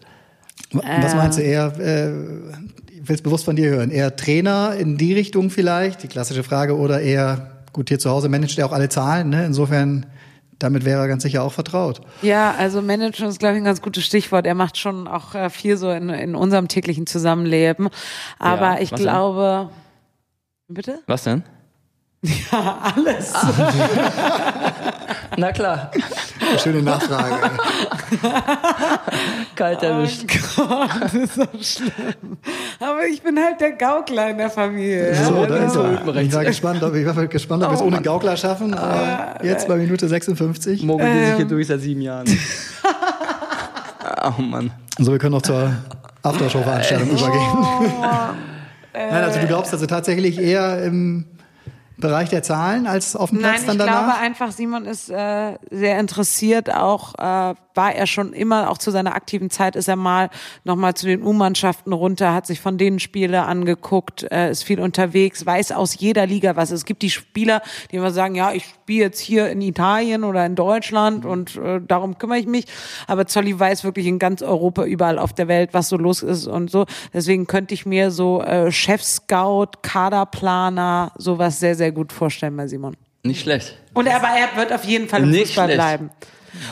Was 0.72 1.14
meinst 1.14 1.38
du 1.38 1.42
eher, 1.42 1.72
äh, 1.78 2.10
ich 2.90 3.08
will 3.08 3.14
es 3.14 3.22
bewusst 3.22 3.46
von 3.46 3.56
dir 3.56 3.70
hören, 3.70 3.90
eher 3.90 4.14
Trainer 4.16 4.74
in 4.78 4.98
die 4.98 5.14
Richtung 5.14 5.48
vielleicht, 5.48 6.02
die 6.02 6.08
klassische 6.08 6.42
Frage, 6.42 6.76
oder 6.76 7.00
eher, 7.00 7.55
gut, 7.76 7.90
hier 7.90 7.98
zu 7.98 8.10
Hause 8.10 8.28
managt 8.30 8.58
er 8.58 8.64
auch 8.66 8.72
alle 8.72 8.88
Zahlen, 8.88 9.28
ne? 9.28 9.44
insofern, 9.44 10.06
damit 10.58 10.86
wäre 10.86 11.02
er 11.02 11.08
ganz 11.08 11.22
sicher 11.22 11.42
auch 11.42 11.52
vertraut. 11.52 12.00
Ja, 12.22 12.54
also 12.58 12.80
Managen 12.80 13.28
ist, 13.28 13.38
glaube 13.38 13.56
ich, 13.56 13.60
ein 13.60 13.64
ganz 13.64 13.82
gutes 13.82 14.04
Stichwort. 14.04 14.46
Er 14.46 14.54
macht 14.54 14.78
schon 14.78 15.06
auch 15.06 15.34
äh, 15.34 15.50
viel 15.50 15.76
so 15.76 15.90
in, 15.90 16.08
in 16.08 16.34
unserem 16.34 16.68
täglichen 16.68 17.06
Zusammenleben. 17.06 17.90
Aber 18.38 18.76
Ja, 18.76 18.80
ich 18.80 18.92
was 18.92 19.00
denn? 19.00 19.08
glaube. 19.08 19.68
Bitte? 20.68 21.00
Was 21.06 21.24
denn? 21.24 21.42
Ja, 22.50 22.78
alles. 22.96 23.34
Na 25.36 25.52
klar, 25.52 25.90
Schöne 26.62 26.82
Nachfrage. 26.82 27.50
kalt 29.56 29.82
erwischt. 29.82 30.24
Gott, 30.56 30.90
das 31.00 31.14
ist 31.14 31.34
so 31.34 31.46
schlimm. 31.60 32.38
Aber 32.80 33.06
ich 33.06 33.22
bin 33.22 33.38
halt 33.38 33.60
der 33.60 33.72
Gaukler 33.72 34.30
in 34.30 34.38
der 34.38 34.50
Familie. 34.50 35.14
ja. 35.14 35.24
so, 35.24 35.46
da 35.46 35.56
ist 35.56 35.74
so 35.74 35.82
er. 35.82 36.16
Ich 36.16 36.32
war 36.32 36.44
gespannt, 36.44 36.82
ob, 36.82 36.94
ich 36.94 37.06
war 37.06 37.26
gespannt, 37.26 37.62
ob 37.64 37.70
wir 37.70 37.74
es 37.74 37.82
ohne 37.82 38.02
Gaukler 38.02 38.36
schaffen, 38.36 38.74
aber 38.74 39.44
jetzt 39.44 39.66
bei 39.68 39.76
Minute 39.76 40.08
56. 40.08 40.82
Morgen 40.82 41.02
ähm. 41.02 41.26
sich 41.26 41.36
hier 41.36 41.44
durch 41.46 41.66
seit 41.66 41.80
sieben 41.80 42.00
Jahren. 42.00 42.26
oh 44.38 44.40
Mann. 44.40 44.70
So, 44.98 45.12
wir 45.12 45.18
können 45.18 45.32
noch 45.32 45.42
zur 45.42 45.72
Aftershow-Veranstaltung 46.22 47.10
übergehen. 47.10 47.92
Nein, 48.92 49.24
also 49.24 49.40
du 49.40 49.46
glaubst 49.46 49.72
also 49.72 49.86
tatsächlich 49.86 50.38
eher 50.38 50.82
im 50.82 51.26
Bereich 51.98 52.28
der 52.28 52.42
Zahlen 52.42 52.86
als 52.86 53.16
auf 53.16 53.30
dem 53.30 53.38
Platz 53.38 53.58
Nein, 53.58 53.66
dann 53.66 53.76
ich 53.76 53.82
danach? 53.84 54.04
glaube 54.06 54.20
einfach, 54.20 54.52
Simon 54.52 54.84
ist 54.84 55.08
äh, 55.10 55.56
sehr 55.70 55.98
interessiert. 55.98 56.72
Auch 56.72 57.14
äh, 57.18 57.54
war 57.76 57.94
er 57.94 58.06
schon 58.06 58.32
immer, 58.32 58.70
auch 58.70 58.78
zu 58.78 58.90
seiner 58.90 59.14
aktiven 59.14 59.50
Zeit 59.50 59.76
ist 59.76 59.88
er 59.88 59.96
mal 59.96 60.30
nochmal 60.64 60.94
zu 60.94 61.06
den 61.06 61.22
U-Mannschaften 61.22 61.92
runter, 61.92 62.34
hat 62.34 62.46
sich 62.46 62.60
von 62.60 62.78
denen 62.78 62.98
Spiele 62.98 63.44
angeguckt, 63.44 64.26
äh, 64.30 64.50
ist 64.50 64.64
viel 64.64 64.80
unterwegs, 64.80 65.44
weiß 65.46 65.72
aus 65.72 65.98
jeder 65.98 66.26
Liga 66.26 66.56
was. 66.56 66.70
Es 66.70 66.84
gibt 66.84 67.02
die 67.02 67.10
Spieler, 67.10 67.62
die 67.90 67.96
immer 67.96 68.10
sagen, 68.10 68.34
ja, 68.34 68.52
ich 68.52 68.64
spiele 68.64 69.04
jetzt 69.04 69.20
hier 69.20 69.48
in 69.50 69.60
Italien 69.60 70.24
oder 70.24 70.44
in 70.46 70.54
Deutschland 70.54 71.24
und 71.24 71.56
äh, 71.56 71.80
darum 71.86 72.18
kümmere 72.18 72.38
ich 72.38 72.46
mich. 72.46 72.66
Aber 73.06 73.26
Zolli 73.26 73.58
weiß 73.58 73.84
wirklich 73.84 74.06
in 74.06 74.18
ganz 74.18 74.42
Europa, 74.42 74.84
überall 74.84 75.18
auf 75.18 75.32
der 75.32 75.48
Welt, 75.48 75.70
was 75.72 75.88
so 75.88 75.96
los 75.96 76.22
ist 76.22 76.46
und 76.46 76.70
so. 76.70 76.86
Deswegen 77.12 77.46
könnte 77.46 77.74
ich 77.74 77.86
mir 77.86 78.10
so 78.10 78.42
äh, 78.42 78.72
Chef-Scout, 78.72 79.82
Kaderplaner, 79.82 81.12
sowas 81.16 81.60
sehr, 81.60 81.74
sehr 81.74 81.92
gut 81.92 82.12
vorstellen 82.12 82.56
bei 82.56 82.66
Simon. 82.66 82.96
Nicht 83.22 83.42
schlecht. 83.42 83.76
Und 83.92 84.08
aber 84.08 84.28
er 84.28 84.56
wird 84.56 84.72
auf 84.72 84.84
jeden 84.84 85.08
Fall 85.08 85.22
im 85.22 85.30
Nicht 85.30 85.48
Fußball 85.48 85.66
schlecht. 85.66 85.78
bleiben. 85.78 86.10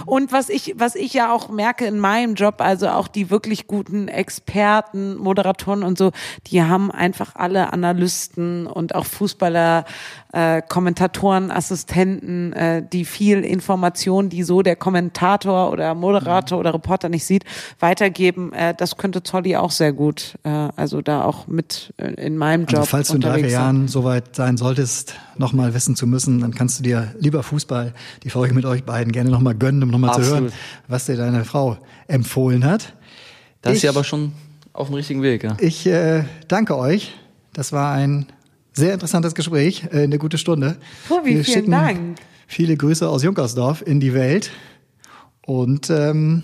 Und 0.06 0.32
was 0.32 0.48
ich, 0.48 0.74
was 0.76 0.94
ich 0.94 1.14
ja 1.14 1.32
auch 1.32 1.48
merke 1.48 1.86
in 1.86 1.98
meinem 1.98 2.34
Job, 2.34 2.56
also 2.58 2.88
auch 2.88 3.08
die 3.08 3.30
wirklich 3.30 3.66
guten 3.66 4.08
Experten, 4.08 5.16
Moderatoren 5.16 5.82
und 5.82 5.98
so, 5.98 6.12
die 6.48 6.62
haben 6.62 6.90
einfach 6.90 7.36
alle 7.36 7.72
Analysten 7.72 8.66
und 8.66 8.94
auch 8.94 9.06
Fußballer, 9.06 9.84
äh, 10.32 10.62
Kommentatoren, 10.68 11.50
Assistenten, 11.50 12.52
äh, 12.52 12.82
die 12.92 13.04
viel 13.04 13.44
Information, 13.44 14.28
die 14.28 14.42
so 14.42 14.62
der 14.62 14.76
Kommentator 14.76 15.70
oder 15.70 15.94
Moderator 15.94 16.58
oder 16.58 16.74
Reporter 16.74 17.08
nicht 17.08 17.24
sieht, 17.24 17.44
weitergeben. 17.78 18.52
Äh, 18.52 18.74
das 18.76 18.96
könnte 18.96 19.22
Zolli 19.22 19.56
auch 19.56 19.70
sehr 19.70 19.92
gut. 19.92 20.36
Äh, 20.42 20.48
also 20.48 21.02
da 21.02 21.24
auch 21.24 21.46
mit 21.46 21.94
äh, 21.98 22.14
in 22.14 22.36
meinem 22.36 22.66
Job 22.66 22.80
Also 22.80 22.90
falls 22.90 23.08
du 23.08 23.14
in 23.14 23.20
drei. 23.20 23.44
Jahren 23.44 23.88
soweit 23.88 24.36
sein 24.36 24.56
solltest, 24.56 25.14
nochmal 25.36 25.74
wissen 25.74 25.96
zu 25.96 26.06
müssen, 26.06 26.40
dann 26.40 26.54
kannst 26.54 26.78
du 26.78 26.82
dir 26.82 27.14
lieber 27.18 27.42
Fußball, 27.42 27.92
die 28.22 28.30
Folge 28.30 28.54
mit 28.54 28.64
euch 28.64 28.84
beiden, 28.84 29.12
gerne 29.12 29.30
nochmal 29.30 29.54
gönnen, 29.54 29.73
um 29.82 29.90
nochmal 29.90 30.14
zu 30.14 30.24
hören, 30.24 30.52
was 30.88 31.06
dir 31.06 31.16
deine 31.16 31.44
Frau 31.44 31.78
empfohlen 32.06 32.64
hat. 32.64 32.94
Da 33.62 33.70
ist 33.70 33.80
sie 33.80 33.88
aber 33.88 34.04
schon 34.04 34.32
auf 34.72 34.88
dem 34.88 34.94
richtigen 34.94 35.22
Weg, 35.22 35.44
ja. 35.44 35.56
Ich 35.60 35.86
äh, 35.86 36.24
danke 36.48 36.76
euch. 36.76 37.14
Das 37.52 37.72
war 37.72 37.92
ein 37.92 38.26
sehr 38.72 38.94
interessantes 38.94 39.34
Gespräch, 39.34 39.84
äh, 39.92 40.02
eine 40.02 40.18
gute 40.18 40.36
Stunde. 40.36 40.76
Tobi, 41.08 41.36
Wir 41.36 41.44
vielen 41.44 41.44
schicken 41.44 41.70
Dank. 41.70 42.18
Viele 42.46 42.76
Grüße 42.76 43.08
aus 43.08 43.22
Junkersdorf 43.22 43.82
in 43.86 44.00
die 44.00 44.12
Welt. 44.12 44.50
Und 45.46 45.90
ähm, 45.90 46.42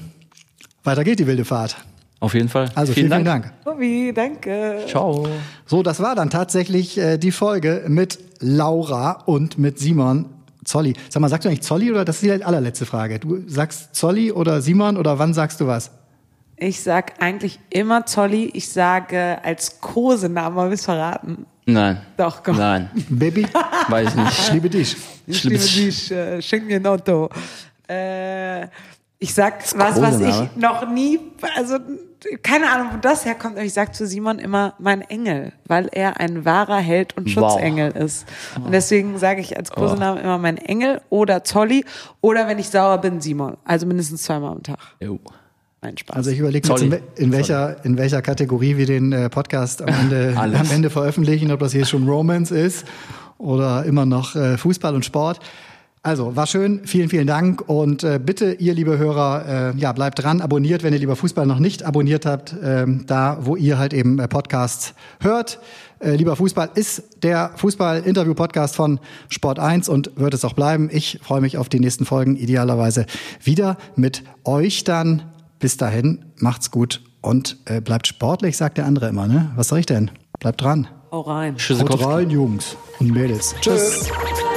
weiter 0.85 1.05
geht 1.05 1.19
die 1.19 1.27
wilde 1.27 1.45
Fahrt. 1.45 1.77
Auf 2.21 2.35
jeden 2.35 2.49
Fall. 2.49 2.71
Also 2.75 2.93
vielen, 2.93 3.11
vielen 3.11 3.25
Dank. 3.25 3.53
Tobi, 3.65 4.13
danke. 4.15 4.85
Ciao. 4.87 5.27
So, 5.67 5.83
das 5.83 6.01
war 6.01 6.15
dann 6.15 6.31
tatsächlich 6.31 6.99
äh, 6.99 7.19
die 7.19 7.33
Folge 7.33 7.85
mit 7.89 8.19
Laura 8.41 9.23
und 9.25 9.59
mit 9.59 9.79
Simon 9.79 10.27
Zolli. 10.65 10.95
Sag 11.09 11.21
mal, 11.21 11.29
sagst 11.29 11.45
du 11.45 11.49
eigentlich 11.49 11.63
Zolli 11.63 11.91
oder 11.91 12.05
das 12.05 12.17
ist 12.17 12.23
die 12.23 12.45
allerletzte 12.45 12.87
Frage? 12.87 13.19
Du 13.19 13.39
sagst 13.47 13.95
Zolli 13.95 14.33
oder 14.33 14.61
Simon 14.61 14.97
oder 14.97 15.19
wann 15.19 15.35
sagst 15.35 15.61
du 15.61 15.67
was? 15.67 15.91
Ich 16.57 16.81
sag 16.83 17.23
eigentlich 17.23 17.59
immer 17.71 18.05
Zolli. 18.05 18.51
Ich 18.53 18.69
sage 18.69 19.39
als 19.43 19.81
Kosename, 19.81 20.69
willst 20.71 20.85
du 20.85 20.93
verraten? 20.93 21.47
Nein. 21.65 22.01
Doch, 22.17 22.43
komm. 22.43 22.57
Nein. 22.59 22.91
Baby, 23.09 23.47
Weiß 23.89 24.11
ich 24.11 24.15
nicht. 24.17 24.39
ich 24.39 24.53
liebe 24.53 24.71
dich. 24.71 24.97
Ich 25.27 25.45
liebe 25.45 25.59
dich, 25.59 26.11
äh, 26.11 26.43
schenk 26.43 26.67
mir 26.67 26.77
ein 26.77 26.87
Auto. 26.87 27.29
Äh, 27.89 28.65
ich 29.19 29.33
sag 29.33 29.63
was, 29.77 30.01
was 30.01 30.21
ich 30.21 30.57
noch 30.57 30.89
nie, 30.91 31.19
also 31.57 31.79
keine 32.43 32.71
Ahnung, 32.71 32.89
wo 32.93 32.97
das 32.99 33.25
herkommt, 33.25 33.57
aber 33.57 33.65
ich 33.65 33.73
sag 33.73 33.95
zu 33.95 34.07
Simon 34.07 34.39
immer 34.39 34.75
mein 34.79 35.03
Engel, 35.03 35.53
weil 35.67 35.89
er 35.93 36.21
ein 36.21 36.45
wahrer 36.45 36.79
Held 36.79 37.17
und 37.17 37.25
Wow. 37.37 37.53
Schutzengel 37.53 37.93
ist. 37.93 38.27
Und 38.57 38.73
deswegen 38.73 39.19
sage 39.19 39.41
ich 39.41 39.57
als 39.57 39.71
Kosenamen 39.71 40.23
immer 40.23 40.39
mein 40.39 40.59
Engel 40.59 41.01
oder 41.11 41.45
Zolli 41.45 41.85
oder 42.21 42.47
wenn 42.49 42.59
ich 42.59 42.69
sauer 42.69 42.99
bin, 42.99 43.21
Simon. 43.21 43.57
Also 43.65 43.87
mindestens 43.87 44.23
zweimal 44.23 44.53
am 44.53 44.63
Tag. 44.63 44.79
Jo. 45.01 45.19
Nein, 45.83 45.97
Spaß. 45.97 46.15
Also 46.17 46.31
ich 46.31 46.39
überlege 46.39 46.69
jetzt, 46.69 46.83
in, 46.83 47.01
in 47.17 47.33
welcher, 47.33 47.83
in 47.85 47.97
welcher 47.97 48.21
Kategorie 48.21 48.77
wir 48.77 48.85
den 48.85 49.13
äh, 49.13 49.31
Podcast 49.31 49.81
am 49.81 49.89
Ende, 49.89 50.35
am 50.39 50.71
Ende 50.71 50.91
veröffentlichen, 50.91 51.51
ob 51.53 51.61
das 51.61 51.73
hier 51.73 51.87
schon 51.87 52.07
Romance 52.07 52.51
ist 52.55 52.85
oder 53.39 53.85
immer 53.87 54.05
noch 54.05 54.37
äh, 54.37 54.59
Fußball 54.59 54.95
und 54.95 55.05
Sport. 55.07 55.41
Also, 56.03 56.35
war 56.35 56.47
schön. 56.47 56.81
Vielen, 56.87 57.11
vielen 57.11 57.27
Dank. 57.27 57.69
Und 57.69 58.05
äh, 58.05 58.19
bitte, 58.25 58.55
ihr 58.55 58.73
liebe 58.73 58.97
Hörer, 58.97 59.75
äh, 59.75 59.79
ja, 59.79 59.93
bleibt 59.93 60.23
dran, 60.23 60.41
abonniert, 60.41 60.83
wenn 60.83 60.95
ihr 60.95 60.99
lieber 60.99 61.15
Fußball 61.15 61.45
noch 61.45 61.59
nicht 61.59 61.83
abonniert 61.83 62.25
habt, 62.25 62.55
äh, 62.55 62.87
da, 63.07 63.39
wo 63.43 63.55
ihr 63.55 63.77
halt 63.79 63.93
eben 63.93 64.19
äh, 64.19 64.27
Podcasts 64.27 64.95
hört. 65.21 65.61
Äh, 65.99 66.13
lieber 66.15 66.37
Fußball 66.37 66.71
ist 66.75 67.23
der 67.23 67.51
Fußball-Interview-Podcast 67.57 68.77
von 68.77 68.99
Sport 69.29 69.59
1 69.59 69.91
und 69.91 70.13
wird 70.17 70.33
es 70.33 70.43
auch 70.47 70.55
bleiben. 70.55 70.89
Ich 70.91 71.21
freue 71.23 71.43
mich 71.43 71.59
auf 71.59 71.69
die 71.69 71.81
nächsten 71.81 72.07
Folgen, 72.07 72.37
idealerweise 72.37 73.05
wieder 73.43 73.77
mit 73.95 74.23
euch 74.45 74.85
dann. 74.85 75.25
Bis 75.59 75.77
dahin, 75.77 76.25
macht's 76.39 76.71
gut 76.71 77.03
und 77.21 77.59
äh, 77.67 77.83
bleibt 77.83 78.07
sportlich, 78.07 78.57
sagt 78.57 78.79
der 78.79 78.87
andere 78.87 79.09
immer, 79.09 79.27
ne? 79.27 79.51
Was 79.57 79.69
soll 79.69 79.81
ich 79.81 79.87
denn? 79.87 80.11
Bleibt 80.39 80.63
dran. 80.63 80.89
Hau 81.13 81.21
rein. 81.21 81.57
Haut 81.59 82.07
rein, 82.07 82.31
Jungs 82.31 82.77
und 82.99 83.11
Mädels. 83.11 83.55
Tschüss. 83.61 84.07
Tschüss. 84.07 84.50